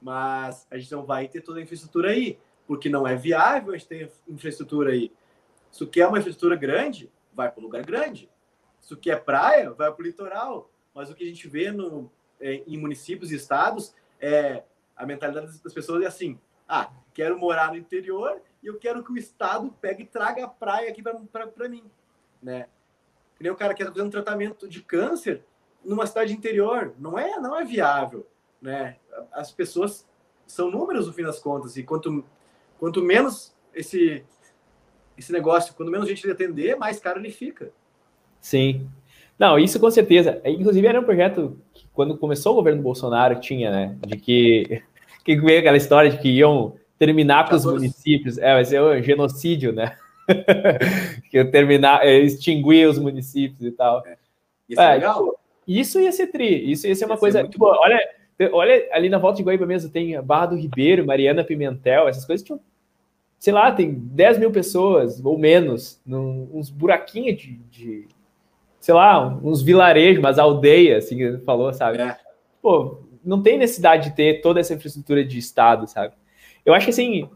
[0.01, 3.77] mas a gente não vai ter toda a infraestrutura aí, porque não é viável a
[3.77, 5.11] gente ter infraestrutura aí.
[5.71, 8.30] Se quer uma infraestrutura grande, vai para o lugar grande.
[8.80, 10.69] Se quer praia, vai para o litoral.
[10.93, 14.63] Mas o que a gente vê no, é, em municípios e estados é
[14.95, 19.11] a mentalidade das pessoas é assim: ah, quero morar no interior e eu quero que
[19.11, 21.84] o estado pegue e traga a praia aqui para mim,
[22.41, 22.67] né?
[23.35, 25.43] Que nem o cara que está fazendo um tratamento de câncer
[25.84, 28.27] numa cidade interior, não é, não é viável
[28.61, 28.95] né?
[29.31, 30.07] As pessoas
[30.48, 32.23] são números no fim das contas e quanto
[32.80, 34.23] quanto menos esse
[35.18, 37.72] esse negócio, quanto menos gente ele atender, mais caro ele fica.
[38.40, 38.90] Sim.
[39.38, 40.41] Não, isso com certeza.
[40.45, 44.81] Inclusive era um projeto que quando começou o governo Bolsonaro tinha, né, de que
[45.23, 49.02] que veio aquela história de que iam terminar com os municípios, é, vai ser um
[49.02, 49.95] genocídio, né?
[51.30, 54.06] que terminar, é, extinguir os municípios e tal.
[54.06, 54.18] É.
[54.68, 55.19] Isso é, legal.
[55.19, 57.99] Tipo, isso ia ser tri, isso ia ser uma ia coisa, tipo, olha,
[58.52, 62.45] Olha, ali na volta de Guaíba mesmo tem Barra do Ribeiro, Mariana Pimentel, essas coisas
[62.45, 62.60] tinham,
[63.38, 68.07] sei lá, tem 10 mil pessoas ou menos, num, uns buraquinhos de, de,
[68.80, 72.02] sei lá, uns vilarejos, umas aldeias, assim falou, sabe?
[72.02, 72.18] É.
[72.61, 76.14] Pô, não tem necessidade de ter toda essa infraestrutura de Estado, sabe?
[76.66, 77.30] Eu acho que assim,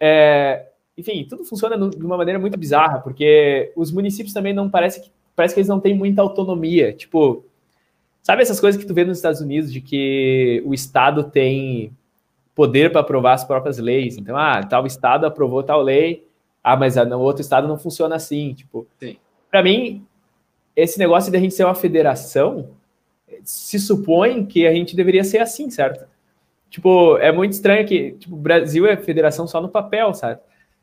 [0.00, 0.66] é,
[0.96, 5.10] enfim, tudo funciona de uma maneira muito bizarra, porque os municípios também não parece que
[5.38, 6.92] parece que eles não têm muita autonomia.
[6.92, 7.44] Tipo,
[8.28, 11.96] Sabe essas coisas que tu vê nos Estados Unidos de que o Estado tem
[12.54, 14.18] poder para aprovar as próprias leis?
[14.18, 16.26] Então, ah, tal Estado aprovou tal lei,
[16.62, 18.52] ah, mas no outro Estado não funciona assim.
[18.52, 18.86] Tipo,
[19.50, 20.06] para mim,
[20.76, 22.68] esse negócio de a gente ser uma federação
[23.42, 26.06] se supõe que a gente deveria ser assim, certo?
[26.68, 30.38] Tipo, é muito estranho que tipo, o Brasil é federação só no papel, sabe?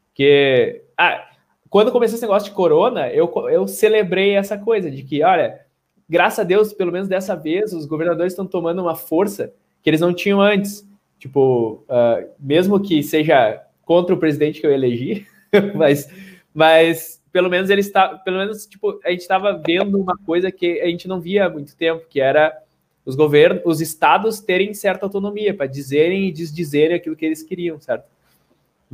[0.07, 1.30] Porque ah,
[1.69, 5.63] quando começou esse negócio de corona, eu, eu celebrei essa coisa de que, olha,
[6.10, 10.02] graças a Deus, pelo menos dessa vez, os governadores estão tomando uma força que eles
[10.02, 10.88] não tinham antes.
[11.19, 15.26] Tipo, uh, mesmo que seja contra o presidente que eu elegi,
[15.76, 16.10] mas,
[16.53, 20.80] mas pelo menos ele está, pelo menos tipo, a gente estava vendo uma coisa que
[20.82, 22.57] a gente não via há muito tempo, que era
[23.06, 27.80] os governos, os estados terem certa autonomia para dizerem e desdizerem aquilo que eles queriam,
[27.80, 28.06] certo?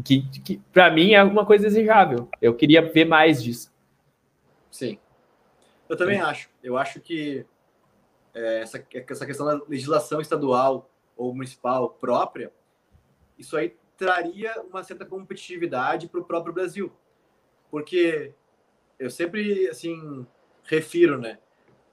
[0.04, 2.28] Que, que para mim é alguma coisa desejável.
[2.42, 3.72] Eu queria ver mais disso.
[4.70, 4.98] Sim.
[5.92, 6.24] Eu também Sim.
[6.24, 6.50] acho.
[6.64, 7.46] Eu acho que
[8.34, 12.50] é, essa, essa questão da legislação estadual ou municipal própria,
[13.38, 16.94] isso aí traria uma certa competitividade para o próprio Brasil.
[17.70, 18.34] Porque
[18.98, 20.26] eu sempre, assim,
[20.64, 21.40] refiro, né?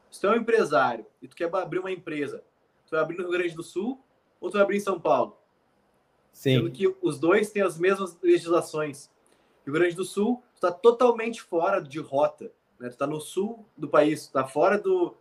[0.08, 2.44] Se tu é um empresário e tu quer abrir uma empresa,
[2.86, 4.00] tu vai abrir no Rio Grande do Sul
[4.40, 5.36] ou tu vai abrir em São Paulo?
[6.32, 6.58] Sim.
[6.58, 9.10] Sendo que os dois têm as mesmas legislações.
[9.64, 12.52] Rio Grande do Sul está totalmente fora de rota.
[12.78, 12.88] Né?
[12.88, 15.16] Tu está no sul do país, está fora do,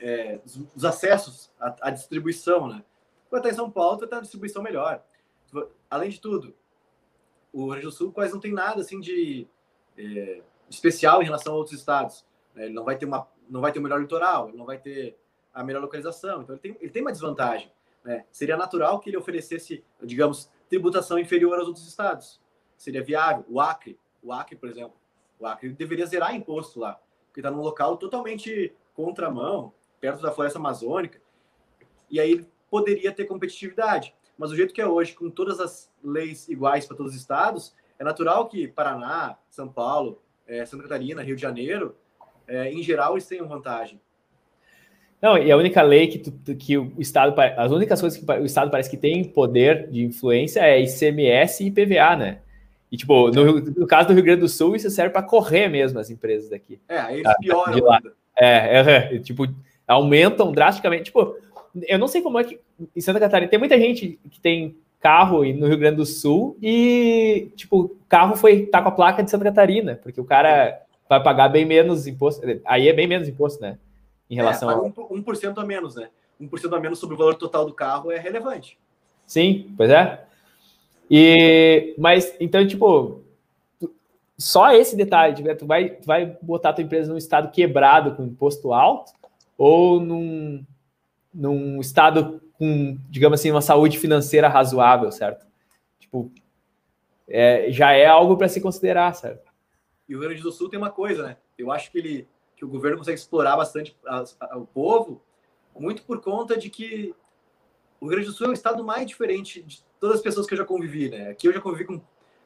[0.00, 0.40] é,
[0.74, 2.68] dos acessos à, à, distribuição.
[2.68, 2.84] Né?
[3.30, 5.02] Vai estar em São Paulo, tu estar na distribuição melhor.
[5.88, 6.54] Além de tudo,
[7.52, 9.46] o Rio Grande do Sul quase não tem nada assim de
[9.96, 12.24] é, especial em relação a outros estados.
[12.54, 12.66] Né?
[12.66, 15.18] Ele não vai ter uma, não vai ter o melhor litoral, ele não vai ter
[15.52, 16.42] a melhor localização.
[16.42, 17.72] Então ele tem, ele tem uma desvantagem.
[18.04, 18.24] Né?
[18.30, 22.40] Seria natural que ele oferecesse, digamos, tributação inferior aos outros estados.
[22.76, 23.44] Seria viável.
[23.48, 24.96] O Acre, o Acre, por exemplo,
[25.38, 30.58] o Acre deveria zerar imposto lá, porque está num local totalmente contramão, perto da floresta
[30.58, 31.20] amazônica,
[32.10, 34.14] e aí ele poderia ter competitividade.
[34.36, 37.74] Mas o jeito que é hoje, com todas as leis iguais para todos os estados,
[37.98, 41.96] é natural que Paraná, São Paulo, é, Santa Catarina, Rio de Janeiro,
[42.46, 44.00] é, em geral, eles tenham vantagem.
[45.20, 48.44] Não, e a única lei que, tu, que o Estado, as únicas coisas que o
[48.44, 52.42] Estado parece que tem poder de influência é ICMS e IPVA, né?
[52.90, 55.98] E, tipo, no, no caso do Rio Grande do Sul, isso serve para correr mesmo
[55.98, 56.80] as empresas daqui.
[56.88, 58.00] É, aí eles tá, pioram.
[58.36, 59.46] É, é, é, tipo,
[59.86, 61.04] aumentam drasticamente.
[61.04, 61.36] Tipo,
[61.86, 62.58] eu não sei como é que
[62.96, 67.52] em Santa Catarina tem muita gente que tem carro no Rio Grande do Sul e,
[67.56, 71.48] tipo, carro foi tá com a placa de Santa Catarina, porque o cara vai pagar
[71.48, 72.42] bem menos imposto.
[72.64, 73.78] Aí é bem menos imposto, né?
[74.30, 74.78] em relação é, a.
[74.78, 76.08] 1%, a menos, né?
[76.40, 78.78] 1% a menos sobre o valor total do carro é relevante.
[79.26, 80.24] Sim, pois é.
[81.10, 83.22] E, mas, então, tipo,
[84.36, 85.54] só esse detalhe, né?
[85.54, 89.12] tu vai, tu vai botar a tua empresa num estado quebrado com imposto alto
[89.56, 90.64] ou num,
[91.32, 95.46] num estado com, digamos assim, uma saúde financeira razoável, certo?
[95.98, 96.30] Tipo,
[97.26, 99.50] é, já é algo para se considerar, certo?
[100.08, 101.36] E o Rio Grande do Sul tem uma coisa, né?
[101.56, 105.22] Eu acho que ele que o governo consegue explorar bastante a, a, o povo,
[105.78, 107.14] muito por conta de que
[108.00, 110.54] o Rio Grande do Sul é o estado mais diferente de todas as pessoas que
[110.54, 111.30] eu já convivi, né?
[111.30, 112.00] Aqui eu já convivi com,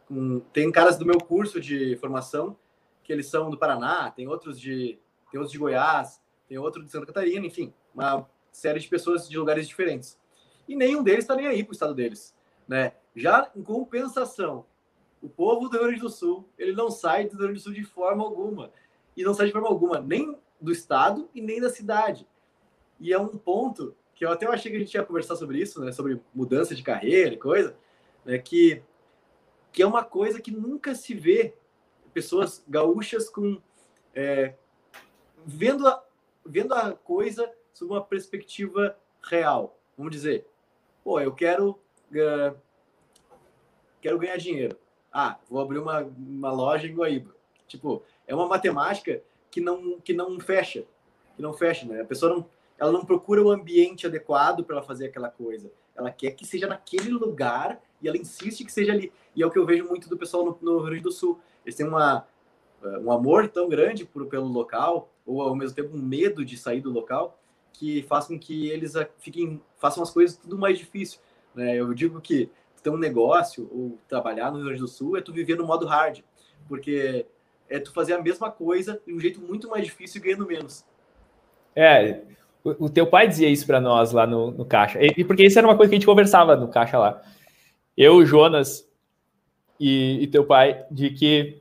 [0.06, 2.56] com tem caras do meu curso de formação
[3.02, 4.98] que eles são do Paraná, tem outros de
[5.30, 9.38] tem outros de Goiás, tem outro de Santa Catarina, enfim, uma série de pessoas de
[9.38, 10.18] lugares diferentes.
[10.68, 12.34] E nenhum deles está nem aí para o estado deles,
[12.68, 12.92] né?
[13.16, 14.66] Já em compensação,
[15.20, 17.72] o povo do Rio Grande do Sul, ele não sai do Rio Grande do Sul
[17.72, 18.70] de forma alguma
[19.16, 22.26] e não sai de forma alguma, nem do estado e nem da cidade.
[23.00, 25.82] E é um ponto que eu até achei que a gente ia conversar sobre isso,
[25.82, 27.76] né, sobre mudança de carreira e coisa,
[28.24, 28.82] né, que,
[29.72, 31.54] que é uma coisa que nunca se vê
[32.12, 33.60] pessoas gaúchas com
[34.14, 34.54] é,
[35.44, 36.04] vendo, a,
[36.44, 39.78] vendo a coisa sob uma perspectiva real.
[39.96, 40.46] Vamos dizer,
[41.02, 42.56] pô, eu quero uh,
[44.00, 44.76] quero ganhar dinheiro.
[45.12, 47.34] Ah, vou abrir uma, uma loja em Guaíba.
[47.66, 50.84] Tipo, é uma matemática que não, que não fecha,
[51.36, 52.00] que não fecha, né?
[52.00, 52.48] A pessoa não,
[52.82, 55.70] ela não procura o ambiente adequado para ela fazer aquela coisa.
[55.94, 59.12] Ela quer que seja naquele lugar e ela insiste que seja ali.
[59.36, 61.38] E é o que eu vejo muito do pessoal no, no Rio Grande do Sul.
[61.64, 62.26] Eles têm uma,
[62.82, 66.80] um amor tão grande por, pelo local, ou ao mesmo tempo um medo de sair
[66.80, 67.38] do local,
[67.72, 71.20] que faz com que eles fiquem, façam as coisas tudo mais difícil.
[71.54, 71.76] Né?
[71.76, 72.50] Eu digo que
[72.82, 75.86] ter um negócio ou trabalhar no Rio Grande do Sul é tu viver no modo
[75.86, 76.18] hard,
[76.66, 77.26] porque
[77.68, 80.84] é tu fazer a mesma coisa de um jeito muito mais difícil e ganhando menos.
[81.74, 82.22] É,
[82.64, 84.98] o, teu pai dizia isso para nós lá no, no caixa.
[85.02, 87.20] E, porque isso era uma coisa que a gente conversava no caixa lá.
[87.96, 88.88] Eu, Jonas
[89.78, 91.60] e, e teu pai, de que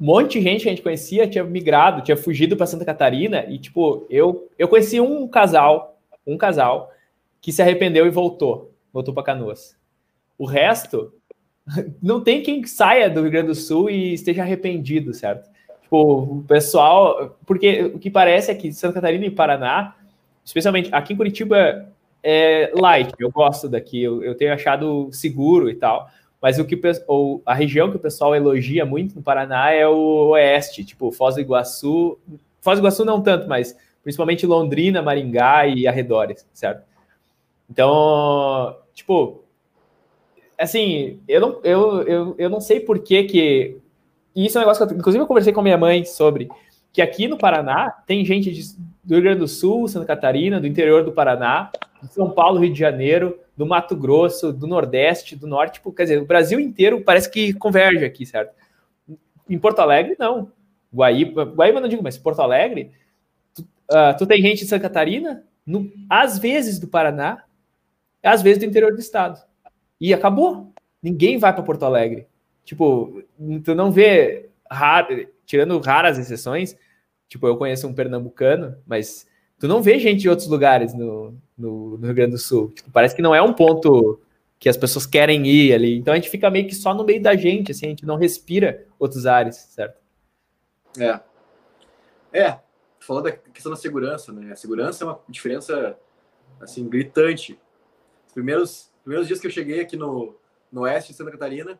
[0.00, 3.46] um monte de gente que a gente conhecia tinha migrado, tinha fugido para Santa Catarina
[3.48, 6.90] e tipo, eu eu conheci um casal, um casal
[7.40, 9.76] que se arrependeu e voltou, voltou para Canoas.
[10.36, 11.14] O resto
[12.02, 15.48] não tem quem saia do Rio Grande do Sul e esteja arrependido, certo?
[15.86, 19.94] Tipo, o pessoal, porque o que parece é que Santa Catarina e Paraná,
[20.44, 21.88] especialmente aqui em Curitiba,
[22.24, 23.12] é light.
[23.20, 26.10] Eu gosto daqui, eu, eu tenho achado seguro e tal.
[26.42, 26.76] Mas o que
[27.06, 31.36] ou a região que o pessoal elogia muito no Paraná é o oeste, tipo Foz
[31.36, 32.18] do Iguaçu.
[32.60, 36.82] Foz do Iguaçu não tanto, mas principalmente Londrina, Maringá e arredores, certo?
[37.70, 39.44] Então, tipo,
[40.58, 43.76] assim, eu não, eu, eu, eu não sei por que que...
[44.36, 46.50] Isso é um negócio que, eu, inclusive, eu conversei com a minha mãe sobre,
[46.92, 50.66] que aqui no Paraná tem gente de, do Rio Grande do Sul, Santa Catarina, do
[50.66, 51.70] interior do Paraná,
[52.02, 56.02] de São Paulo, Rio de Janeiro, do Mato Grosso, do Nordeste, do Norte, tipo, quer
[56.02, 58.54] dizer, o Brasil inteiro parece que converge aqui, certo?
[59.48, 60.52] Em Porto Alegre, não.
[60.94, 62.90] Guaíba, Guaíba não digo, mas Porto Alegre,
[63.54, 67.42] tu, uh, tu tem gente de Santa Catarina, no, às vezes do Paraná,
[68.22, 69.40] às vezes do interior do estado.
[69.98, 70.72] E acabou.
[71.02, 72.26] Ninguém vai para Porto Alegre.
[72.66, 73.22] Tipo,
[73.64, 76.76] tu não vê, raro, tirando raras exceções,
[77.28, 79.24] tipo, eu conheço um pernambucano, mas
[79.56, 82.72] tu não vê gente de outros lugares no, no, no Rio Grande do Sul.
[82.72, 84.20] Tipo, parece que não é um ponto
[84.58, 85.96] que as pessoas querem ir ali.
[85.96, 88.16] Então a gente fica meio que só no meio da gente, assim, a gente não
[88.16, 90.00] respira outros ares, certo?
[90.98, 91.20] É.
[92.32, 92.58] É,
[92.98, 94.50] falando da questão da segurança, né?
[94.50, 95.96] A segurança é uma diferença,
[96.60, 97.56] assim, gritante.
[98.26, 100.34] Os primeiros, primeiros dias que eu cheguei aqui no,
[100.72, 101.78] no oeste de Santa Catarina,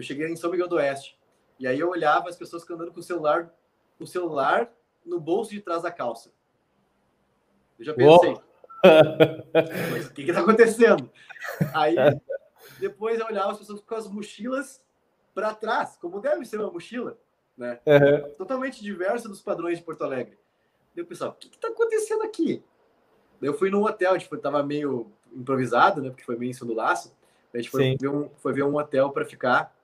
[0.00, 1.18] eu cheguei em São Miguel do Oeste.
[1.58, 3.54] E aí eu olhava as pessoas andando com o celular,
[3.98, 4.72] o celular
[5.04, 6.32] no bolso de trás da calça.
[7.78, 8.34] Eu já pensei.
[8.34, 10.08] Oh.
[10.08, 11.10] o que está acontecendo?
[11.74, 11.94] Aí
[12.78, 14.82] depois eu olhava as pessoas com as mochilas
[15.34, 17.18] para trás, como deve ser uma mochila,
[17.56, 17.78] né?
[17.84, 18.34] Uhum.
[18.38, 20.38] Totalmente diversa dos padrões de Porto Alegre.
[20.94, 22.64] Daí eu pensava, o que está acontecendo aqui?
[23.38, 26.08] Daí eu fui num hotel, tipo, tava meio improvisado, né?
[26.08, 27.14] Porque foi meio em cima do laço.
[27.52, 29.78] a gente foi ver, um, foi ver um hotel para ficar.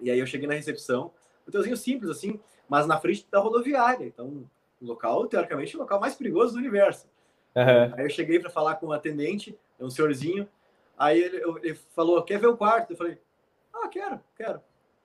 [0.00, 1.10] E aí eu cheguei na recepção,
[1.46, 4.06] um hotelzinho simples assim, mas na frente da rodoviária.
[4.06, 4.46] Então,
[4.80, 7.06] um local, teoricamente, o local mais perigoso do universo.
[7.54, 7.94] Uhum.
[7.96, 10.48] Aí eu cheguei para falar com o atendente, é um senhorzinho.
[10.96, 12.92] Aí ele, ele, falou: Quer ver o quarto?
[12.92, 13.18] Eu falei:
[13.72, 14.60] Ah, quero, quero.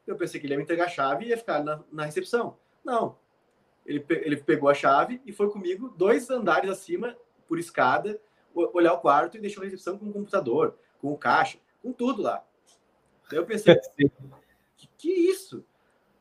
[0.06, 2.58] Eu pensei que ele ia me entregar a chave e ia ficar na, na recepção.
[2.84, 3.16] Não.
[3.86, 7.18] Ele, ele pegou a chave e foi comigo dois andares acima,
[7.48, 8.20] por escada,
[8.54, 12.22] olhar o quarto e deixou a recepção com o computador, com o caixa, com tudo
[12.22, 12.44] lá.
[13.30, 13.76] Daí eu pensei:
[15.04, 15.66] Que, isso?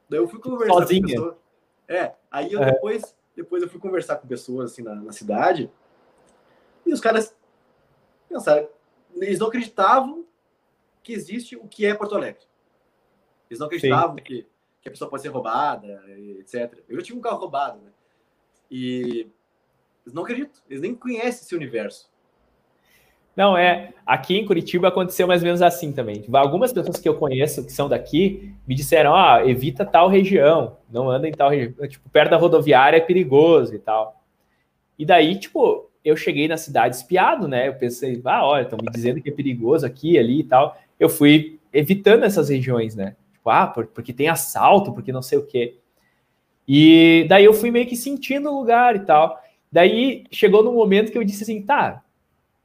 [0.09, 1.02] Daí eu fui conversar Sozinha.
[1.02, 1.36] com pessoas.
[1.86, 5.70] É, aí eu depois, depois eu fui conversar com pessoas assim na, na cidade
[6.84, 7.32] e os caras
[8.28, 8.68] pensaram,
[9.14, 10.26] eles não acreditavam
[11.00, 12.42] que existe o que é Porto Alegre.
[13.48, 14.48] Eles não acreditavam que,
[14.80, 16.02] que, a pessoa pode ser roubada,
[16.40, 16.82] etc.
[16.88, 17.92] Eu já tive um carro roubado, né?
[18.68, 19.30] E
[20.04, 22.11] eles não acreditam, eles nem conhecem esse universo.
[23.36, 23.94] Não, é.
[24.04, 26.20] Aqui em Curitiba aconteceu mais ou menos assim também.
[26.20, 30.76] Tipo, algumas pessoas que eu conheço que são daqui me disseram: ah, evita tal região,
[30.90, 31.88] não anda em tal região.
[31.88, 34.20] Tipo, perto da rodoviária é perigoso e tal.
[34.98, 37.68] E daí, tipo, eu cheguei na cidade espiado, né?
[37.68, 40.76] Eu pensei, ah, olha, estão me dizendo que é perigoso aqui, ali e tal.
[40.98, 43.16] Eu fui evitando essas regiões, né?
[43.32, 45.76] Tipo, ah, porque tem assalto, porque não sei o quê.
[46.66, 49.40] E daí eu fui meio que sentindo o lugar e tal.
[49.70, 52.01] Daí chegou no momento que eu disse assim, tá,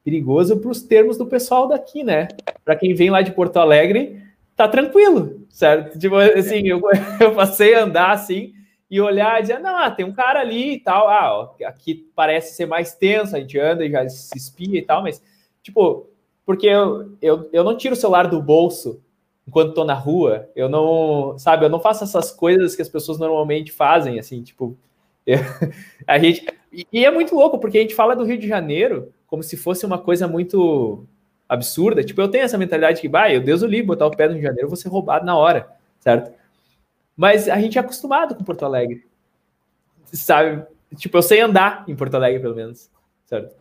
[0.08, 2.30] perigoso para os termos do pessoal daqui, né?
[2.64, 4.24] Para quem vem lá de Porto Alegre,
[4.56, 6.00] tá tranquilo, certo?
[6.00, 6.82] Tipo assim, eu,
[7.20, 8.54] eu passei a andar assim,
[8.90, 12.10] e olhar e dizer, não, ah, tem um cara ali e tal, ah, ó, aqui
[12.16, 15.22] parece ser mais tenso, a gente anda e já se espia e tal, mas,
[15.62, 16.10] tipo,
[16.46, 19.02] porque eu, eu, eu não tiro o celular do bolso
[19.46, 23.20] enquanto tô na rua, eu não, sabe, eu não faço essas coisas que as pessoas
[23.20, 24.78] normalmente fazem, assim, tipo,
[25.26, 25.40] eu,
[26.08, 29.12] a gente, e, e é muito louco, porque a gente fala do Rio de Janeiro
[29.28, 31.06] como se fosse uma coisa muito
[31.48, 34.28] absurda, tipo, eu tenho essa mentalidade que, vai, eu Deus o livre, botar o pé
[34.28, 36.34] no Rio de Janeiro, eu vou ser roubado na hora, certo?
[37.16, 39.06] Mas a gente é acostumado com Porto Alegre.
[40.06, 40.66] Sabe?
[40.96, 42.92] Tipo, eu sei andar em Porto Alegre, pelo menos.
[43.26, 43.56] Certo?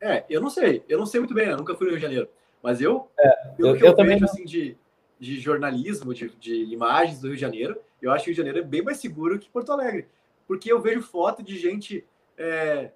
[0.00, 0.82] É, eu não sei.
[0.88, 2.28] Eu não sei muito bem, eu nunca fui no Rio de Janeiro.
[2.62, 4.76] Mas eu, é, eu, eu, eu também vejo, assim, de,
[5.20, 8.48] de jornalismo, de, de imagens do Rio de Janeiro, eu acho que o Rio de
[8.48, 10.06] Janeiro é bem mais seguro que Porto Alegre.
[10.46, 12.04] Porque eu vejo foto de gente
[12.36, 12.90] é,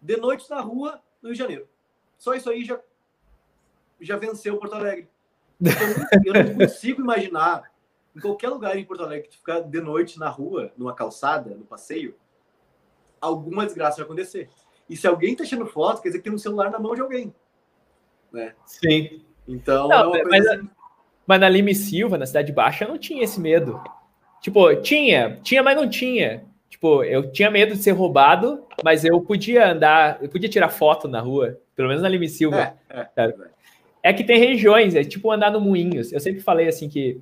[0.00, 1.68] de noite na rua no Rio de Janeiro.
[2.18, 2.80] Só isso aí já,
[4.00, 5.08] já venceu Porto Alegre.
[6.24, 7.70] Eu não consigo imaginar
[8.16, 11.50] em qualquer lugar em Porto Alegre que tu ficar de noite na rua, numa calçada,
[11.50, 12.14] no passeio,
[13.20, 14.48] alguma desgraça vai acontecer.
[14.88, 17.00] E se alguém tá tirando foto, quer dizer que tem um celular na mão de
[17.00, 17.34] alguém.
[18.32, 18.54] Né?
[18.64, 19.24] Sim.
[19.46, 20.70] Então, não, é mas, assim...
[21.26, 23.82] mas, na Lime Silva, na Cidade Baixa, não tinha esse medo.
[24.40, 26.47] Tipo, tinha, tinha, mas não tinha.
[26.68, 31.08] Tipo, eu tinha medo de ser roubado, mas eu podia andar, eu podia tirar foto
[31.08, 32.74] na rua, pelo menos na Lime Silva.
[32.90, 33.34] É, é,
[34.02, 36.12] é, que tem regiões, é tipo andar no Moinhos.
[36.12, 37.20] Eu sempre falei assim que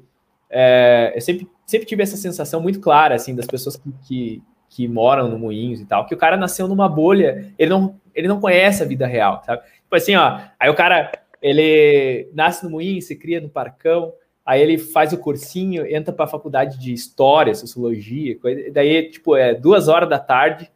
[0.51, 4.89] é, eu sempre, sempre tive essa sensação muito clara assim das pessoas que, que, que,
[4.89, 8.41] moram no Moinhos e tal, que o cara nasceu numa bolha, ele não, ele não
[8.41, 9.63] conhece a vida real, sabe?
[9.63, 14.13] Tipo assim, ó, aí o cara ele nasce no Moinhos, se cria no Parcão,
[14.47, 19.35] Aí ele faz o cursinho, entra para a faculdade de História, Sociologia, coisa, daí, tipo,
[19.35, 20.71] é duas horas da tarde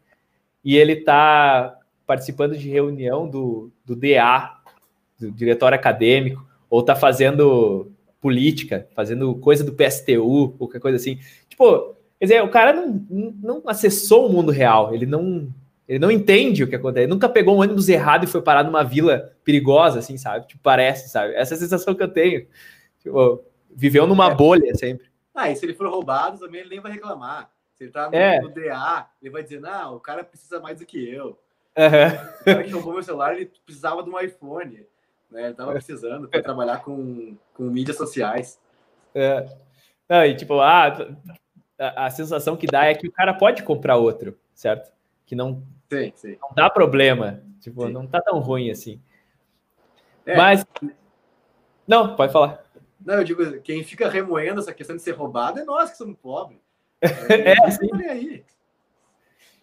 [0.64, 4.56] e ele está participando de reunião do, do DA,
[5.20, 11.20] do Diretório Acadêmico, ou está fazendo política, fazendo coisa do PSTU, qualquer coisa assim.
[11.48, 13.06] Tipo, quer dizer, o cara não,
[13.40, 15.48] não acessou o mundo real, ele não,
[15.88, 18.64] ele não entende o que acontece, ele nunca pegou um ônibus errado e foi parar
[18.64, 20.48] numa vila perigosa, assim, sabe?
[20.48, 21.34] Tipo, parece, sabe?
[21.34, 22.46] Essa é a sensação que eu tenho.
[23.00, 23.44] Tipo,
[23.74, 24.34] Viveu numa é.
[24.34, 25.08] bolha sempre.
[25.34, 27.50] Ah, e se ele for roubado também, ele nem vai reclamar.
[27.74, 28.40] Se ele tá no, é.
[28.40, 31.38] no DA, ele vai dizer, não, o cara precisa mais do que eu.
[31.76, 32.40] Uhum.
[32.40, 34.86] O cara que roubou meu celular, ele precisava de um iPhone.
[35.30, 35.46] Né?
[35.46, 38.60] Ele tava precisando para trabalhar com, com mídias sociais.
[39.14, 39.46] É.
[40.08, 40.88] Não, e tipo, ah,
[41.78, 44.92] a, a, sensação que dá é que o cara pode comprar outro, certo?
[45.24, 46.36] Que não, sim, sim.
[46.40, 47.42] não dá problema.
[47.60, 47.92] Tipo, sim.
[47.92, 49.00] não tá tão ruim assim.
[50.26, 50.36] É.
[50.36, 50.66] Mas.
[51.86, 52.64] Não, pode falar.
[53.04, 56.16] Não, eu digo, quem fica remoendo essa questão de ser roubado é nós que somos
[56.16, 56.58] pobres.
[57.30, 57.90] É, é sim.
[58.08, 58.44] aí.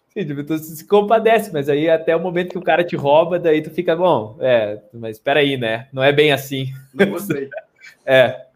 [0.08, 3.38] Sim, tipo, tu se compadece, mas aí até o momento que o cara te rouba,
[3.38, 5.88] daí tu fica, bom, é, mas espera aí, né?
[5.92, 6.72] Não é bem assim.
[6.92, 7.48] Não gostei.
[8.04, 8.46] é.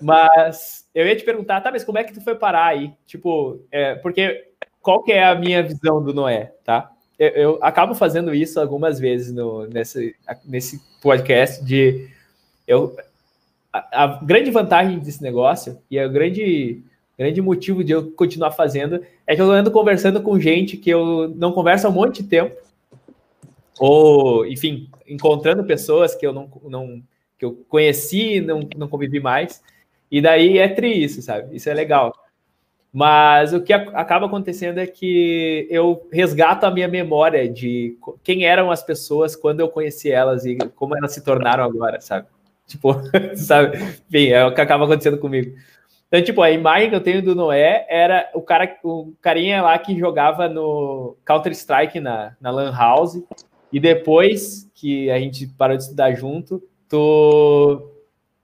[0.00, 2.92] Mas eu ia te perguntar, tá, mas como é que tu foi parar aí?
[3.06, 6.92] Tipo, é, porque qual que é a minha visão do Noé, tá?
[7.18, 10.14] Eu, eu acabo fazendo isso algumas vezes no, nesse,
[10.44, 12.08] nesse podcast de
[12.66, 12.96] eu
[13.74, 16.80] a, grande vantagem desse negócio e o grande,
[17.18, 21.28] grande motivo de eu continuar fazendo é que eu ando conversando com gente que eu
[21.36, 22.56] não converso há um monte de tempo.
[23.80, 27.02] Ou, enfim, encontrando pessoas que eu não, não
[27.36, 29.60] que eu conheci não, não convivi mais.
[30.08, 31.56] E daí é tri isso, sabe?
[31.56, 32.14] Isso é legal.
[32.92, 38.70] Mas o que acaba acontecendo é que eu resgato a minha memória de quem eram
[38.70, 42.28] as pessoas quando eu conheci elas e como elas se tornaram agora, sabe?
[42.66, 42.94] Tipo,
[43.36, 43.76] sabe?
[43.76, 45.56] Enfim, é o que acaba acontecendo comigo.
[46.08, 49.76] Então, tipo, a imagem que eu tenho do Noé era o cara, o carinha lá
[49.78, 53.22] que jogava no Counter-Strike na, na Lan House.
[53.72, 57.90] E depois que a gente parou de estudar junto, tu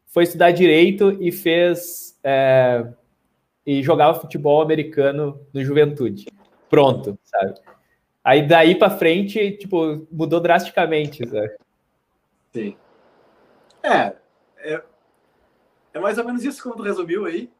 [0.06, 2.18] foi estudar direito e fez.
[2.24, 2.84] É,
[3.64, 6.26] e jogava futebol americano no Juventude.
[6.68, 7.54] Pronto, sabe?
[8.24, 11.52] Aí daí para frente, tipo, mudou drasticamente, sabe?
[12.52, 12.76] Sim.
[13.82, 14.16] É,
[14.58, 14.82] é,
[15.94, 17.50] é mais ou menos isso como tu resumiu aí.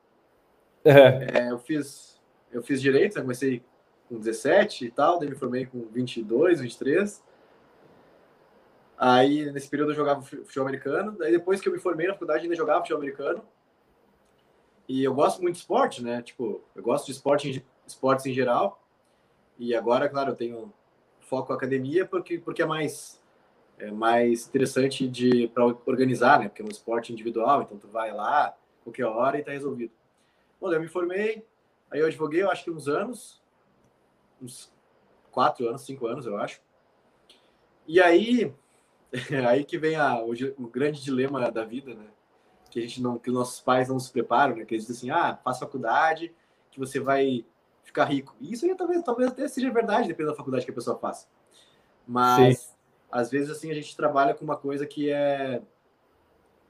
[0.85, 2.11] É, eu fiz
[2.53, 3.63] eu fiz direito, eu comecei
[4.09, 7.23] com 17 e tal, daí me formei com 22, 23.
[8.99, 11.13] Aí, nesse período, eu jogava futebol americano.
[11.13, 13.43] Daí, depois que eu me formei na faculdade, ainda jogava futebol americano.
[14.87, 16.21] E eu gosto muito de esporte, né?
[16.21, 18.85] Tipo, eu gosto de esporte, esportes em geral.
[19.59, 20.73] E agora, claro, eu tenho
[21.21, 23.20] foco academia porque, porque é mais
[23.81, 26.49] é mais interessante de para organizar, né?
[26.49, 28.55] Porque é um esporte individual, então tu vai lá
[28.85, 29.93] qualquer hora e tá resolvido.
[30.61, 31.47] Bom, eu me formei,
[31.91, 33.43] aí eu advoguei, eu acho que uns anos,
[34.41, 34.71] uns
[35.33, 36.61] quatro anos, cinco anos, eu acho.
[37.87, 38.55] E aí,
[39.49, 42.07] aí que vem a, o, o, grande dilema da vida, né?
[42.71, 44.65] Que a gente não, que os nossos pais não se preparam, né?
[44.67, 46.35] Que eles dizem assim, ah, faça faculdade,
[46.71, 47.47] que você vai
[47.83, 48.37] ficar rico.
[48.41, 51.27] E isso aí talvez, talvez até seja verdade, dependendo da faculdade que a pessoa faça.
[52.07, 52.80] Mas Sim
[53.11, 55.61] às vezes assim a gente trabalha com uma coisa que é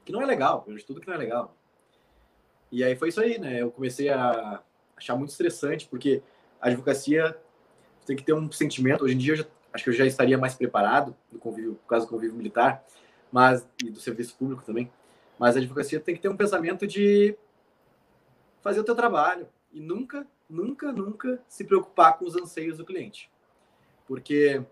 [0.03, 1.55] que não é legal, eu tudo que não é legal.
[2.71, 3.61] E aí foi isso aí, né?
[3.61, 4.61] Eu comecei a
[4.95, 6.21] achar muito estressante porque
[6.59, 7.37] a advocacia
[8.05, 9.03] tem que ter um sentimento.
[9.03, 12.05] Hoje em dia já, acho que eu já estaria mais preparado no convívio, por causa
[12.05, 12.83] do convívio militar,
[13.31, 14.91] mas e do serviço público também.
[15.37, 17.35] Mas a advocacia tem que ter um pensamento de
[18.61, 23.29] fazer o teu trabalho e nunca, nunca, nunca se preocupar com os anseios do cliente.
[24.07, 24.63] Porque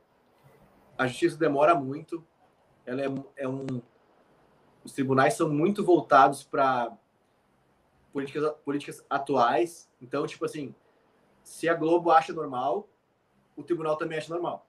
[1.00, 2.22] a justiça demora muito,
[2.86, 3.08] ela é,
[3.38, 3.66] é um,
[4.84, 6.92] os tribunais são muito voltados para
[8.12, 9.90] políticas, políticas atuais.
[10.02, 10.76] Então, tipo assim,
[11.42, 12.86] se a Globo acha normal,
[13.56, 14.68] o tribunal também acha normal.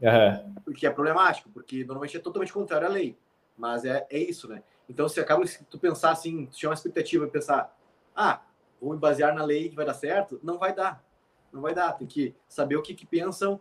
[0.00, 0.54] Uhum.
[0.68, 3.18] O que é problemático, porque normalmente é totalmente contrário à lei.
[3.56, 4.62] Mas é, é isso, né?
[4.88, 7.76] Então, se acaba se tu pensar assim, tu tinha uma expectativa e pensar,
[8.14, 8.42] ah,
[8.80, 11.04] vou me basear na lei que vai dar certo, não vai dar.
[11.52, 11.94] Não vai dar.
[11.94, 13.60] Tem que saber o que, que pensam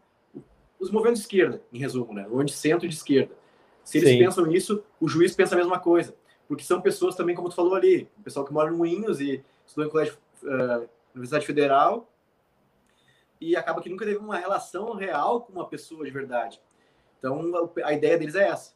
[0.79, 2.27] os movimentos de esquerda, em resumo, né?
[2.29, 3.33] O de centro e de esquerda.
[3.83, 4.19] Se eles Sim.
[4.19, 6.15] pensam nisso, o juiz pensa a mesma coisa.
[6.47, 9.43] Porque são pessoas também, como tu falou ali, o pessoal que mora no Moinhos e
[9.65, 12.09] estudou em colégio uh, Universidade Federal
[13.39, 16.61] e acaba que nunca teve uma relação real com uma pessoa de verdade.
[17.19, 18.73] Então, a ideia deles é essa.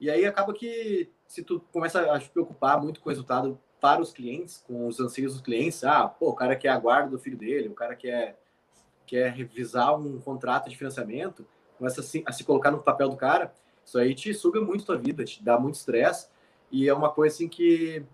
[0.00, 4.00] E aí acaba que se tu começa a se preocupar muito com o resultado para
[4.00, 7.18] os clientes, com os anseios dos clientes, ah, pô, o cara quer a guarda do
[7.18, 7.96] filho dele, o cara
[9.06, 11.46] quer, quer revisar um contrato de financiamento,
[11.78, 13.52] começa a se, a se colocar no papel do cara,
[13.84, 16.28] isso aí te suga muito tua vida, te dá muito estresse,
[16.70, 18.04] e é uma coisa assim que,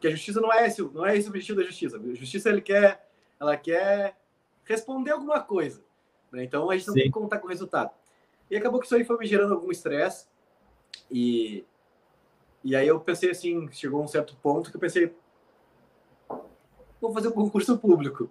[0.00, 1.96] que a justiça não é esse, não é esse o objetivo da justiça.
[1.96, 3.08] A justiça ele quer,
[3.40, 4.16] ela quer
[4.64, 5.82] responder alguma coisa.
[6.30, 6.44] Né?
[6.44, 7.00] Então a gente não Sim.
[7.00, 7.90] tem que contar com o resultado.
[8.50, 10.26] E acabou que isso aí foi me gerando algum estresse.
[11.10, 11.64] E,
[12.62, 15.14] e aí eu pensei assim, chegou um certo ponto que eu pensei,
[17.00, 18.30] vou fazer um concurso público,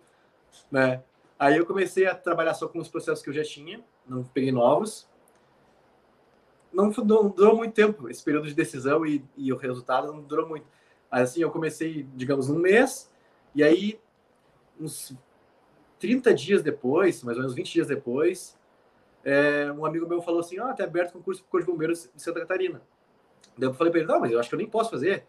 [0.72, 1.04] né?
[1.38, 4.52] Aí eu comecei a trabalhar só com os processos que eu já tinha, não peguei
[4.52, 5.08] novos.
[6.72, 10.48] Não, não durou muito tempo esse período de decisão e, e o resultado não durou
[10.48, 10.66] muito.
[11.10, 13.10] Assim, eu comecei, digamos, um mês,
[13.54, 14.00] e aí,
[14.80, 15.16] uns
[16.00, 18.58] 30 dias depois, mais ou menos 20 dias depois,
[19.24, 22.22] é, um amigo meu falou assim: Ah, tá aberto concurso para Corpo de Bombeiros de
[22.22, 22.82] Santa Catarina.
[23.58, 25.26] Daí eu falei para ele: Não, mas eu acho que eu nem posso fazer,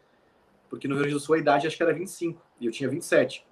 [0.68, 2.90] porque no Rio Grande do Sul a idade acho que era 25 e eu tinha
[2.90, 3.46] 27.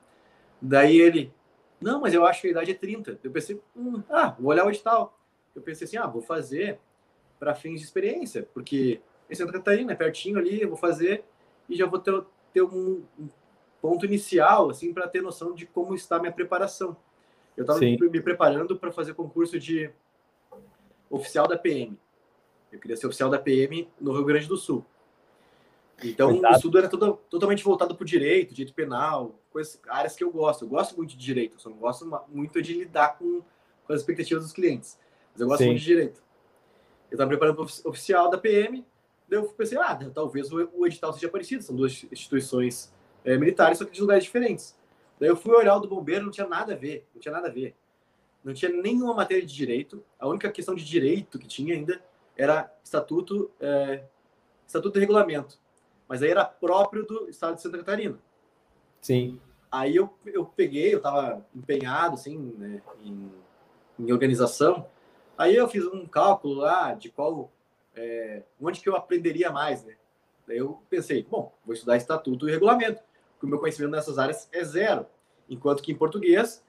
[0.60, 1.32] Daí ele:
[1.80, 3.18] Não, mas eu acho que a idade é 30.
[3.22, 5.18] Eu pensei: hum, Ah, vou olhar o edital.
[5.54, 6.78] Eu pensei assim: Ah, vou fazer
[7.38, 11.24] para fins de experiência, porque em Santa Catarina é pertinho ali, eu vou fazer
[11.68, 13.28] e já vou ter, ter um, um
[13.80, 16.96] ponto inicial, assim, para ter noção de como está a minha preparação.
[17.56, 19.90] Eu estava me preparando para fazer concurso de
[21.08, 21.98] oficial da PM.
[22.72, 24.84] Eu queria ser oficial da PM no Rio Grande do Sul.
[26.02, 26.52] Então, Exato.
[26.54, 30.30] o estudo era todo, totalmente voltado para o direito, direito penal, coisas, áreas que eu
[30.30, 30.64] gosto.
[30.64, 33.42] Eu gosto muito de direito, só não gosto muito de lidar com,
[33.86, 34.98] com as expectativas dos clientes.
[35.32, 35.68] Mas eu gosto Sim.
[35.68, 36.22] muito de direito.
[37.10, 38.84] Eu estava preparando para o oficial da PM,
[39.28, 42.92] daí eu pensei, ah, talvez o, o edital seja parecido, são duas instituições
[43.24, 44.76] é, militares, só que de lugares diferentes.
[45.20, 47.48] Daí eu fui olhar o do bombeiro, não tinha nada a ver, não tinha nada
[47.48, 47.76] a ver
[48.44, 50.04] não tinha nenhuma matéria de direito.
[50.18, 52.04] A única questão de direito que tinha ainda
[52.36, 54.04] era estatuto, é,
[54.66, 55.58] estatuto e regulamento.
[56.08, 58.18] Mas aí era próprio do estado de Santa Catarina.
[59.00, 59.40] Sim.
[59.70, 63.32] Aí eu, eu peguei, eu estava empenhado assim, né, em,
[63.98, 64.86] em, organização.
[65.36, 67.50] Aí eu fiz um cálculo lá de qual,
[67.94, 69.96] é, onde que eu aprenderia mais, né?
[70.46, 73.02] Daí eu pensei, bom, vou estudar estatuto e regulamento,
[73.32, 75.06] porque o meu conhecimento nessas áreas é zero.
[75.48, 76.62] Enquanto que em português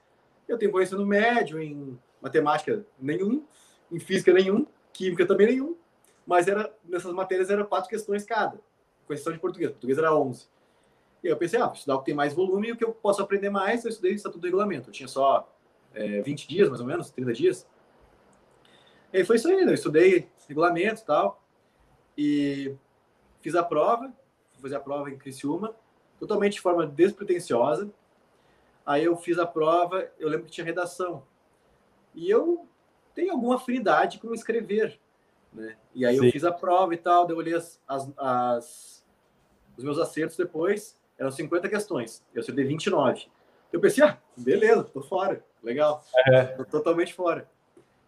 [0.48, 3.44] eu tenho conhecimento médio em matemática nenhum,
[3.90, 5.76] em física nenhum, química também nenhum,
[6.26, 8.58] mas era nessas matérias eram quatro questões cada,
[9.06, 9.70] com exceção de português.
[9.70, 10.48] Português era 11.
[11.22, 12.92] E eu pensei, ah, vou estudar o que tem mais volume e o que eu
[12.92, 14.88] posso aprender mais, eu estudei Estatuto do Regulamento.
[14.90, 15.50] Eu tinha só
[15.94, 17.66] é, 20 dias, mais ou menos, 30 dias.
[19.12, 19.70] E foi isso aí, né?
[19.70, 21.42] eu estudei regulamento e tal,
[22.16, 22.76] e
[23.40, 24.12] fiz a prova,
[24.52, 25.74] fui fazer a prova em Criciúma,
[26.18, 27.90] totalmente de forma despretensiosa,
[28.86, 31.24] Aí eu fiz a prova, eu lembro que tinha redação.
[32.14, 32.68] E eu
[33.12, 35.00] tenho alguma afinidade com escrever,
[35.52, 35.76] né?
[35.92, 36.26] E aí Sim.
[36.26, 38.95] eu fiz a prova e tal, eu olhei as, as, as,
[39.76, 43.26] os meus acertos depois, eram 50 questões, eu acertei 29.
[43.72, 46.44] Eu pensei, ah, beleza, tô fora, legal, é.
[46.44, 47.48] tô totalmente fora.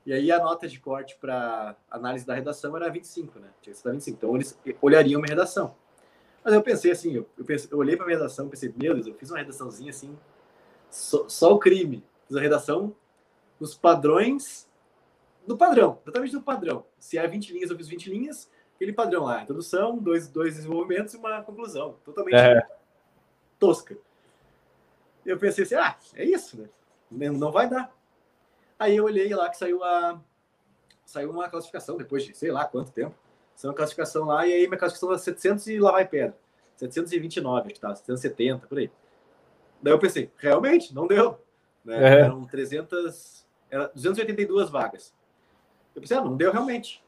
[0.06, 3.48] E aí a nota de corte para análise da redação era 25, né?
[3.60, 4.16] Tinha que ser 25.
[4.16, 5.74] Então eles olhariam minha redação.
[6.42, 8.94] Mas eu pensei assim, eu, eu, pensei, eu olhei para minha redação e pensei, meu
[8.94, 10.16] Deus, eu fiz uma redaçãozinha assim,
[10.90, 12.02] só, só o crime.
[12.26, 12.96] Fiz a redação
[13.60, 14.66] nos padrões
[15.46, 16.84] do padrão, exatamente do padrão.
[16.98, 21.12] Se é 20 linhas, eu fiz 20 linhas, aquele padrão lá, introdução, dois, dois desenvolvimentos
[21.12, 21.96] e uma conclusão.
[22.04, 22.64] Totalmente é.
[23.58, 23.98] tosca.
[25.26, 26.68] Eu pensei assim, ah, é isso, né?
[27.32, 27.92] Não vai dar.
[28.78, 30.20] Aí eu olhei lá que saiu a
[31.04, 33.16] saiu uma classificação depois de sei lá quanto tempo.
[33.56, 36.38] Saiu uma classificação lá e aí minha classificação era 700 e lá vai pedra.
[36.76, 38.90] 729, acho que tá, 770, por aí.
[39.82, 41.44] Daí eu pensei, realmente, não deu.
[41.84, 42.20] Né?
[42.20, 42.20] É.
[42.20, 45.12] Eram 300, era 282 vagas.
[45.96, 47.02] Eu pensei, ah, não deu realmente.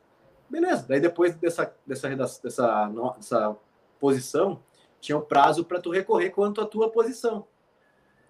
[0.50, 0.84] Beleza.
[0.88, 3.56] Daí depois dessa, dessa, dessa, dessa
[4.00, 4.60] posição,
[5.00, 7.46] tinha o um prazo para tu recorrer quanto à tua posição.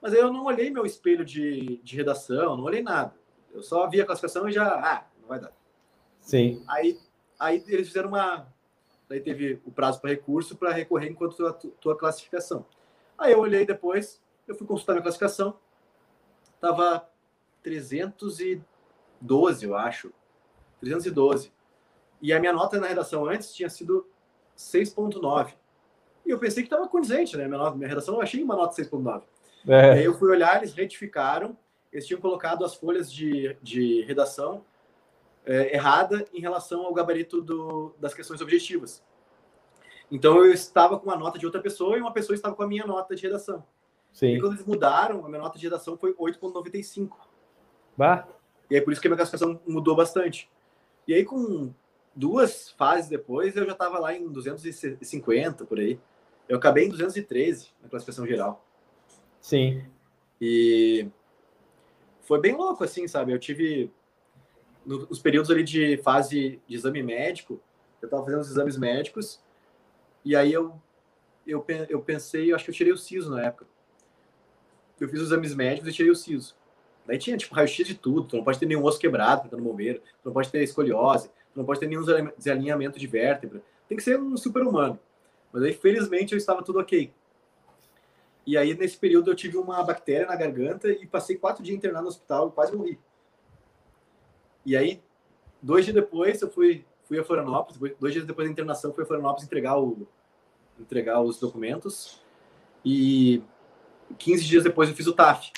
[0.00, 3.14] Mas aí eu não olhei meu espelho de, de redação, não olhei nada.
[3.52, 5.52] Eu só vi a classificação e já, ah, não vai dar.
[6.20, 6.62] Sim.
[6.68, 6.98] Aí,
[7.38, 8.46] aí eles fizeram uma.
[9.08, 12.64] Daí teve o prazo para recurso para recorrer enquanto tua, tua classificação.
[13.18, 15.58] Aí eu olhei depois, eu fui consultar minha classificação,
[16.60, 17.08] tava
[17.62, 20.12] 312, eu acho.
[20.80, 21.52] 312.
[22.20, 24.06] E a minha nota na redação antes tinha sido
[24.56, 25.54] 6.9.
[26.26, 27.46] E eu pensei que estava condizente, né?
[27.46, 29.22] Minha, nota, minha redação eu achei uma nota 6.9.
[29.66, 29.92] É.
[29.92, 31.56] Aí eu fui olhar, eles retificaram,
[31.92, 34.64] eles tinham colocado as folhas de, de redação
[35.44, 39.02] é, errada em relação ao gabarito do, das questões objetivas.
[40.10, 42.66] Então eu estava com a nota de outra pessoa e uma pessoa estava com a
[42.66, 43.64] minha nota de redação.
[44.12, 44.34] Sim.
[44.34, 47.10] E quando eles mudaram, a minha nota de redação foi 8,95.
[47.96, 48.26] Bah.
[48.68, 50.50] E aí por isso que a minha classificação mudou bastante.
[51.06, 51.72] E aí com
[52.14, 55.98] duas fases depois, eu já estava lá em 250, por aí.
[56.48, 58.66] Eu acabei em 213 na classificação geral.
[59.40, 59.84] Sim.
[60.40, 61.08] E
[62.22, 63.32] foi bem louco, assim, sabe?
[63.32, 63.90] Eu tive
[64.84, 67.60] nos períodos ali de fase de exame médico,
[68.00, 69.40] eu estava fazendo os exames médicos,
[70.24, 70.80] e aí eu,
[71.46, 73.66] eu, eu pensei, eu acho que eu tirei o siso na época.
[74.98, 76.56] Eu fiz os exames médicos e tirei o siso.
[77.06, 80.00] Daí tinha, tipo, raio-x de tudo, tu não pode ter nenhum osso quebrado, no bombeiro,
[80.00, 82.04] tu não pode ter escoliose, tu não pode ter nenhum
[82.36, 83.62] desalinhamento de vértebra.
[83.88, 84.98] Tem que ser um super-humano.
[85.52, 87.12] Mas aí, felizmente, eu estava tudo ok.
[88.46, 92.04] E aí, nesse período, eu tive uma bactéria na garganta e passei quatro dias internado
[92.04, 92.98] no hospital e quase morri.
[94.64, 95.02] E aí,
[95.60, 97.78] dois dias depois, eu fui, fui a Florianópolis.
[97.98, 100.06] Dois dias depois da internação, fui a Florianópolis entregar, o,
[100.78, 102.20] entregar os documentos.
[102.84, 103.42] E
[104.18, 105.52] 15 dias depois, eu fiz o TAF.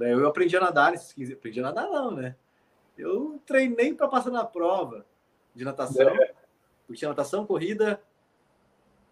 [0.00, 2.34] Daí eu aprendi a nadar nesses 15 Aprendi a nadar, não, né?
[2.96, 5.04] Eu treinei para passar na prova
[5.54, 6.08] de natação.
[6.08, 6.32] É.
[6.86, 8.02] Porque tinha natação, corrida,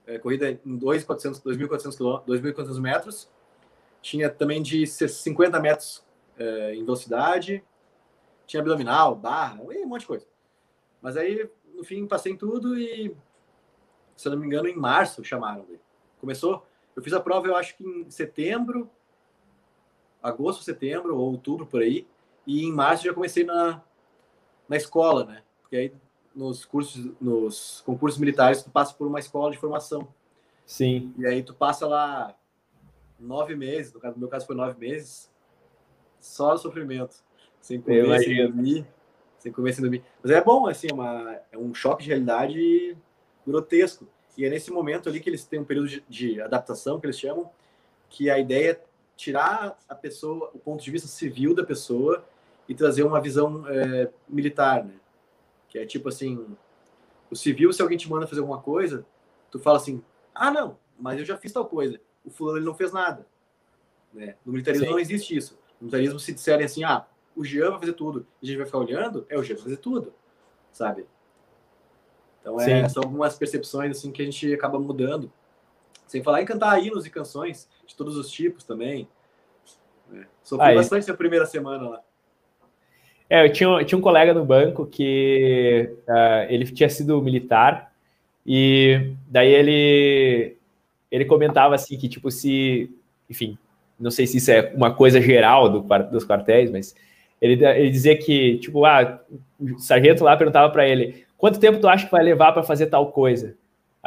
[0.07, 3.31] é, corrida em 2.400 metros.
[4.01, 6.03] Tinha também de 50 metros
[6.39, 7.63] é, em velocidade.
[8.47, 10.27] Tinha abdominal, barra, um monte de coisa.
[11.03, 13.15] Mas aí, no fim, passei em tudo e,
[14.17, 15.67] se eu não me engano, em março chamaram.
[16.19, 16.67] Começou,
[16.97, 18.91] eu fiz a prova, eu acho que em setembro,
[20.23, 22.07] agosto, setembro ou outubro, por aí.
[22.47, 23.83] E em março já comecei na,
[24.69, 25.43] na escola, né?
[25.61, 25.93] Porque aí
[26.35, 30.09] nos cursos, nos concursos militares, tu passa por uma escola de formação.
[30.65, 31.13] Sim.
[31.19, 32.37] E aí tu passa lá
[33.19, 35.31] nove meses, no, caso, no meu caso foi nove meses,
[36.21, 37.17] só sofrimento.
[37.61, 38.87] Sem comer, sem dormir.
[39.39, 40.05] Sem comer, sem dormir.
[40.23, 42.97] Mas é bom, assim, é, uma, é um choque de realidade
[43.47, 44.07] grotesco.
[44.37, 47.19] E é nesse momento ali que eles têm um período de, de adaptação, que eles
[47.19, 47.51] chamam,
[48.09, 48.81] que a ideia é
[49.19, 52.25] tirar a pessoa, o ponto de vista civil da pessoa
[52.69, 54.95] e trazer uma visão é, militar, né?
[55.69, 56.47] Que é tipo assim,
[57.29, 59.05] o civil, se alguém te manda fazer alguma coisa,
[59.51, 60.01] tu fala assim,
[60.33, 62.01] ah, não, mas eu já fiz tal coisa.
[62.25, 63.27] O fulano ele não fez nada.
[64.15, 64.37] Né?
[64.47, 64.93] No militarismo Sim.
[64.93, 65.59] não existe isso.
[65.81, 67.05] No militarismo, se disserem assim, ah,
[67.35, 69.65] o Jean vai fazer tudo e a gente vai ficar olhando, é o Jean vai
[69.65, 70.15] fazer tudo,
[70.73, 71.07] sabe?
[72.41, 75.31] Então, é, são algumas percepções assim que a gente acaba mudando.
[76.09, 79.07] Sem falar em cantar hinos e canções de todos os tipos também.
[80.13, 80.25] É.
[80.43, 80.75] Sofri Aí.
[80.75, 82.01] bastante a primeira semana lá.
[83.31, 87.93] É, eu tinha, eu tinha um colega no banco que uh, ele tinha sido militar
[88.45, 90.57] e daí ele
[91.11, 92.91] ele comentava assim que tipo se,
[93.29, 93.59] enfim,
[94.01, 95.81] não sei se isso é uma coisa geral do,
[96.11, 96.95] dos quartéis, mas
[97.41, 99.21] ele, ele dizia que tipo, ah,
[99.61, 102.87] o sargento lá perguntava para ele quanto tempo tu acha que vai levar para fazer
[102.87, 103.55] tal coisa?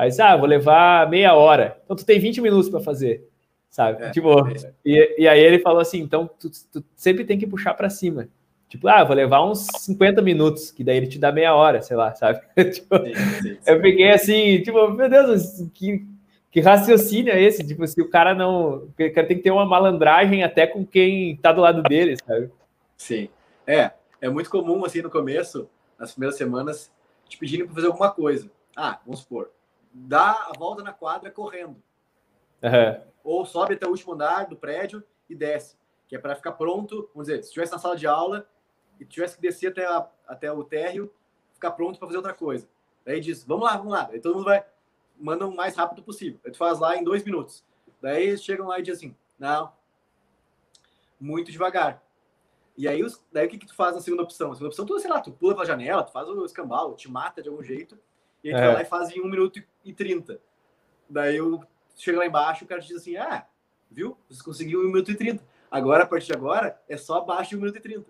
[0.02, 1.80] Aí diz, ah, vou levar meia hora.
[1.86, 3.30] Então tu tem 20 minutos para fazer,
[3.70, 4.04] sabe?
[4.04, 4.74] É, tipo, é.
[4.84, 8.28] E, e aí ele falou assim, então tu, tu sempre tem que puxar para cima.
[8.68, 11.96] Tipo, ah, vou levar uns 50 minutos, que daí ele te dá meia hora, sei
[11.96, 12.42] lá, sabe?
[12.74, 13.58] tipo, sim, sim, sim.
[13.64, 16.04] Eu fiquei assim, tipo, meu Deus, que,
[16.50, 17.64] que raciocínio é esse?
[17.64, 18.86] Tipo, se o cara não.
[18.86, 22.50] O cara tem que ter uma malandragem até com quem tá do lado dele, sabe?
[22.98, 23.30] Sim.
[23.68, 25.70] É, é muito comum, assim, no começo,
[26.00, 26.92] nas primeiras semanas,
[27.30, 28.50] te pedindo para fazer alguma coisa.
[28.76, 29.52] Ah, vamos supor,
[29.94, 31.82] dá a volta na quadra correndo.
[32.62, 33.12] Uhum.
[33.24, 35.78] Ou sobe até o último andar do prédio e desce.
[36.08, 38.48] Que é para ficar pronto, vamos dizer, se estivesse na sala de aula,
[39.00, 41.12] e tivesse que descer até, a, até o térreo,
[41.54, 42.70] ficar pronto para fazer outra coisa.
[43.04, 44.08] Daí diz, vamos lá, vamos lá.
[44.12, 44.64] Aí todo mundo vai,
[45.20, 46.40] manda o mais rápido possível.
[46.46, 47.66] Aí tu faz lá em dois minutos.
[48.00, 49.74] Daí eles chegam lá e dizem assim, não,
[51.20, 52.04] muito devagar.
[52.78, 54.52] E aí, os, daí o que, que tu faz na segunda opção?
[54.52, 57.10] A segunda opção, tu, sei lá, tu pula pela janela, tu faz o escambau, te
[57.10, 57.98] mata de algum jeito,
[58.44, 58.66] e aí tu é.
[58.66, 60.40] vai lá e faz em 1 minuto e 30.
[61.10, 61.64] Daí eu
[61.96, 63.46] chego lá embaixo, o cara diz assim, ah,
[63.90, 64.18] viu?
[64.30, 65.44] Você conseguiu em 1 minuto e 30.
[65.70, 68.06] Agora, a partir de agora, é só abaixo de 1 minuto e 30.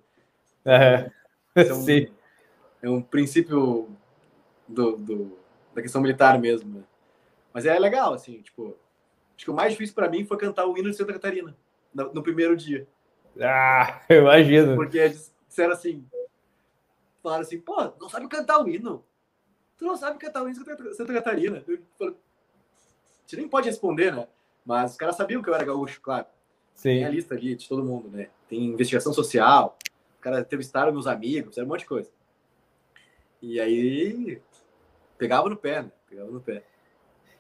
[0.66, 1.12] É,
[1.56, 2.08] então, sim.
[2.82, 3.90] É um princípio
[4.68, 5.38] do, do,
[5.74, 6.84] da questão militar mesmo, né?
[7.54, 8.78] Mas é legal, assim, tipo...
[9.36, 11.56] Acho que o mais difícil para mim foi cantar o hino de Santa Catarina,
[11.94, 12.88] no, no primeiro dia.
[13.40, 14.76] Ah, eu imagino.
[14.76, 16.06] Porque eles disseram assim...
[17.22, 19.04] Falaram assim, pô, não sabe cantar o hino?
[19.82, 21.64] Tu não sabe cantar o hino de Santa Catarina?
[21.68, 22.16] Eu
[23.26, 24.28] gente nem pode responder, né?
[24.64, 26.28] Mas os caras sabiam que eu era gaúcho, claro.
[26.76, 26.98] Sim.
[26.98, 28.28] Tem a lista ali de todo mundo, né?
[28.48, 29.80] Tem investigação social,
[30.20, 32.12] o cara entrevistaram meus amigos, era um monte de coisa.
[33.42, 34.40] E aí
[35.18, 35.92] pegava no pé, né?
[36.08, 36.62] Pegava no pé.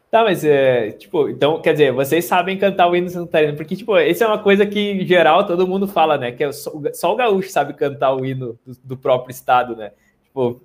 [0.09, 3.95] Tá, mas é, tipo, então, quer dizer, vocês sabem cantar o hino santarino, porque, tipo,
[3.99, 6.31] isso é uma coisa que, em geral, todo mundo fala, né?
[6.31, 9.91] Que é só, só o gaúcho sabe cantar o hino do, do próprio estado, né?
[10.23, 10.59] Tipo,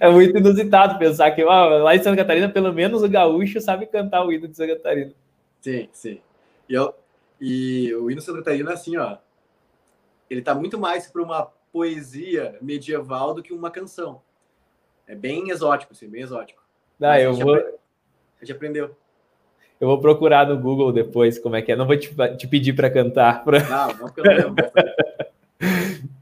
[0.00, 0.10] é.
[0.10, 4.24] muito inusitado pensar que ó, lá em Santa Catarina, pelo menos o gaúcho sabe cantar
[4.24, 5.12] o hino de Santa Catarina.
[5.60, 6.20] Sim, sim.
[6.68, 6.94] E, eu,
[7.40, 9.18] e o hino Santa Catarina, assim, ó,
[10.28, 14.22] ele tá muito mais para uma poesia medieval do que uma canção.
[15.06, 16.62] É bem exótico, assim, bem exótico.
[17.00, 17.56] Ah, eu vou...
[17.56, 18.96] a gente aprendeu.
[19.80, 21.76] Eu vou procurar no Google depois como é que é.
[21.76, 23.42] Não vou te, te pedir para cantar.
[23.42, 23.60] Pra...
[23.60, 24.70] Não, não não lembro.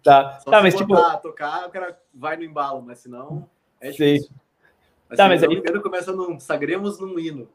[0.09, 0.95] Tá, Só tá mas tipo.
[1.21, 3.49] tocar, o cara vai no embalo, mas senão
[3.81, 4.31] é difícil.
[5.09, 5.49] Mas, tá, mas aí...
[5.49, 7.49] primeiro começa num Sagremos num hino.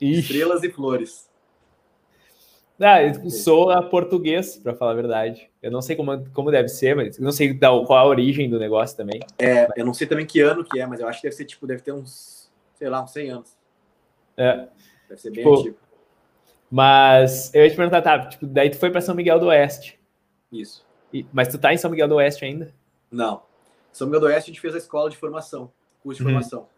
[0.00, 0.20] Ixi.
[0.20, 1.30] Estrelas e flores.
[2.82, 5.50] Ah, eu sou a português, para falar a verdade.
[5.60, 8.96] Eu não sei como, como deve ser, mas não sei qual a origem do negócio
[8.96, 9.20] também.
[9.38, 11.44] É, eu não sei também que ano que é, mas eu acho que deve ser
[11.44, 13.58] tipo, deve ter uns, sei lá, uns 100 anos.
[14.34, 14.66] É.
[15.10, 15.76] Deve ser bem Tipo, antigo.
[16.70, 20.00] Mas eu ia te perguntar, tá, tipo, daí tu foi para São Miguel do Oeste.
[20.50, 20.86] Isso.
[21.12, 22.72] E- mas tu tá em São Miguel do Oeste ainda?
[23.10, 23.42] Não.
[23.92, 25.72] São Miguel do Oeste a gente fez a escola de formação,
[26.02, 26.32] curso de Uhum.
[26.34, 26.68] formação.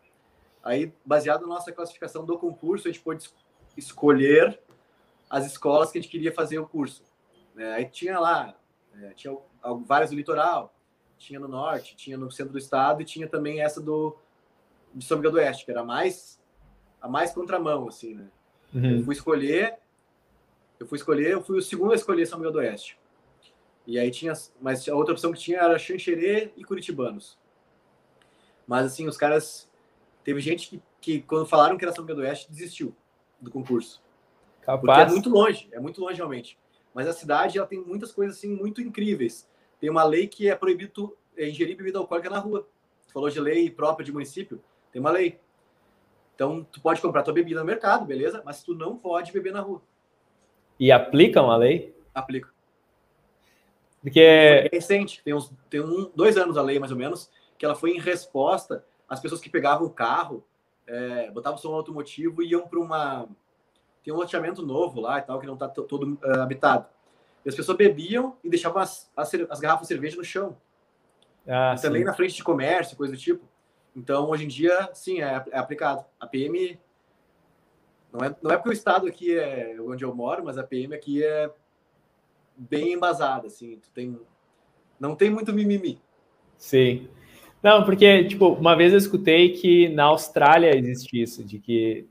[0.65, 3.35] Aí, baseado na nossa classificação do concurso, a gente pôde es-
[3.77, 4.59] escolher
[5.29, 7.03] as escolas que a gente queria fazer o curso.
[7.55, 7.71] né?
[7.75, 8.55] aí tinha lá,
[9.03, 9.37] é, tinha
[9.85, 10.75] várias do litoral,
[11.19, 14.17] tinha no norte, tinha no centro do estado e tinha também essa do
[14.95, 16.41] de São Miguel do Oeste, que era a mais
[17.01, 18.27] a mais contramão, assim, né?
[18.75, 18.97] Uhum.
[18.99, 19.79] Eu fui escolher,
[20.81, 22.99] eu fui escolher, eu fui o segundo a escolher São Miguel do Oeste.
[23.87, 27.39] E aí tinha, mas a outra opção que tinha era Xanxerê e Curitibanos.
[28.67, 29.69] Mas assim, os caras,
[30.23, 32.95] teve gente que, que quando falaram que era São Miguel do Oeste, desistiu
[33.41, 34.03] do concurso.
[34.61, 35.13] Porque é Capaz.
[35.13, 36.57] muito longe, é muito longe realmente.
[36.95, 39.49] Mas a cidade, ela tem muitas coisas assim muito incríveis.
[39.81, 42.69] Tem uma lei que é proibido tu, é, ingerir bebida alcoólica na rua.
[43.07, 45.41] Tu falou de lei própria de município, tem uma lei.
[46.35, 48.43] Então, tu pode comprar tua bebida no mercado, beleza?
[48.45, 49.83] Mas tu não pode beber na rua.
[50.79, 51.95] E aplicam a lei?
[52.15, 52.52] Aplica.
[54.03, 54.21] Porque.
[54.21, 57.75] É recente, tem uns tem um, dois anos a lei, mais ou menos, que ela
[57.75, 60.45] foi em resposta às pessoas que pegavam o carro,
[60.87, 63.29] é, botavam som automotivo e iam para uma.
[64.03, 66.87] Tem um loteamento novo lá e tal, que não está todo é, habitado.
[67.45, 70.57] E as pessoas bebiam e deixavam as, as, as garrafas de cerveja no chão.
[71.47, 72.07] Ah, também sim.
[72.07, 73.45] na frente de comércio, coisa do tipo.
[73.95, 76.05] Então, hoje em dia, sim, é, é aplicado.
[76.19, 76.79] A PM.
[78.13, 80.95] Não é, não é porque o estado aqui é onde eu moro, mas a PM
[80.95, 81.51] aqui é
[82.69, 83.77] bem embasada, assim.
[83.83, 84.17] Tu tem,
[84.99, 85.99] não tem muito mimimi.
[86.57, 87.09] Sim.
[87.63, 92.07] Não, porque, tipo, uma vez eu escutei que na Austrália existe isso, de que.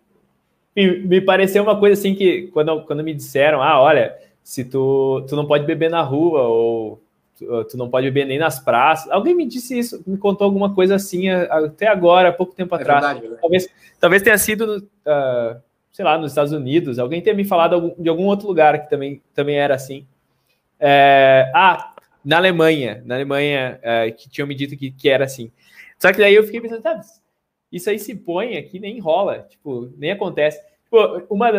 [0.76, 5.26] Me, me pareceu uma coisa assim que, quando, quando me disseram, ah, olha, se tu,
[5.28, 7.02] tu não pode beber na rua, ou
[7.38, 9.12] tu, tu não pode beber nem nas praças.
[9.12, 13.02] Alguém me disse isso, me contou alguma coisa assim até agora, pouco tempo É atrás.
[13.02, 13.42] verdade, verdade.
[13.42, 13.70] Talvez,
[14.00, 15.58] talvez tenha sido, ah,
[15.92, 16.98] sei lá, nos Estados Unidos.
[16.98, 20.08] Alguém tenha me falado de algum outro lugar que também, também era assim.
[20.82, 21.94] É, ah,
[22.26, 23.04] na Alemanha.
[23.06, 25.52] Na Alemanha, é, que tinham me dito que, que era assim.
[26.00, 27.00] Só que daí eu fiquei pensando, tá,
[27.72, 29.46] isso aí se põe aqui, nem rola.
[29.50, 30.60] Tipo, nem acontece.
[30.84, 31.52] Tipo, uma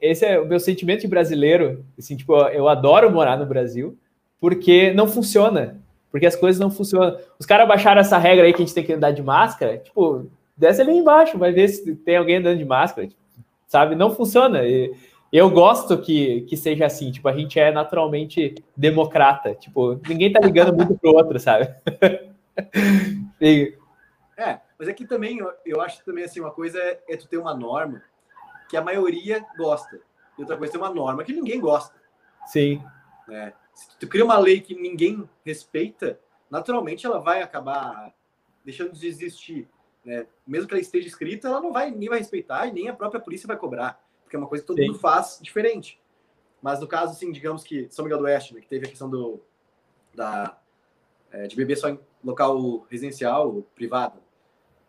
[0.00, 1.84] esse é o meu sentimento de brasileiro.
[1.98, 3.96] Assim, tipo, eu adoro morar no Brasil
[4.40, 5.80] porque não funciona.
[6.10, 7.18] Porque as coisas não funcionam.
[7.38, 9.78] Os caras baixaram essa regra aí que a gente tem que andar de máscara.
[9.78, 10.26] Tipo,
[10.56, 13.08] desce ali embaixo, vai ver se tem alguém andando de máscara.
[13.08, 13.20] tipo,
[13.66, 13.94] sabe?
[13.94, 14.62] Não funciona.
[14.64, 14.92] E
[15.36, 17.10] eu gosto que, que seja assim.
[17.10, 19.54] Tipo, a gente é naturalmente democrata.
[19.54, 21.74] Tipo, ninguém tá ligando muito pro outro, sabe?
[23.40, 23.76] E-
[24.36, 27.28] É, mas aqui também, eu, eu acho que também assim, uma coisa é, é tu
[27.28, 28.02] ter uma norma
[28.68, 30.00] que a maioria gosta.
[30.36, 31.94] E outra coisa é ter uma norma que ninguém gosta.
[32.46, 32.82] sim,
[33.28, 33.52] né?
[33.74, 38.12] Se tu cria uma lei que ninguém respeita, naturalmente ela vai acabar
[38.64, 39.68] deixando de existir.
[40.04, 40.26] Né?
[40.46, 43.20] Mesmo que ela esteja escrita, ela não vai, ninguém vai respeitar e nem a própria
[43.20, 44.00] polícia vai cobrar,
[44.34, 44.88] porque é uma coisa que todo Sim.
[44.88, 46.00] mundo faz diferente.
[46.60, 49.08] Mas no caso, assim, digamos que São Miguel do Oeste, né, que teve a questão
[49.08, 49.40] do,
[50.14, 50.58] da,
[51.30, 54.18] é, de beber só em local residencial, privado,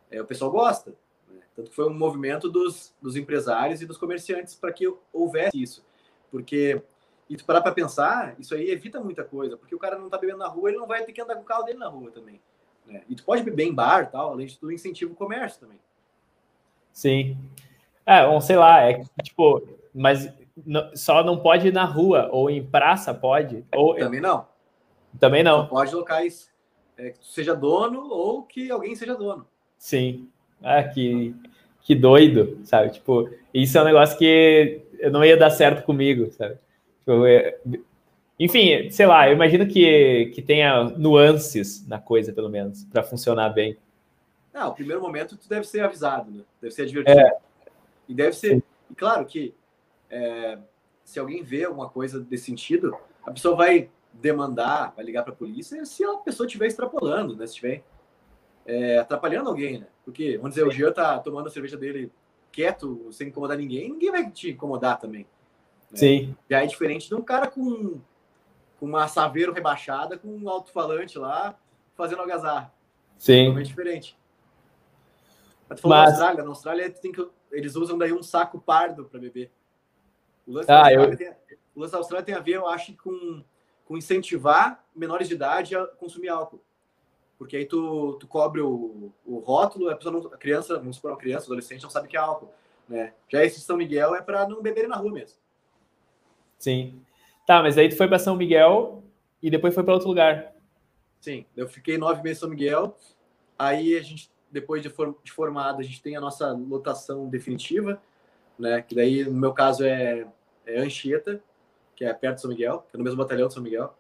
[0.10, 0.96] é, o pessoal gosta.
[1.30, 1.42] né?
[1.56, 5.86] Tanto que foi um movimento dos, dos empresários e dos comerciantes para que houvesse isso.
[6.32, 6.82] Porque
[7.30, 10.18] e tu parar para pensar, isso aí evita muita coisa, porque o cara não tá
[10.18, 12.12] bebendo na rua, ele não vai ter que andar com o carro dele na rua
[12.12, 12.40] também.
[12.86, 13.04] Né?
[13.10, 15.80] E tu pode beber em bar tal, além de tudo, incentiva o comércio também.
[16.94, 17.38] sim.
[18.06, 20.32] É, bom, sei lá, é tipo, mas
[20.66, 24.48] não- só não pode ir na rua, ou em praça pode, ou Também não.
[25.20, 25.68] também Só não.
[25.68, 26.50] pode locais
[26.98, 29.46] é, que tu seja dono ou que alguém seja dono.
[29.78, 30.30] Sim.
[30.64, 31.36] Ah, que,
[31.82, 32.92] que doido, sabe?
[32.92, 36.58] Tipo, isso é um negócio que eu não ia dar certo comigo, sabe?
[37.00, 37.58] Tipo, é-
[38.40, 43.50] enfim, sei lá, eu imagino que, que tenha nuances na coisa, pelo menos, para funcionar
[43.50, 43.78] bem.
[44.54, 46.44] Não, o primeiro momento tu deve ser avisado, né?
[46.62, 47.20] Deve ser advertido.
[48.08, 48.64] E deve ser.
[48.90, 49.54] E claro que
[50.10, 50.58] é,
[51.04, 55.36] se alguém vê alguma coisa desse sentido, a pessoa vai demandar, vai ligar para a
[55.36, 57.46] polícia se a pessoa estiver extrapolando, né?
[57.46, 57.84] Se estiver
[58.66, 59.88] é, atrapalhando alguém, né?
[60.04, 62.12] Porque, vamos dizer, o Jean tá tomando a cerveja dele
[62.52, 65.28] quieto, sem incomodar ninguém, ninguém vai te incomodar também.
[65.94, 66.36] Sim.
[66.50, 68.00] Já é diferente de um cara com,
[68.80, 71.58] com uma saveiro rebaixada, com um alto-falante lá,
[71.96, 72.74] fazendo algazarra.
[73.18, 73.46] Sim.
[73.46, 74.18] Totalmente diferente.
[75.68, 78.60] Mas tu falou Mas- na Austrália, na Austrália tem que, eles usam daí um saco
[78.60, 79.52] pardo para beber.
[80.48, 82.68] O lance, Ah, da eu- Austrália tem, o lance da Austrália tem a ver, eu
[82.68, 83.44] acho, com,
[83.86, 86.62] com incentivar menores de idade a consumir álcool.
[87.38, 91.12] Porque aí tu, tu cobre o, o rótulo, a, pessoa não, a criança, vamos supor,
[91.12, 92.54] uma criança, adolescente, não sabe que é álcool.
[92.88, 93.14] Né?
[93.28, 95.38] Já esse São Miguel é para não beberem na rua mesmo.
[96.58, 97.02] Sim.
[97.46, 99.04] Tá, mas aí tu foi para São Miguel
[99.42, 100.54] e depois foi para outro lugar.
[101.20, 102.96] Sim, eu fiquei nove meses em São Miguel.
[103.58, 108.02] Aí a gente, depois de, for, de formado, a gente tem a nossa lotação definitiva,
[108.58, 108.82] né?
[108.82, 110.28] Que daí, no meu caso, é,
[110.66, 111.42] é Anchieta,
[111.96, 113.96] que é perto de São Miguel, que é no mesmo batalhão de São Miguel.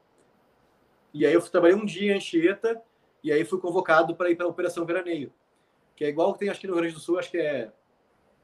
[1.13, 2.81] E aí eu trabalhei um dia em Anchieta
[3.23, 5.31] e aí fui convocado para ir para a Operação Veraneio,
[5.95, 7.72] que é igual que tem acho que no Rio Grande do Sul, acho que é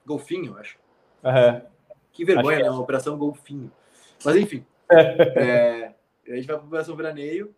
[0.05, 0.79] Golfinho, acho.
[1.23, 1.63] Aham.
[2.11, 2.69] Que vergonha, Acho que né?
[2.71, 3.71] Uma Operação Golfinho.
[4.23, 5.93] Mas enfim, é,
[6.27, 7.53] a gente vai para a Operação Veraneio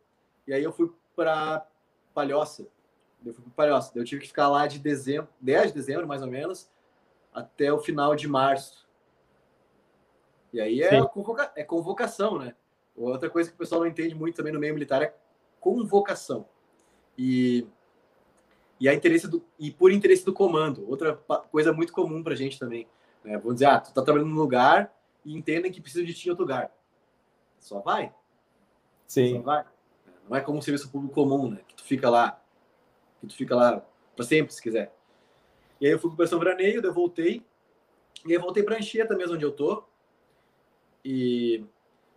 [0.48, 1.66] e aí eu fui para
[2.14, 2.68] Palhoça.
[3.26, 3.92] Eu fui para Palhoça.
[3.96, 6.70] Eu tive que ficar lá de dezembro, 10 de dezembro, mais ou menos,
[7.34, 8.88] até o final de março.
[10.52, 12.56] E aí é, convoca- é convocação, né?
[12.96, 15.16] Outra coisa que o pessoal não entende muito também no meio militar é
[15.60, 16.48] convocação.
[17.18, 17.68] E,
[18.80, 20.88] e, a interesse do, e por interesse do comando.
[20.88, 21.16] Outra
[21.52, 22.88] coisa muito comum pra gente também.
[23.24, 23.38] Né?
[23.38, 24.94] Vamos dizer, ah, tu tá trabalhando num lugar
[25.26, 26.72] e entendem que precisa de ti em outro lugar.
[27.60, 28.10] Só vai.
[29.08, 29.42] Só Sim.
[29.42, 29.66] vai.
[30.30, 31.62] Não é como um serviço público comum, né?
[31.68, 32.43] Que tu fica lá,
[33.24, 33.86] que tu fica lá
[34.16, 34.94] para sempre, se quiser.
[35.80, 37.46] E aí eu fui para Operação Veraneio, daí eu voltei.
[38.26, 39.84] E aí eu voltei para Anchieta mesmo, onde eu tô.
[41.04, 41.64] E,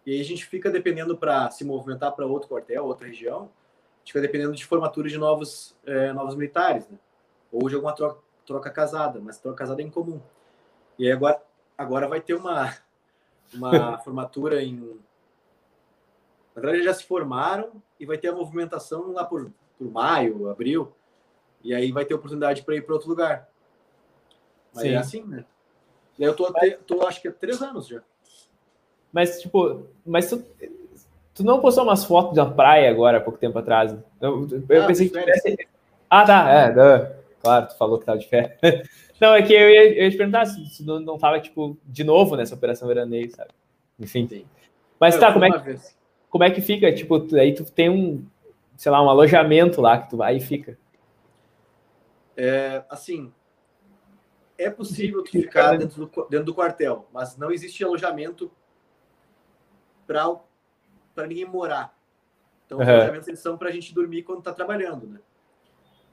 [0.05, 3.43] e aí a gente fica dependendo para se movimentar para outro quartel, outra região.
[3.43, 6.99] A gente fica dependendo de formatura de novos, eh, novos militares, né?
[7.51, 10.21] Ou de alguma troca, troca casada, mas troca casada é incomum.
[10.99, 11.43] E aí agora,
[11.77, 12.77] agora vai ter uma,
[13.55, 15.01] uma formatura em
[16.55, 20.93] na verdade, já se formaram e vai ter a movimentação lá por, por maio, abril.
[21.63, 23.49] E aí vai ter oportunidade para ir para outro lugar.
[24.75, 24.91] Mas Sim.
[24.91, 25.45] é assim, né?
[26.19, 28.01] E aí eu tô, até, tô, acho que há três anos já.
[29.13, 30.45] Mas, tipo, mas tu,
[31.35, 33.95] tu não postou umas fotos da praia agora, há pouco tempo atrás?
[34.21, 35.69] Eu, eu Ah, pensei que tivesse...
[36.09, 38.59] Ah, tá, é, é, claro, tu falou que tava de férias.
[39.21, 41.75] Não, é que eu ia, eu ia te perguntar se se não, não tava, tipo,
[41.87, 43.49] de novo nessa operação veraneio, sabe?
[43.99, 44.29] Enfim.
[44.29, 44.45] Sim.
[45.01, 45.97] Mas Eu tá, como é, que, vez.
[46.29, 46.93] como é que fica?
[46.93, 48.23] Tipo, aí tu tem um,
[48.77, 50.79] sei lá, um alojamento lá que tu vai e fica.
[52.37, 53.33] É, assim,
[54.59, 58.51] é possível tu ficar dentro do, dentro do quartel, mas não existe alojamento
[60.07, 61.97] para ninguém morar.
[62.65, 62.97] Então, os Aham.
[62.97, 65.21] alojamentos eles são para a gente dormir quando está trabalhando, né?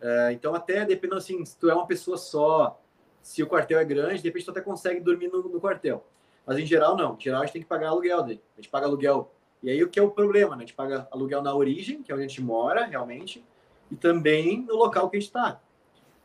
[0.01, 2.81] É, então, até dependendo assim, se tu é uma pessoa só,
[3.21, 6.05] se o quartel é grande, de repente tu até consegue dormir no, no quartel.
[6.45, 7.15] Mas em geral, não.
[7.15, 8.21] Em geral, a gente tem que pagar aluguel.
[8.21, 9.33] A gente paga aluguel.
[9.63, 10.63] E aí o que é o problema, né?
[10.63, 13.43] A gente paga aluguel na origem, que é onde a gente mora, realmente,
[13.89, 15.61] e também no local que a gente está.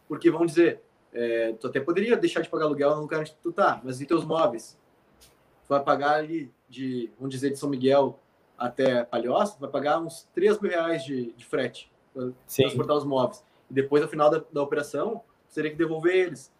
[0.08, 0.82] Porque, vamos dizer,
[1.12, 4.06] é, tu até poderia deixar de pagar aluguel no lugar onde tu tá, mas e
[4.06, 4.76] teus móveis?
[5.20, 8.18] Tu vai pagar ali de, vamos dizer, de São Miguel
[8.56, 13.04] até Palhoça, tu vai pagar uns 3 mil reais de, de frete para transportar os
[13.04, 13.44] móveis.
[13.70, 16.52] E depois, no final da, da operação, você teria que devolver eles.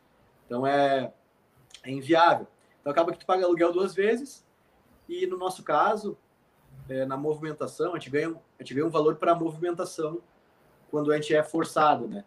[0.46, 1.12] Então, é,
[1.82, 2.46] é inviável.
[2.80, 4.46] Então, acaba que tu paga aluguel duas vezes
[5.08, 6.16] e, no nosso caso,
[6.88, 10.20] é, na movimentação, a gente ganha, a gente ganha um valor para a movimentação
[10.90, 12.24] quando a gente é forçado, né?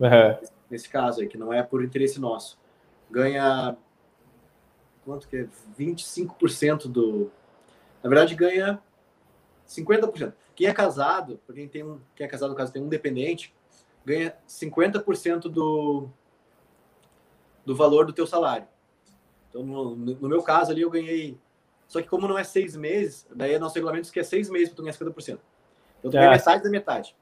[0.00, 0.38] Aham.
[0.70, 2.58] nesse caso aí, que não é por interesse nosso,
[3.10, 3.76] ganha
[5.06, 5.48] quanto que é?
[5.78, 7.30] 25% do.
[8.02, 8.82] Na verdade, ganha
[9.66, 10.34] 50%.
[10.54, 13.54] Quem é casado, quem tem um, quem é casado, no caso, tem um dependente,
[14.04, 16.08] ganha 50% do,
[17.64, 18.66] do valor do teu salário.
[19.48, 21.38] Então, no, no meu caso ali, eu ganhei.
[21.88, 24.50] Só que como não é seis meses, daí é nosso regulamento diz que é seis
[24.50, 25.38] meses para tu ganhar 50%.
[25.98, 26.32] Então, tu ganha Ah.
[26.32, 27.16] metade da metade.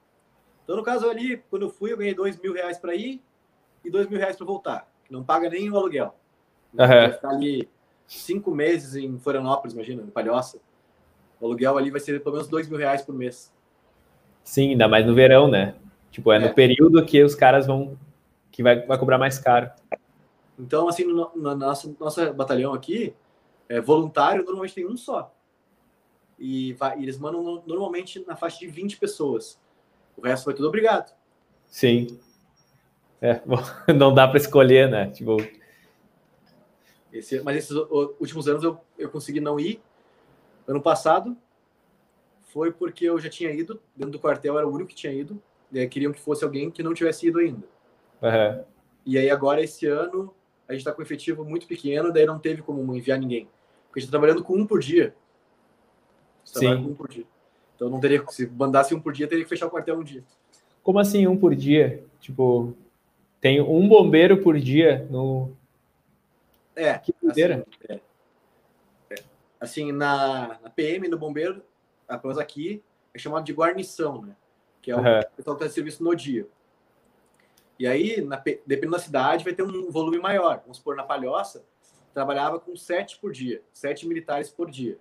[0.65, 3.23] Então, no caso ali, quando eu fui, eu ganhei dois mil reais para ir
[3.85, 4.91] e dois mil reais para voltar.
[5.11, 6.15] Não paga nem o aluguel.
[6.79, 6.89] Aham.
[6.89, 7.69] Vai ficar ali
[8.07, 10.59] cinco meses em Florianópolis, imagina, em Palhoça.
[11.41, 13.53] O aluguel ali vai ser pelo menos dois mil reais por mês.
[14.43, 15.75] Sim, ainda mais no verão, né?
[16.11, 16.39] Tipo, é, É.
[16.39, 17.99] no período que os caras vão.
[18.51, 19.69] que vai, vai cobrar mais caro.
[20.59, 23.13] Então, assim, no, no nosso, nosso batalhão aqui,
[23.69, 25.35] é, voluntário normalmente tem um só.
[26.39, 29.61] E, vai- e eles mandam no- normalmente na faixa de 20 pessoas.
[30.17, 31.15] O resto foi tudo obrigado.
[31.67, 32.19] Sim.
[33.21, 33.57] É, bom,
[33.97, 35.11] não dá para escolher, né?
[35.11, 35.37] Tipo,
[37.13, 37.71] Esse- mas esses
[38.21, 39.81] últimos anos eu, eu consegui não ir.
[40.67, 41.37] Ano passado
[42.43, 45.41] foi porque eu já tinha ido, dentro do quartel era o único que tinha ido.
[45.71, 47.67] E aí queriam que fosse alguém que não tivesse ido ainda.
[48.23, 48.65] aham.
[49.07, 50.35] E aí agora, esse ano,
[50.69, 53.49] a gente está com um efetivo muito pequeno, daí não teve como enviar ninguém.
[53.87, 55.15] Porque a gente está trabalhando com um por dia.
[56.45, 56.83] Sim.
[56.83, 57.25] Com um por dia.
[57.77, 60.25] Então não teria, se mandasse um por dia, teria que fechar o quartel um dia.
[60.83, 62.05] Como assim um por dia?
[62.21, 62.75] Tipo,
[63.41, 65.55] tem um bombeiro por dia no.
[66.75, 66.99] É.
[66.99, 67.67] Que doideira.
[67.67, 68.01] Assim, é.
[69.11, 69.23] É.
[69.61, 71.63] assim na, na, PM, no bombeiro,
[72.09, 72.83] após aqui,
[73.13, 74.37] é chamado de guarnição, né?
[74.81, 75.21] Que é o uhum.
[75.37, 76.47] pessoal que está de serviço no dia.
[77.79, 80.61] E aí, na, dependendo da cidade, vai ter um volume maior.
[80.61, 81.65] Vamos supor, na Palhoça,
[82.13, 84.99] trabalhava com sete por dia, sete militares por dia.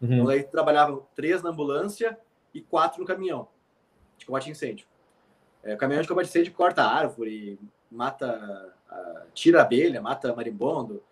[0.00, 0.12] Uhum.
[0.14, 2.18] Então, aí trabalhavam três na ambulância
[2.52, 3.48] e quatro no caminhão
[4.20, 4.86] de combate a incêndio.
[5.62, 7.58] É, o caminhão de combate a incêndio corta árvore,
[7.90, 8.74] mata,
[9.34, 11.02] tira abelha, mata marimbondo,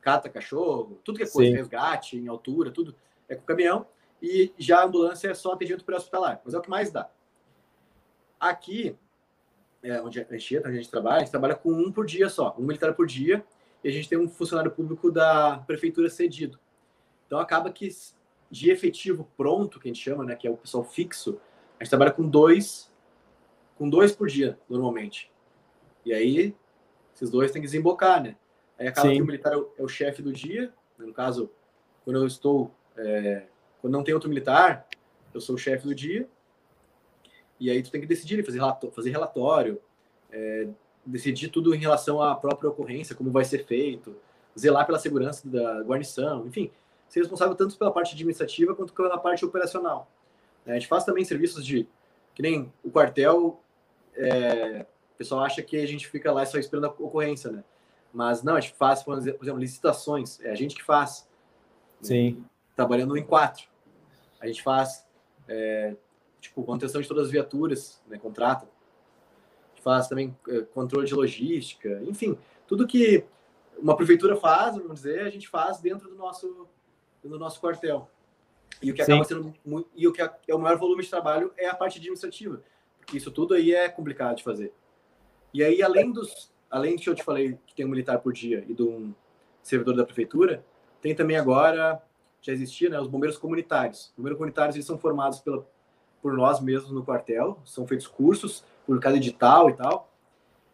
[0.00, 1.56] cata cachorro, tudo que é coisa, Sim.
[1.56, 2.94] resgate em altura, tudo
[3.28, 3.86] é com o caminhão.
[4.22, 7.10] E já a ambulância é só atendimento pré-hospitalar, mas é o que mais dá.
[8.38, 8.96] Aqui,
[9.84, 12.06] é, onde a gente entra, onde a gente trabalha, a gente trabalha com um por
[12.06, 13.44] dia só, um militar por dia,
[13.84, 16.58] e a gente tem um funcionário público da prefeitura cedido.
[17.26, 17.88] Então acaba que
[18.50, 21.38] de efetivo pronto, que a gente chama, né, que é o pessoal fixo,
[21.78, 22.90] a gente trabalha com dois,
[23.76, 25.30] com dois por dia, normalmente.
[26.04, 26.54] E aí,
[27.14, 28.36] esses dois têm que desembocar, né?
[28.78, 29.16] Aí acaba Sim.
[29.16, 31.06] que o militar é o, é o chefe do dia, né?
[31.06, 31.50] no caso,
[32.04, 33.46] quando eu estou, é,
[33.80, 34.86] quando não tem outro militar,
[35.32, 36.28] eu sou o chefe do dia,
[37.58, 39.80] e aí tu tem que decidir, fazer relatório, fazer relatório
[40.30, 40.68] é,
[41.06, 44.16] decidir tudo em relação à própria ocorrência, como vai ser feito,
[44.58, 46.70] zelar pela segurança da guarnição, enfim,
[47.08, 50.10] ser responsável tanto pela parte administrativa quanto pela parte operacional.
[50.66, 51.86] É, a gente faz também serviços de,
[52.34, 53.60] que nem o quartel,
[54.16, 57.64] é, o pessoal acha que a gente fica lá só esperando a ocorrência, né?
[58.12, 61.28] Mas não, a gente faz, por exemplo, licitações, é a gente que faz.
[62.00, 62.44] Sim.
[62.76, 63.66] Trabalhando em quatro.
[64.40, 65.04] A gente faz,
[65.48, 65.96] é,
[66.44, 68.68] tipo, manutenção de todas as viaturas, né, contrata.
[69.82, 73.24] Faz também é, controle de logística, enfim, tudo que
[73.78, 76.68] uma prefeitura faz, vamos dizer, a gente faz dentro do nosso
[77.22, 78.10] no nosso quartel.
[78.82, 79.36] E o que acaba Sim.
[79.36, 82.62] sendo muito, e o que é o maior volume de trabalho é a parte administrativa,
[82.98, 84.74] porque isso tudo aí é complicado de fazer.
[85.52, 88.32] E aí além dos além do que eu te falei que tem um militar por
[88.32, 89.14] dia e de um
[89.62, 90.64] servidor da prefeitura,
[91.00, 92.02] tem também agora
[92.42, 94.08] já existia, né, os bombeiros comunitários.
[94.08, 95.66] Os bombeiros comunitários eles são formados pela
[96.24, 100.10] por nós mesmos no quartel, são feitos cursos, publicado edital e tal.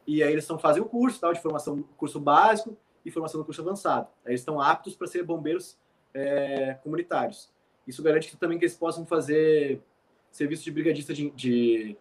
[0.07, 3.45] E aí eles estão fazendo o curso, tal, de formação, curso básico e formação no
[3.45, 4.07] curso avançado.
[4.25, 5.77] Aí eles estão aptos para ser bombeiros
[6.15, 7.51] é, comunitários.
[7.85, 9.83] Isso garante que, também que eles possam fazer
[10.31, 11.97] serviço de brigadista de, de,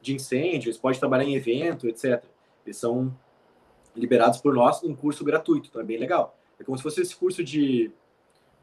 [0.00, 2.22] de incêndio, eles podem trabalhar em evento, etc.
[2.64, 3.12] Eles são
[3.96, 6.38] liberados por nós num curso gratuito, então é bem legal.
[6.60, 7.90] É como se fosse esse curso de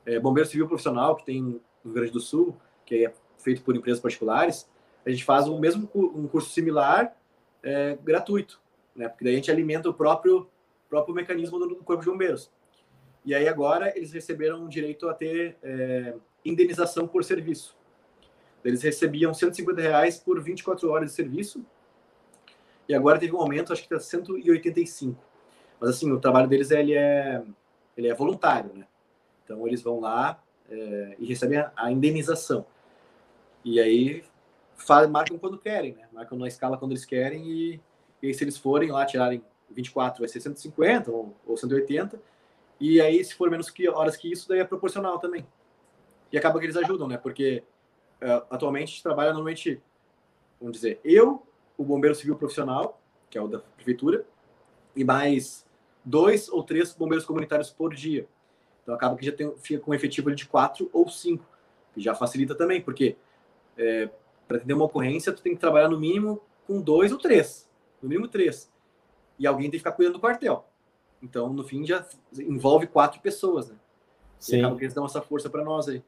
[0.06, 2.56] é, bombeiro civil profissional que tem no Rio Grande do Sul,
[2.86, 4.70] que é feito por empresas particulares.
[5.06, 7.16] A gente faz o mesmo um curso similar
[7.64, 8.62] é, gratuito,
[8.96, 9.08] né?
[9.10, 10.48] Porque daí a gente alimenta o próprio
[10.90, 12.52] próprio mecanismo do corpo de bombeiros.
[13.24, 17.78] E aí agora eles receberam direito a ter é, indenização por serviço.
[18.64, 21.66] Eles recebiam 150 reais por 24 horas de serviço.
[22.90, 25.18] E agora teve um aumento, acho que está 185.
[25.80, 27.42] Mas assim, o trabalho deles ele é,
[27.96, 28.86] ele é voluntário, né?
[29.44, 32.66] Então eles vão lá é, e recebem a, a, indenização.
[33.64, 34.24] E aí
[34.76, 36.08] faz, marcam quando querem, né?
[36.12, 37.82] Marcam na escala quando eles querem e,
[38.22, 42.20] e se eles forem lá tirarem 24 vai ser 150 ou, ou 180
[42.82, 45.46] e aí, se for menos que horas que isso, daí é proporcional também.
[46.32, 47.16] E acaba que eles ajudam, né?
[47.16, 47.64] Porque
[48.20, 49.80] uh, atualmente a gente trabalha normalmente,
[50.60, 51.46] vamos dizer, eu,
[51.78, 54.26] o bombeiro civil profissional, que é o da prefeitura,
[54.96, 55.64] e mais
[56.04, 58.28] dois ou três bombeiros comunitários por dia.
[58.82, 61.46] Então acaba que já tem, fica com um efetivo de quatro ou cinco,
[61.94, 63.16] que já facilita também, porque
[63.78, 64.10] é,
[64.48, 67.70] para atender uma ocorrência, tu tem que trabalhar no mínimo com dois ou três,
[68.02, 68.72] no mínimo três.
[69.40, 70.66] E alguém tem que ficar cuidando do quartel.
[71.22, 72.06] Então, no fim, já
[72.38, 73.76] envolve quatro pessoas, né?
[74.40, 74.58] Sim.
[74.58, 76.02] E acaba que eles dão essa força para nós aí.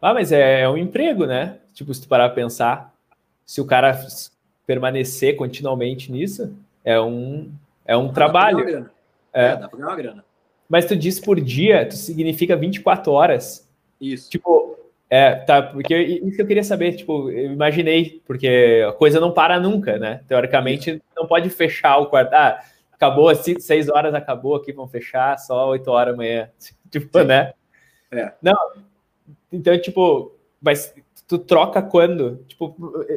[0.00, 1.60] Ah, mas é, é, um emprego, né?
[1.72, 2.92] Tipo, se tu parar pra pensar,
[3.46, 3.96] se o cara
[4.66, 7.52] permanecer continuamente nisso, é um,
[7.84, 8.90] é um trabalho.
[9.32, 9.50] É.
[9.52, 10.24] é, dá pra ganhar uma grana.
[10.68, 13.68] Mas tu diz por dia, tu significa 24 horas.
[14.00, 14.28] Isso.
[14.28, 14.71] Tipo,
[15.14, 19.30] é, tá, porque isso que eu queria saber, tipo, eu imaginei, porque a coisa não
[19.30, 20.24] para nunca, né?
[20.26, 22.32] Teoricamente, não pode fechar o quarto.
[22.32, 26.50] Ah, acabou, seis horas acabou aqui, vão fechar, só oito horas amanhã.
[26.88, 27.24] Tipo, Sim.
[27.26, 27.52] né?
[28.10, 28.32] É.
[28.40, 28.56] Não,
[29.52, 30.94] então, tipo, mas
[31.28, 32.42] tu troca quando?
[32.48, 32.74] Tipo,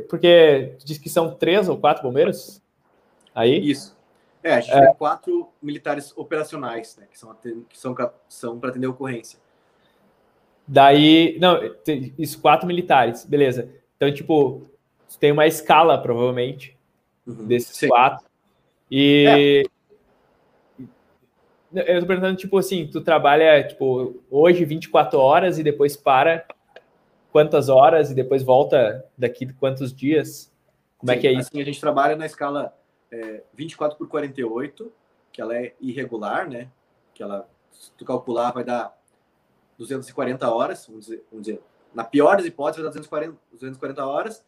[0.10, 2.62] porque diz que são três ou quatro bombeiros?
[3.34, 3.70] Aí?
[3.70, 3.98] Isso.
[4.44, 4.86] É, a gente é.
[4.86, 7.08] tem quatro militares operacionais, né?
[7.10, 7.96] Que são, que são,
[8.28, 9.40] são para atender a ocorrência.
[10.68, 11.60] Daí, não,
[12.18, 13.70] isso, quatro militares, beleza.
[13.96, 14.66] Então, tipo,
[15.20, 16.76] tem uma escala, provavelmente,
[17.26, 17.88] uhum, desses sim.
[17.88, 18.26] quatro.
[18.90, 19.66] E.
[19.68, 19.76] É.
[21.94, 26.46] Eu tô perguntando, tipo assim, tu trabalha, tipo, hoje 24 horas e depois para
[27.32, 30.54] quantas horas e depois volta daqui quantos dias?
[30.98, 31.50] Como é Sim, é que é isso?
[31.50, 32.74] Assim, a gente trabalha na escala
[33.12, 34.90] é, 24 por 48,
[35.34, 36.70] que ela é irregular, né?
[37.14, 38.98] Que ela, se tu calcular, vai dar
[39.78, 41.62] 240 horas, vamos dizer, vamos dizer
[41.96, 44.46] na pior das hipóteses, vai dar 240, 240 horas,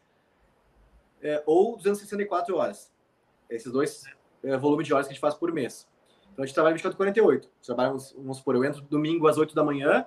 [1.22, 2.92] é, ou 264 horas.
[3.48, 4.04] Esses dois
[4.44, 5.88] é, volumes de horas que a gente faz por mês.
[6.30, 7.50] Então a gente trabalha 24 48.
[7.64, 10.06] Trabalha, vamos supor, eu entro domingo às 8 da manhã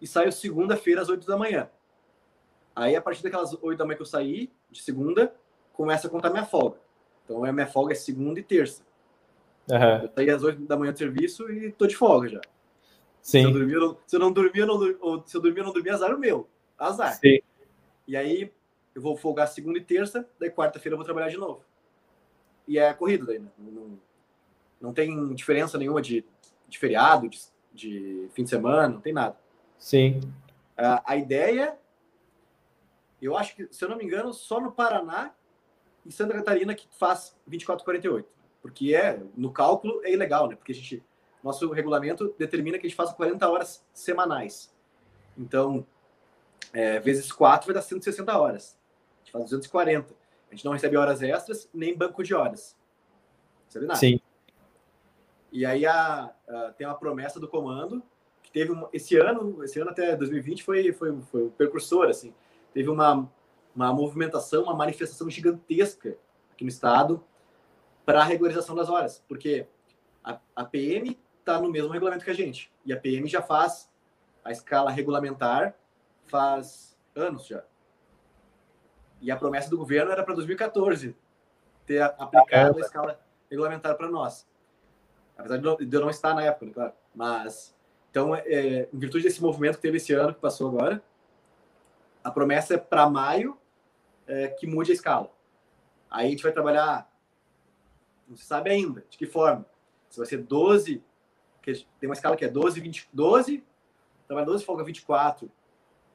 [0.00, 1.70] e saio segunda-feira às 8 da manhã.
[2.74, 5.34] Aí, a partir daquelas 8 da manhã que eu saí, de segunda,
[5.72, 6.78] começa a contar minha folga.
[7.24, 8.82] Então, a minha folga é segunda e terça.
[9.70, 10.02] Uhum.
[10.02, 12.40] Eu saí às 8 da manhã do serviço e tô de folga já.
[13.26, 13.40] Sim.
[13.40, 15.90] Se eu dormir, não, se eu não dormir, não, ou se eu dormir, não dormir,
[15.90, 16.48] azar o meu.
[16.78, 17.12] Azar.
[17.14, 17.40] Sim.
[18.06, 18.52] E aí,
[18.94, 21.64] eu vou folgar segunda e terça, daí quarta-feira eu vou trabalhar de novo.
[22.68, 23.48] E é corrido daí, né?
[23.58, 23.98] Não,
[24.80, 26.24] não tem diferença nenhuma de,
[26.68, 27.40] de feriado, de,
[27.74, 29.36] de fim de semana, não tem nada.
[29.76, 30.20] Sim.
[30.78, 31.76] Uh, a ideia,
[33.20, 35.34] eu acho que, se eu não me engano, só no Paraná
[36.04, 38.24] e Santa Catarina que faz 24,48.
[38.62, 40.54] Porque é, no cálculo é ilegal, né?
[40.54, 41.02] Porque a gente,
[41.42, 44.74] nosso regulamento determina que a gente faça 40 horas semanais.
[45.36, 45.86] Então,
[46.72, 48.78] é, vezes 4 vai dar 160 horas.
[49.16, 50.14] A gente faz 240.
[50.50, 52.76] A gente não recebe horas extras, nem banco de horas.
[53.58, 53.98] Não recebe nada.
[53.98, 54.20] Sim.
[55.52, 58.02] E aí a, a, tem uma promessa do comando
[58.42, 62.34] que teve um, esse ano, esse ano até 2020 foi foi foi um precursor assim.
[62.72, 63.28] Teve uma
[63.74, 66.16] uma movimentação, uma manifestação gigantesca
[66.52, 67.22] aqui no estado
[68.06, 69.66] para a regularização das horas, porque
[70.24, 73.88] a, a PM está no mesmo regulamento que a gente e a PM já faz
[74.44, 75.76] a escala regulamentar
[76.24, 77.62] faz anos já.
[79.20, 81.16] E a promessa do governo era para 2014
[81.86, 84.46] ter aplicado a escala regulamentar para nós.
[85.38, 86.92] Apesar de eu não estar na época, né, claro.
[87.14, 87.74] Mas,
[88.10, 91.02] então, é, é, em virtude desse movimento que teve esse ano, que passou agora,
[92.24, 93.56] a promessa é para maio
[94.26, 95.30] é, que mude a escala.
[96.10, 97.10] Aí a gente vai trabalhar,
[98.28, 99.64] não se sabe ainda de que forma.
[100.08, 101.02] Se vai ser 12,
[101.66, 103.64] que tem uma escala que é 12, 20, 12,
[104.26, 105.50] trabalha 12, folga 24,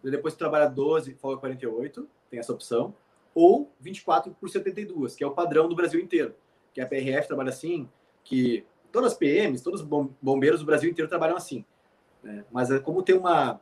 [0.02, 2.95] depois trabalha 12, folga 48, tem essa opção,
[3.36, 6.34] ou 24 por 72, que é o padrão do Brasil inteiro.
[6.73, 7.88] Que a PRF trabalha assim,
[8.23, 11.65] que todas as PMs, todos os bombeiros do Brasil inteiro trabalham assim.
[12.23, 12.45] Né?
[12.52, 13.60] Mas é como tem uma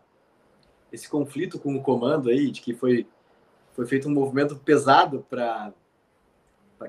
[0.91, 3.07] esse conflito com o comando aí, de que foi,
[3.73, 5.71] foi feito um movimento pesado para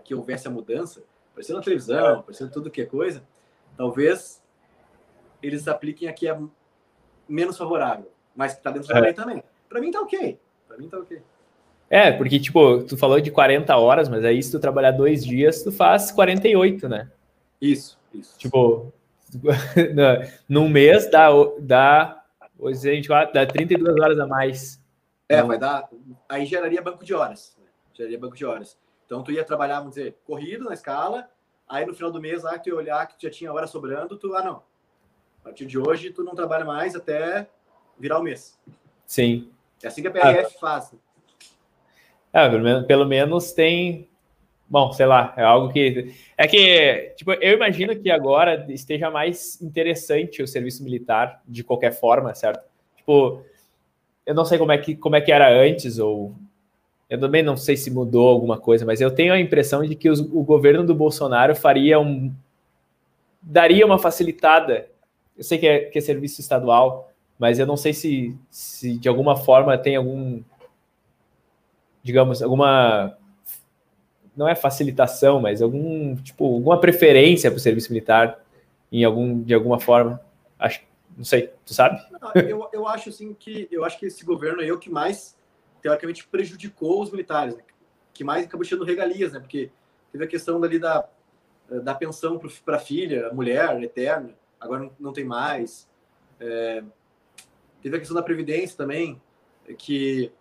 [0.02, 1.02] que houvesse a mudança,
[1.32, 3.22] aparecendo na televisão, aparecendo tudo que é coisa,
[3.77, 4.40] talvez
[5.43, 6.41] eles apliquem aqui a
[7.29, 9.01] menos favorável, mas que está dentro da é.
[9.01, 9.43] lei também.
[9.69, 10.39] Para mim tá ok.
[10.67, 11.23] Para mim tá ok.
[11.89, 15.62] É, porque, tipo, tu falou de 40 horas, mas aí se tu trabalhar dois dias,
[15.62, 17.11] tu faz 48, né?
[17.61, 17.99] Isso.
[18.15, 18.39] Isso.
[18.39, 18.93] Tipo,
[20.49, 22.25] num mês dá, dá,
[22.59, 24.81] hoje a gente dá 32 horas a mais.
[25.29, 25.89] É, vai dar.
[26.29, 27.57] Aí geraria banco de horas.
[27.59, 27.67] Né?
[27.93, 28.79] Geraria banco de horas.
[29.07, 31.29] Então tu ia trabalhar, vamos dizer, corrido na escala,
[31.69, 33.67] aí no final do mês lá que tu ia olhar que tu já tinha hora
[33.67, 34.62] sobrando, tu, ah, não.
[35.41, 37.49] A partir de hoje tu não trabalha mais até
[37.99, 38.59] virar o mês.
[39.07, 39.51] Sim.
[39.83, 40.61] É assim que a PRF ah.
[40.61, 40.95] faz.
[42.33, 44.09] É, pelo menos, pelo menos tem,
[44.71, 46.15] Bom, sei lá, é algo que.
[46.39, 51.91] É que, tipo, eu imagino que agora esteja mais interessante o serviço militar, de qualquer
[51.91, 52.62] forma, certo?
[52.97, 53.43] Tipo,
[54.25, 56.37] eu não sei como é que, como é que era antes, ou.
[57.09, 60.09] Eu também não sei se mudou alguma coisa, mas eu tenho a impressão de que
[60.09, 62.33] os, o governo do Bolsonaro faria um.
[63.43, 64.87] daria uma facilitada.
[65.41, 69.09] Eu sei que é, que é serviço estadual, mas eu não sei se, se de
[69.09, 70.43] alguma forma tem algum.
[72.03, 73.17] digamos, alguma
[74.37, 78.39] não é facilitação, mas algum tipo alguma preferência para o serviço militar
[78.93, 80.21] em algum de alguma forma.
[80.59, 80.83] Acho,
[81.17, 81.99] não sei, tu sabe?
[82.47, 85.39] Eu, eu acho assim que eu acho que esse governo é o que mais
[85.81, 87.62] teoricamente prejudicou os militares, né?
[88.12, 89.41] que mais acabou tirando regalias, né?
[89.41, 89.71] Porque
[90.12, 91.09] teve a questão dali da
[91.83, 95.89] da pensão para a filha, a mulher eterna, agora não, tem mais.
[96.39, 96.85] É,
[97.82, 99.20] teve a questão da previdência também,
[99.78, 100.32] que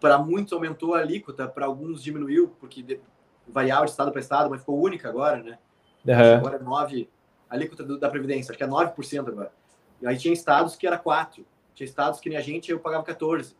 [0.00, 3.00] para muitos aumentou a alíquota, para alguns diminuiu, porque
[3.46, 5.58] variava de estado para estado, mas ficou única agora, né?
[6.06, 6.36] Uhum.
[6.36, 7.08] Agora é 9,
[7.48, 9.52] a alíquota do, da Previdência, acho que é 9% agora.
[10.00, 11.44] E aí tinha estados que era 4%,
[11.74, 13.54] tinha estados que nem a gente, eu pagava 14%.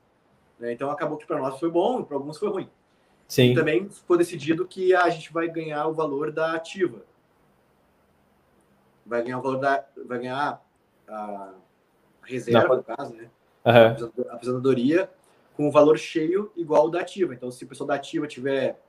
[0.59, 0.73] Né?
[0.73, 2.71] Então acabou que para nós foi bom, para alguns foi ruim.
[3.27, 3.53] Sim.
[3.53, 7.03] E também foi decidido que a gente vai ganhar o valor da ativa.
[9.09, 9.85] Vai ganhar o valor da.
[10.07, 10.63] Vai ganhar
[11.09, 11.55] a
[12.23, 13.31] reserva, no caso, né?
[13.65, 14.29] Uhum.
[14.31, 15.11] A aposentadoria
[15.57, 17.35] com o valor cheio igual ao da ativa.
[17.35, 18.81] Então, se o pessoal da ativa tiver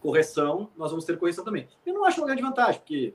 [0.00, 1.66] correção, nós vamos ter correção também.
[1.86, 3.14] Eu não acho uma grande vantagem, porque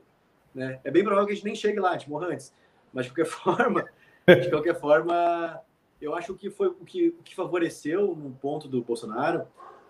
[0.52, 0.80] Né?
[0.82, 2.52] É bem provável que a gente nem chegue lá, a gente morra antes.
[2.92, 3.84] Mas de qualquer forma,
[4.26, 5.60] de qualquer forma,
[6.00, 9.46] eu acho que foi o que, o que favoreceu no ponto do Bolsonaro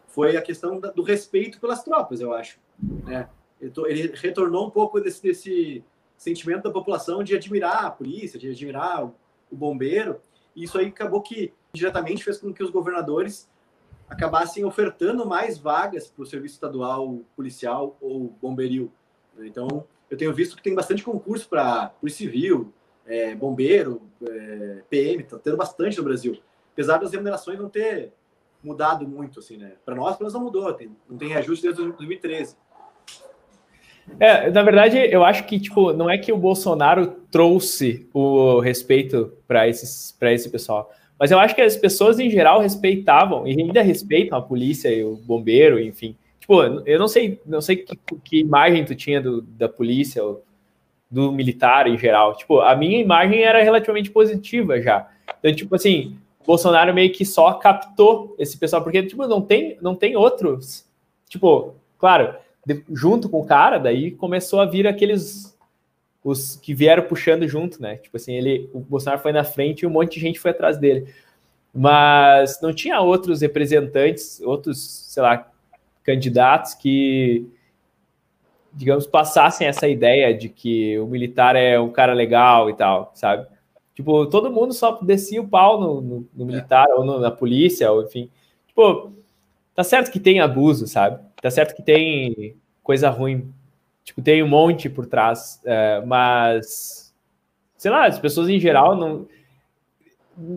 [0.07, 2.59] foi a questão do respeito pelas tropas, eu acho.
[2.78, 3.28] Né?
[3.61, 5.85] Ele retornou um pouco desse, desse
[6.20, 9.14] sentimento da população de admirar a polícia, de admirar o,
[9.51, 10.20] bombeiro.
[10.55, 13.51] E isso aí acabou que diretamente fez com que os governadores
[14.06, 18.92] acabassem ofertando mais vagas para o serviço estadual policial ou bombeiril.
[19.38, 22.70] Então, eu tenho visto que tem bastante concurso para polícia civil,
[23.06, 26.38] é, bombeiro, é, PM, está tendo bastante no Brasil.
[26.74, 28.12] Apesar das remunerações não ter
[28.62, 29.72] mudado muito, assim, né?
[29.86, 32.56] Para nós, pelo menos não mudou, tem, não tem reajuste desde 2013.
[34.19, 39.32] É, na verdade, eu acho que tipo, não é que o Bolsonaro trouxe o respeito
[39.47, 43.51] para esses para esse pessoal, mas eu acho que as pessoas em geral respeitavam e
[43.51, 46.16] ainda respeitam a polícia e o bombeiro, enfim.
[46.39, 50.43] Tipo, eu não sei, não sei que, que imagem tu tinha do, da polícia ou
[51.11, 52.37] do militar em geral.
[52.37, 55.09] Tipo, a minha imagem era relativamente positiva já.
[55.39, 56.16] Então, tipo assim,
[56.47, 60.87] Bolsonaro meio que só captou esse pessoal, porque, tipo, não tem, não tem outros.
[61.28, 62.35] Tipo, claro,
[62.66, 65.57] de, junto com o cara, daí começou a vir aqueles
[66.23, 67.97] os que vieram puxando junto, né?
[67.97, 70.77] Tipo assim, ele, o Bolsonaro foi na frente e um monte de gente foi atrás
[70.77, 71.12] dele.
[71.73, 74.78] Mas não tinha outros representantes, outros,
[75.09, 75.51] sei lá,
[76.05, 77.49] candidatos que
[78.73, 83.47] digamos, passassem essa ideia de que o militar é um cara legal e tal, sabe?
[83.95, 86.95] Tipo, todo mundo só descia o pau no, no, no militar é.
[86.95, 88.31] ou no, na polícia, ou enfim.
[88.69, 89.12] Tipo,
[89.74, 91.20] tá certo que tem abuso, sabe?
[91.40, 93.52] Tá certo que tem coisa ruim.
[94.04, 97.14] Tipo, tem um monte por trás, é, mas
[97.76, 99.26] sei lá, as pessoas em geral não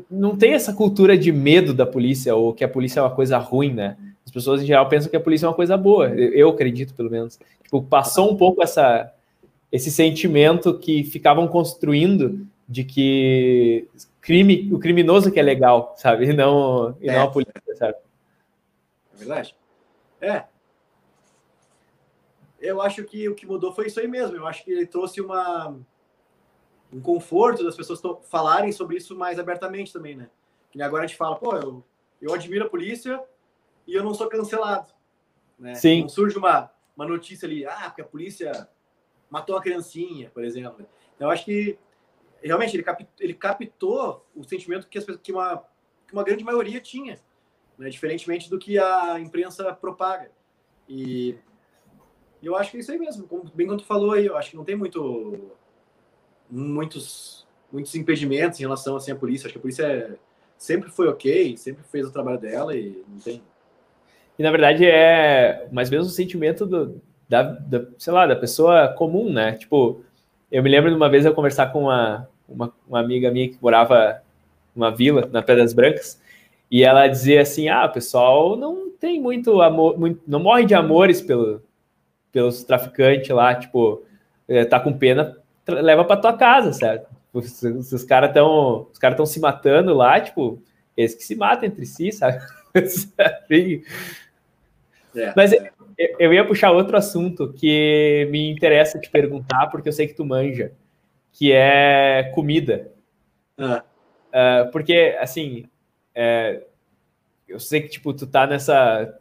[0.09, 3.37] não tem essa cultura de medo da polícia ou que a polícia é uma coisa
[3.37, 3.97] ruim, né?
[4.25, 6.09] As pessoas em geral pensam que a polícia é uma coisa boa.
[6.09, 7.37] Eu acredito, pelo menos.
[7.61, 9.11] Tipo, passou um pouco essa,
[9.71, 13.87] esse sentimento que ficavam construindo de que
[14.21, 16.25] crime, o criminoso que é legal, sabe?
[16.25, 17.13] E não, e é.
[17.13, 17.95] não a polícia, sabe?
[19.13, 19.55] É verdade.
[20.21, 20.43] É.
[22.63, 24.37] Eu acho que o que mudou foi isso aí mesmo.
[24.37, 25.77] Eu acho que ele trouxe uma
[26.93, 27.99] um conforto das pessoas
[28.29, 30.29] falarem sobre isso mais abertamente também, né?
[30.71, 31.83] Que agora a gente fala, pô, eu,
[32.21, 33.21] eu admiro a polícia
[33.85, 34.93] e eu não sou cancelado.
[35.59, 35.75] Né?
[35.75, 36.03] Sim.
[36.03, 38.69] Não surge uma, uma notícia ali, ah, porque a polícia
[39.29, 40.85] matou a criancinha, por exemplo.
[41.15, 41.77] Então, eu acho que
[42.41, 45.65] realmente ele, cap, ele captou o sentimento que, as, que, uma,
[46.07, 47.19] que uma grande maioria tinha,
[47.77, 47.89] né?
[47.89, 50.31] diferentemente do que a imprensa propaga.
[50.87, 51.37] E
[52.47, 54.51] eu acho que é isso aí mesmo, como, bem quando tu falou aí, eu acho
[54.51, 55.51] que não tem muito
[56.49, 59.47] muitos muitos impedimentos em relação assim, à polícia.
[59.47, 60.11] Acho que a polícia é,
[60.57, 63.41] sempre foi ok, sempre fez o trabalho dela e não tem
[64.37, 68.35] e na verdade é mais ou menos o sentimento do, da, da, sei lá, da
[68.35, 69.53] pessoa comum, né?
[69.53, 70.01] Tipo,
[70.51, 73.57] eu me lembro de uma vez eu conversar com uma, uma, uma amiga minha que
[73.61, 74.21] morava
[74.75, 76.19] numa vila, na Pedras Brancas,
[76.69, 81.21] e ela dizia assim: ah, pessoal não tem muito amor, muito, não morre de amores
[81.21, 81.61] pelo,
[82.33, 84.03] pelos traficantes lá, tipo,
[84.47, 87.07] é, tá com pena, leva para tua casa, certo?
[87.43, 90.61] Se, se os caras estão os caras estão se matando lá, tipo,
[90.97, 92.39] eles que se matam entre si, sabe?
[95.15, 95.71] É, Mas é.
[96.17, 100.25] eu ia puxar outro assunto que me interessa te perguntar, porque eu sei que tu
[100.25, 100.71] manja,
[101.31, 102.91] que é comida.
[103.55, 103.83] Ah.
[104.29, 105.65] Uh, porque, assim,
[106.15, 106.63] é,
[107.47, 109.19] eu sei que, tipo, tu tá nessa...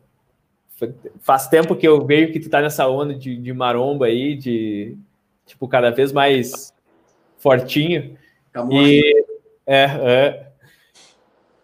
[1.20, 4.96] Faz tempo que eu vejo que tu tá nessa onda de, de maromba aí, de,
[5.46, 6.74] tipo, cada vez mais
[7.38, 8.16] fortinho.
[8.70, 9.24] e...
[9.66, 10.46] É, é.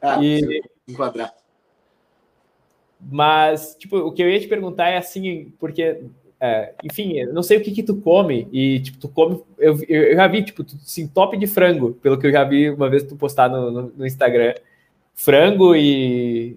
[0.00, 0.62] Ah, e...
[0.86, 1.34] enquadrar.
[3.00, 6.04] Mas, tipo, o que eu ia te perguntar é assim, porque,
[6.40, 9.78] é, enfim, eu não sei o que que tu come, e, tipo, tu come, eu,
[9.88, 12.88] eu já vi, tipo, tu, assim, top de frango, pelo que eu já vi uma
[12.88, 14.54] vez tu postar no, no, no Instagram,
[15.14, 16.56] frango e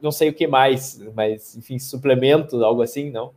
[0.00, 3.34] não sei o que mais, mas, enfim, suplemento, algo assim, não?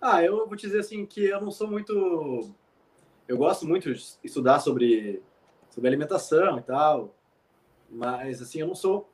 [0.00, 2.54] Ah, eu vou te dizer assim que eu não sou muito.
[3.26, 5.22] Eu gosto muito de estudar sobre,
[5.70, 7.14] sobre alimentação e tal,
[7.88, 9.10] mas assim, eu não sou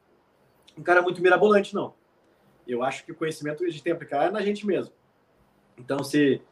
[0.76, 1.94] um cara muito mirabolante, não.
[2.66, 4.92] Eu acho que o conhecimento que a gente tem a aplicar é na gente mesmo.
[5.78, 6.42] Então, se,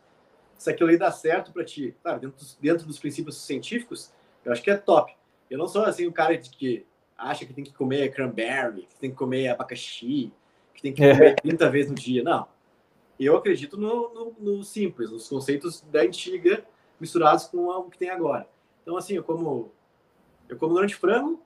[0.56, 4.12] se aquilo aí dá certo para ti, claro, dentro dos, dentro dos princípios científicos,
[4.44, 5.12] eu acho que é top.
[5.50, 6.86] Eu não sou assim o cara de que
[7.18, 10.32] acha que tem que comer cranberry, que tem que comer abacaxi,
[10.72, 11.68] que tem que comer 30 é.
[11.68, 12.22] vezes no dia.
[12.22, 12.46] Não.
[13.18, 16.64] Eu acredito no, no, no, simples, nos conceitos da antiga
[17.00, 18.48] misturados com o que tem agora.
[18.82, 19.72] Então, assim, eu como,
[20.48, 21.42] eu como durante frango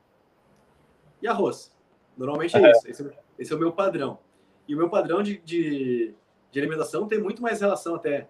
[1.23, 1.75] e arroz.
[2.17, 2.89] Normalmente é, isso.
[2.89, 4.19] Esse, esse, é o meu padrão.
[4.69, 6.15] E o meu padrão de, de,
[6.51, 8.29] de, alimentação tem muito mais relação até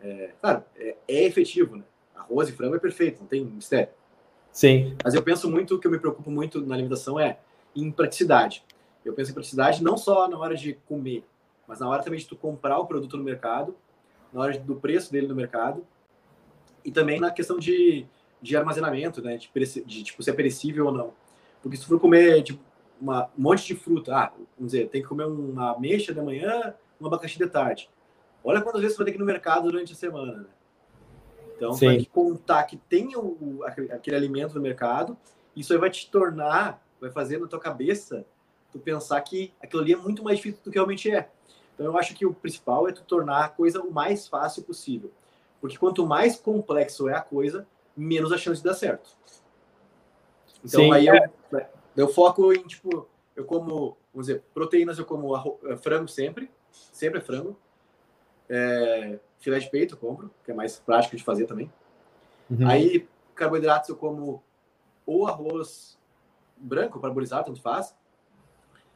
[0.00, 1.84] É, claro, é, é, efetivo, né?
[2.14, 3.92] Arroz e frango é perfeito, não tem mistério.
[4.56, 4.96] Sim.
[5.04, 7.38] Mas eu penso muito, o que eu me preocupo muito na alimentação é
[7.76, 8.64] em praticidade.
[9.04, 11.26] Eu penso em praticidade não só na hora de comer,
[11.68, 13.76] mas na hora também de tu comprar o produto no mercado,
[14.32, 15.86] na hora do preço dele no mercado,
[16.82, 18.06] e também na questão de,
[18.40, 19.36] de armazenamento, né?
[19.36, 19.50] De,
[19.84, 21.12] de tipo, se é perecível ou não.
[21.62, 22.58] Porque se tu for comer tipo,
[22.98, 26.74] uma, um monte de fruta, ah, vamos dizer, tem que comer uma ameixa de manhã,
[26.98, 27.90] um abacaxi de tarde.
[28.42, 30.46] Olha quantas vezes você vai ter que ir no mercado durante a semana, né?
[31.56, 33.60] Então, vai contar que tem o,
[33.90, 35.16] aquele alimento no mercado,
[35.54, 38.26] isso aí vai te tornar, vai fazer na tua cabeça
[38.70, 41.30] tu pensar que aquilo ali é muito mais difícil do que realmente é.
[41.74, 45.10] Então, eu acho que o principal é tu tornar a coisa o mais fácil possível.
[45.60, 47.66] Porque quanto mais complexo é a coisa,
[47.96, 49.10] menos a chance de dar certo.
[50.64, 51.30] Então, Sim, aí é.
[51.52, 51.60] eu,
[51.96, 57.18] eu foco em, tipo, eu como, vamos dizer, proteínas, eu como eh, frango sempre, sempre
[57.18, 57.56] é frango.
[58.48, 61.70] É, filé de peito eu compro, que é mais prático de fazer também.
[62.50, 62.68] Uhum.
[62.68, 64.42] Aí, carboidratos eu como
[65.04, 65.96] ou arroz
[66.56, 67.94] branco, parabolizado, tanto faz,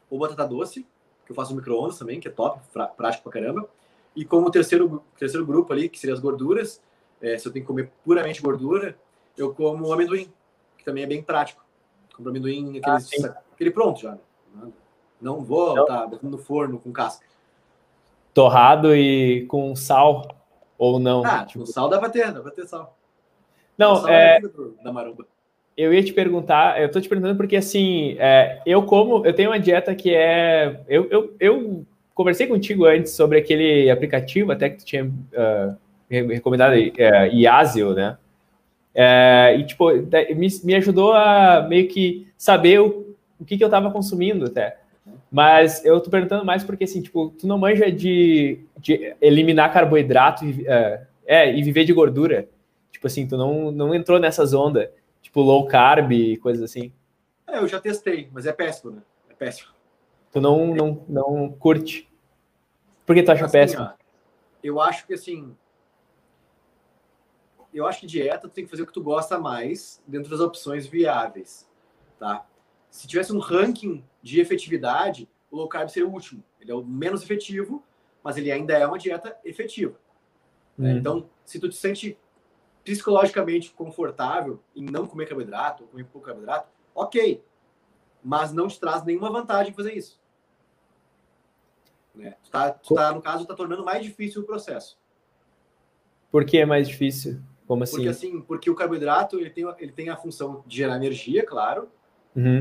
[0.09, 0.87] ou batata doce,
[1.25, 2.61] que eu faço no micro-ondas também, que é top,
[2.97, 3.69] prático pra caramba.
[4.17, 6.83] E como terceiro, terceiro grupo ali, que seria as gorduras,
[7.21, 8.99] é, se eu tenho que comer puramente gordura,
[9.37, 10.33] eu como amendoim,
[10.77, 11.65] que também é bem prático.
[12.17, 14.19] Compro amendoim, aquele, ah, aquele pronto já.
[14.55, 14.73] Né?
[15.21, 17.25] Não vou estar tá botando no forno com casca.
[18.41, 20.27] Torrado e com sal
[20.79, 21.23] ou não?
[21.23, 21.67] Ah, tipo...
[21.67, 22.97] sal dá pra ter, dá pra ter sal.
[23.77, 24.39] Não, sal é...
[24.39, 25.27] é da maromba.
[25.77, 29.51] Eu ia te perguntar, eu tô te perguntando porque assim, é, eu como, eu tenho
[29.51, 30.81] uma dieta que é.
[30.89, 35.77] Eu, eu, eu conversei contigo antes sobre aquele aplicativo até que tu tinha uh,
[36.09, 38.17] recomendado, uh, Iasio, né?
[38.95, 39.91] É, e, tipo,
[40.35, 44.80] me, me ajudou a meio que saber o, o que, que eu estava consumindo até.
[45.31, 50.45] Mas eu tô perguntando mais porque, assim, tipo, tu não manja de, de eliminar carboidrato
[50.45, 52.49] e, é, é, e viver de gordura.
[52.91, 54.89] Tipo assim, tu não, não entrou nessas ondas,
[55.23, 56.93] tipo low carb e coisas assim.
[57.47, 59.03] É, eu já testei, mas é péssimo, né?
[59.29, 59.71] É péssimo.
[60.33, 62.09] Tu não, não, não curte.
[63.07, 63.83] Por que tu acha assim, péssimo?
[63.83, 63.93] Ó,
[64.63, 65.57] eu acho que, assim,
[67.73, 70.41] eu acho que dieta tu tem que fazer o que tu gosta mais dentro das
[70.41, 71.69] opções viáveis,
[72.19, 72.47] tá?
[72.91, 76.43] Se tivesse um ranking de efetividade, o low carb seria o último.
[76.61, 77.85] Ele é o menos efetivo,
[78.23, 79.99] mas ele ainda é uma dieta efetiva.
[80.77, 80.93] Né?
[80.93, 80.99] Uhum.
[80.99, 82.19] Então, se tu te sente
[82.85, 87.43] psicologicamente confortável em não comer carboidrato, ou comer pouco carboidrato, ok.
[88.23, 90.21] Mas não te traz nenhuma vantagem fazer isso.
[92.15, 92.37] Né?
[92.43, 94.99] Tu tá, tu tá, no caso, está tornando mais difícil o processo.
[96.31, 97.41] Por que é mais difícil?
[97.67, 97.97] Como assim?
[97.97, 101.89] Porque assim, porque o carboidrato ele tem, ele tem a função de gerar energia, claro.
[102.35, 102.61] Uhum.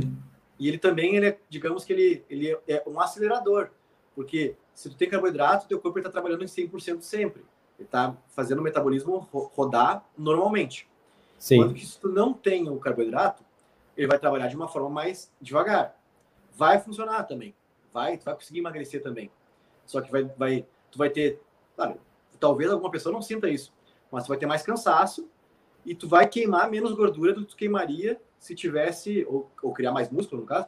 [0.60, 3.70] E ele também, ele é, digamos que ele, ele é um acelerador.
[4.14, 7.44] Porque se tu tem carboidrato, teu corpo está trabalhando em 100% sempre.
[7.78, 9.18] Ele está fazendo o metabolismo
[9.56, 10.88] rodar normalmente.
[11.38, 11.58] Sim.
[11.58, 13.44] Quando que se tu não tem o carboidrato,
[13.96, 15.98] ele vai trabalhar de uma forma mais devagar.
[16.54, 17.56] Vai funcionar também.
[17.94, 19.32] Vai, tu vai conseguir emagrecer também.
[19.86, 21.42] Só que vai, vai, tu vai ter,
[21.76, 22.00] claro,
[22.40, 23.74] talvez alguma pessoa não sinta isso,
[24.12, 25.28] mas tu vai ter mais cansaço
[25.86, 29.92] e tu vai queimar menos gordura do que tu queimaria se tivesse, ou, ou criar
[29.92, 30.68] mais músculo, no caso,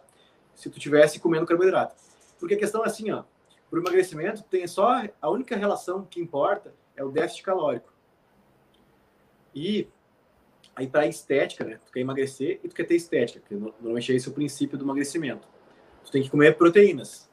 [0.53, 1.95] se tu tivesse comendo carboidrato.
[2.39, 3.23] Porque a questão é assim, ó,
[3.69, 7.93] para o emagrecimento tem só, a única relação que importa é o déficit calórico.
[9.55, 9.87] E
[10.75, 14.15] aí para estética, né, tu quer emagrecer e tu quer ter estética, que normalmente é
[14.15, 15.47] esse o princípio do emagrecimento.
[16.03, 17.29] Tu tem que comer proteínas.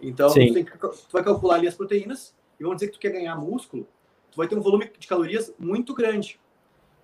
[0.00, 3.10] Então, tu, que, tu vai calcular ali as proteínas e vamos dizer que tu quer
[3.10, 3.86] ganhar músculo,
[4.30, 6.40] tu vai ter um volume de calorias muito grande.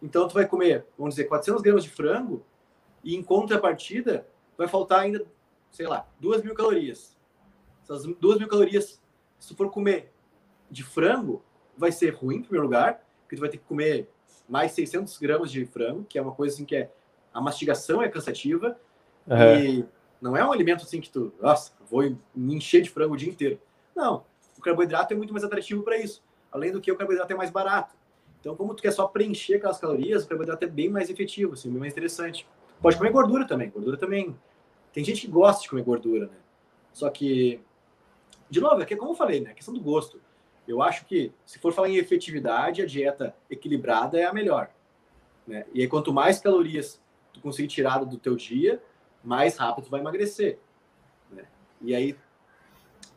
[0.02, 2.44] Então, tu vai comer, vamos dizer, 400 gramas de frango
[3.02, 4.26] e em contrapartida
[4.56, 5.24] vai faltar ainda,
[5.70, 7.16] sei lá, 2 mil calorias.
[7.82, 9.00] Essas 2 mil calorias,
[9.38, 10.12] se tu for comer
[10.70, 11.42] de frango,
[11.76, 14.08] vai ser ruim, em primeiro lugar, porque tu vai ter que comer
[14.48, 16.90] mais 600 gramas de frango, que é uma coisa assim que é...
[17.32, 18.78] A mastigação é cansativa
[19.60, 19.84] e
[20.20, 22.02] não é um alimento assim que tu, nossa, vou
[22.34, 23.60] me encher de frango o dia inteiro.
[23.94, 24.24] Não,
[24.56, 27.50] o carboidrato é muito mais atrativo para isso além do que o carboidrato é mais
[27.50, 27.96] barato.
[28.40, 31.70] Então, como tu quer só preencher aquelas calorias, o carboidrato é bem mais efetivo, assim,
[31.70, 32.46] bem mais interessante.
[32.80, 33.70] Pode comer gordura também.
[33.70, 34.36] Gordura também.
[34.92, 36.36] Tem gente que gosta de comer gordura, né?
[36.92, 37.60] Só que,
[38.48, 39.50] de novo, é que como eu falei, né?
[39.50, 40.20] A questão do gosto.
[40.66, 44.70] Eu acho que, se for falar em efetividade, a dieta equilibrada é a melhor.
[45.46, 45.64] Né?
[45.72, 47.00] E aí, quanto mais calorias
[47.32, 48.82] tu conseguir tirar do teu dia,
[49.24, 50.58] mais rápido tu vai emagrecer.
[51.30, 51.44] Né?
[51.80, 52.16] E aí,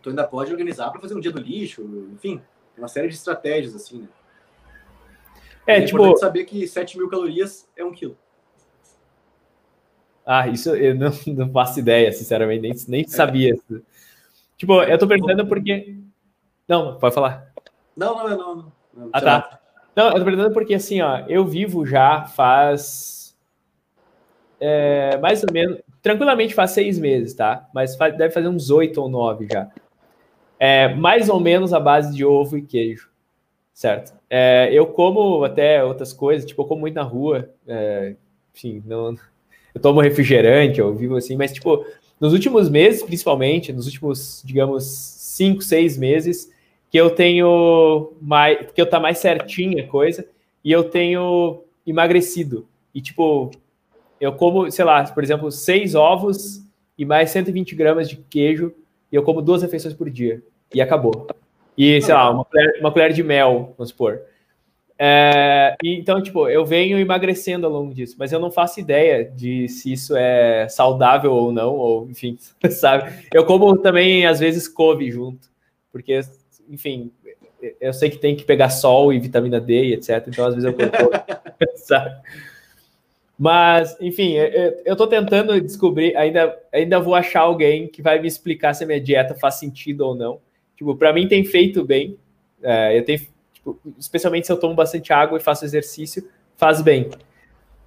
[0.02, 1.82] tu ainda pode organizar para fazer um dia do lixo,
[2.14, 2.42] enfim,
[2.78, 4.08] uma série de estratégias, assim, né?
[5.66, 6.18] É, é tipo.
[6.18, 8.18] saber que 7 mil calorias é um quilo.
[10.26, 13.08] Ah, isso eu não, não faço ideia, sinceramente, nem, nem é.
[13.08, 13.58] sabia.
[14.58, 15.98] Tipo, eu tô perguntando porque.
[16.68, 17.52] Não, pode falar.
[17.96, 18.74] Não, não, não.
[18.94, 19.10] não.
[19.12, 19.60] ah, tá.
[19.96, 23.22] Não, eu tô perguntando porque assim, ó, eu vivo já faz
[24.64, 27.68] é, mais ou menos, tranquilamente faz seis meses, tá?
[27.74, 29.68] Mas faz, deve fazer uns oito ou nove já.
[30.60, 33.10] É, mais ou menos a base de ovo e queijo,
[33.74, 34.14] certo?
[34.30, 38.16] É, eu como até outras coisas, tipo, eu como muito na rua, é,
[38.54, 39.16] enfim, não,
[39.74, 41.86] eu tomo refrigerante, eu vivo assim, mas tipo,
[42.20, 46.52] nos últimos meses, principalmente, nos últimos, digamos, cinco, seis meses,
[46.90, 50.28] que eu tenho mais, que eu tá mais certinha a coisa,
[50.64, 52.68] e eu tenho emagrecido.
[52.94, 53.50] E tipo,
[54.20, 56.62] eu como, sei lá, por exemplo, seis ovos
[56.98, 58.74] e mais 120 gramas de queijo,
[59.12, 60.44] e eu como duas refeições por dia.
[60.74, 61.28] E acabou.
[61.78, 64.22] E, sei lá, uma colher, uma colher de mel, vamos supor.
[65.04, 69.68] É, então, tipo, eu venho emagrecendo ao longo disso, mas eu não faço ideia de
[69.68, 72.38] se isso é saudável ou não, ou enfim,
[72.70, 73.28] sabe?
[73.34, 75.50] Eu como também, às vezes, couve junto,
[75.92, 76.20] porque,
[76.70, 77.12] enfim,
[77.80, 80.70] eu sei que tem que pegar sol e vitamina D e etc, então às vezes
[80.70, 81.18] eu como couve,
[81.78, 82.22] sabe?
[83.40, 84.34] Mas, enfim,
[84.86, 88.88] eu estou tentando descobrir, ainda, ainda vou achar alguém que vai me explicar se a
[88.88, 90.40] minha dieta faz sentido ou não.
[90.82, 92.18] Tipo, para mim tem feito bem,
[92.64, 93.20] é, eu tenho
[93.62, 96.28] Tipo, especialmente se eu tomo bastante água e faço exercício,
[96.58, 97.12] faz bem.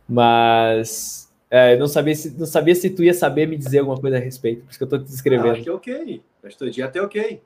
[0.09, 4.17] Mas é, não, sabia se, não sabia se tu ia saber me dizer alguma coisa
[4.17, 5.51] a respeito, por isso que eu tô te descrevendo.
[5.51, 6.23] acho que é ok.
[6.45, 7.43] Acho que teu dia até ok.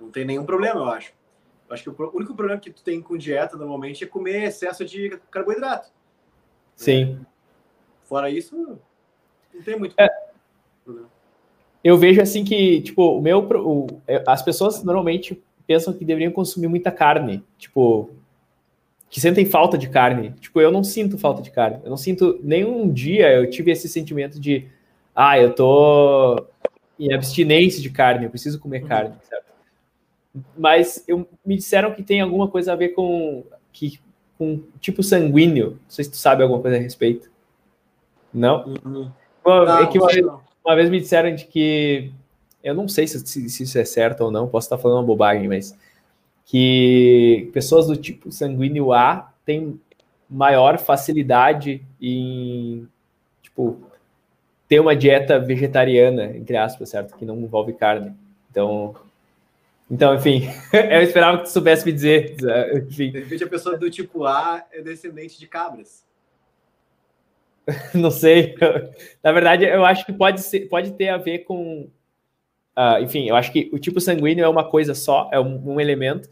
[0.00, 1.12] Não tem nenhum problema, eu acho.
[1.68, 4.86] Eu acho que o único problema que tu tem com dieta normalmente é comer excesso
[4.86, 5.92] de carboidrato.
[6.74, 7.20] Sim.
[8.04, 10.08] Fora isso, não tem muito é.
[10.82, 11.17] problema.
[11.82, 13.40] Eu vejo assim que, tipo, o meu.
[13.40, 13.86] O,
[14.26, 18.10] as pessoas normalmente pensam que deveriam consumir muita carne, tipo,
[19.10, 20.34] que sentem falta de carne.
[20.40, 21.80] Tipo, eu não sinto falta de carne.
[21.84, 24.66] Eu não sinto nenhum dia eu tive esse sentimento de,
[25.14, 26.46] ah, eu tô
[26.98, 28.88] em abstinência de carne, eu preciso comer uhum.
[28.88, 29.46] carne, certo?
[30.56, 34.00] Mas eu, me disseram que tem alguma coisa a ver com que
[34.38, 35.70] com tipo sanguíneo.
[35.70, 37.30] Não sei se tu sabe alguma coisa a respeito.
[38.32, 38.66] Não?
[38.84, 39.10] Uhum.
[39.44, 40.26] Bom, é que uma, vez,
[40.68, 42.12] uma vez me disseram de que
[42.62, 45.06] eu não sei se, se, se, isso é certo ou não, posso estar falando uma
[45.06, 45.74] bobagem, mas
[46.44, 49.80] que pessoas do tipo sanguíneo A têm
[50.28, 52.86] maior facilidade em,
[53.40, 53.80] tipo,
[54.68, 57.16] ter uma dieta vegetariana, entre aspas, certo?
[57.16, 58.14] Que não envolve carne.
[58.50, 58.94] Então,
[59.90, 62.36] então enfim, eu esperava que tu soubesse me dizer.
[62.76, 63.10] Enfim.
[63.10, 66.04] De repente, a pessoa do tipo A é descendente de cabras.
[67.94, 68.54] não sei.
[69.22, 71.88] Na verdade, eu acho que pode, ser, pode ter a ver com
[72.78, 75.80] Uh, enfim, eu acho que o tipo sanguíneo é uma coisa só, é um, um
[75.80, 76.30] elemento,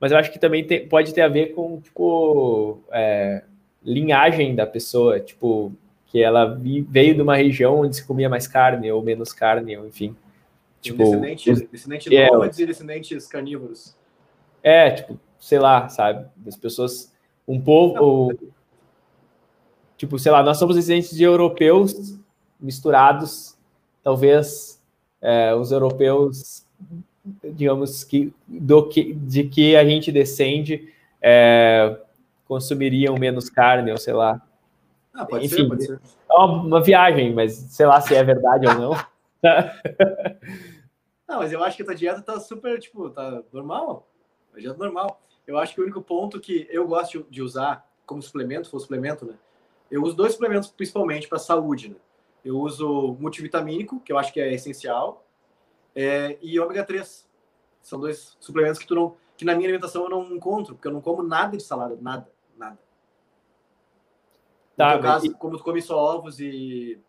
[0.00, 3.44] mas eu acho que também te, pode ter a ver com, tipo, é,
[3.80, 5.72] linhagem da pessoa, tipo,
[6.06, 6.58] que ela
[6.88, 10.16] veio de uma região onde se comia mais carne ou menos carne, ou enfim.
[10.82, 13.96] Tipo, descendente, os, descendente é, nômades e descendentes carnívoros.
[14.64, 16.26] É, tipo, sei lá, sabe?
[16.44, 17.12] As pessoas,
[17.46, 18.34] um povo, ou,
[20.04, 22.18] tipo, sei lá, nós somos descendentes de europeus
[22.60, 23.56] misturados,
[24.02, 24.82] talvez
[25.20, 26.66] é, os europeus,
[27.42, 31.98] digamos que, do que de que a gente descende, é,
[32.46, 34.40] consumiriam menos carne, ou sei lá.
[35.12, 36.00] Ah, pode Enfim, ser, pode ser.
[36.30, 38.90] É uma, uma, viagem, mas sei lá se é verdade ou não.
[41.26, 44.06] não, mas eu acho que a tua dieta tá super, tipo, tá normal.
[44.54, 45.20] A dieta normal.
[45.46, 49.24] Eu acho que o único ponto que eu gosto de usar como suplemento, for suplemento,
[49.24, 49.34] né?
[49.94, 51.96] Eu uso dois suplementos principalmente para saúde, né?
[52.44, 55.24] Eu uso multivitamínico, que eu acho que é essencial,
[55.94, 57.30] é, e ômega 3.
[57.80, 60.92] São dois suplementos que tu não, que na minha alimentação eu não encontro, porque eu
[60.92, 62.76] não como nada de salada, nada, nada.
[64.76, 65.30] Tá, no teu caso, e...
[65.30, 67.00] como tu come só ovos e,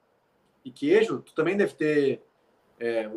[0.64, 2.24] e queijo, tu também deve ter,
[2.80, 3.10] é,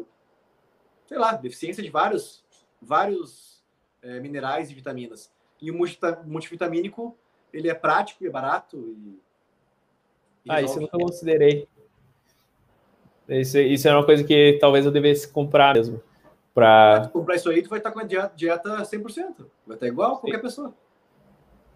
[1.06, 2.42] sei lá, deficiência de vários,
[2.80, 3.62] vários
[4.00, 5.30] é, minerais e vitaminas.
[5.60, 5.76] E o
[6.24, 7.14] multivitamínico,
[7.52, 8.78] ele é prático e é barato.
[8.78, 9.27] E
[10.48, 11.68] ah, isso eu nunca considerei.
[13.28, 16.00] Isso, isso é uma coisa que talvez eu devesse comprar mesmo.
[16.54, 17.04] Pra...
[17.04, 19.46] Se comprar isso aí, tu vai estar com a dieta, dieta 100%.
[19.66, 20.74] Vai estar igual a qualquer pessoa.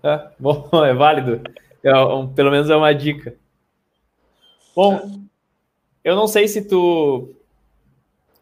[0.03, 1.43] É, bom, é válido.
[1.85, 3.37] É, um, pelo menos é uma dica.
[4.75, 5.01] Bom, é.
[6.03, 7.35] eu não sei se tu.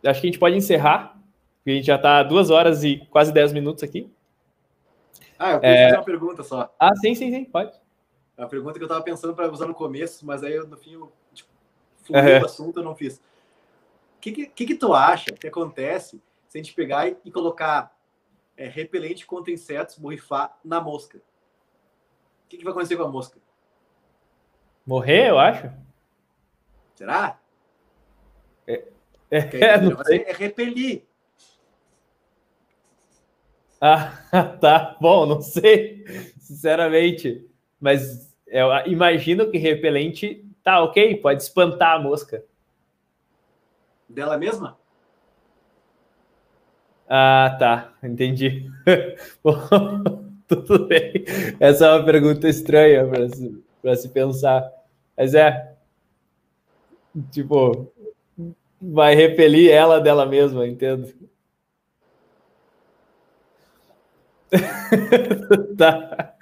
[0.04, 1.18] Acho que a gente pode encerrar,
[1.58, 4.10] porque a gente já está duas horas e quase dez minutos aqui.
[5.38, 5.84] Ah, eu queria é...
[5.84, 6.74] fazer uma pergunta só.
[6.78, 7.72] Ah, sim, sim, sim, pode.
[8.40, 10.94] É uma pergunta que eu estava pensando para usar no começo, mas aí no fim
[10.94, 11.12] eu
[12.02, 12.40] fluiu uhum.
[12.40, 13.18] o assunto, eu não fiz.
[14.16, 17.94] O que, que, que, tu acha que acontece se a gente pegar e, e colocar
[18.56, 21.18] é, repelente contra insetos, borrifar na mosca?
[21.18, 23.38] O que, que vai acontecer com a mosca?
[25.04, 25.28] Sei.
[25.28, 25.70] eu acho.
[26.94, 27.38] Será?
[28.66, 28.88] É,
[29.30, 31.04] é, é, é repelir.
[33.78, 34.16] Ah,
[34.58, 34.96] tá.
[34.98, 36.06] Bom, não sei,
[36.38, 37.46] sinceramente.
[37.78, 42.44] Mas eu imagino que repelente tá ok, pode espantar a mosca.
[44.08, 44.76] Dela mesma?
[47.08, 47.92] Ah, tá.
[48.02, 48.70] Entendi.
[50.50, 51.24] Tudo bem.
[51.60, 53.62] Essa é uma pergunta estranha para se,
[54.02, 54.68] se pensar.
[55.16, 55.74] Mas é.
[57.30, 57.92] Tipo,
[58.80, 61.12] vai repelir ela dela mesma, entendo.
[65.78, 66.34] tá.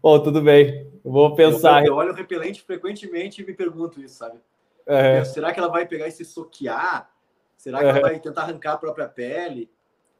[0.00, 0.87] Bom, tudo bem.
[1.04, 1.82] Vou pensar.
[1.82, 4.38] Eu, eu olho o repelente frequentemente e me pergunto isso, sabe?
[4.86, 5.24] Uhum.
[5.24, 7.10] Será que ela vai pegar e se soquear?
[7.56, 7.90] Será que uhum.
[7.90, 9.70] ela vai tentar arrancar a própria pele?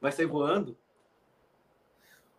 [0.00, 0.76] Vai sair voando?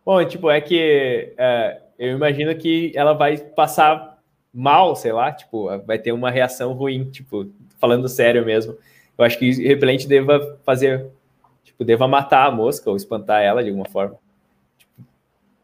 [0.06, 4.20] Bom, tipo, é que é, eu imagino que ela vai passar
[4.53, 8.78] mal, sei lá, tipo, vai ter uma reação ruim, tipo, falando sério mesmo.
[9.18, 11.10] Eu acho que o repelente deva fazer,
[11.64, 14.18] tipo, deva matar a mosca ou espantar ela de alguma forma.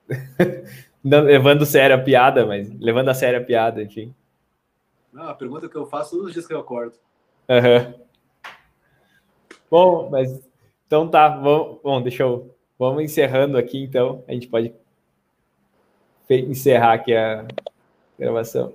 [1.06, 4.11] Não, levando sério a piada, mas levando a sério a piada, enfim.
[5.14, 6.95] Não, a pergunta que eu faço todos os dias que eu acordo.
[7.48, 7.94] Uhum.
[9.69, 10.41] Bom, mas
[10.88, 12.56] então tá, vamos, bom, deixa eu.
[12.77, 14.23] Vamos encerrando aqui, então.
[14.27, 14.73] A gente pode
[16.27, 17.45] encerrar aqui a
[18.18, 18.73] gravação.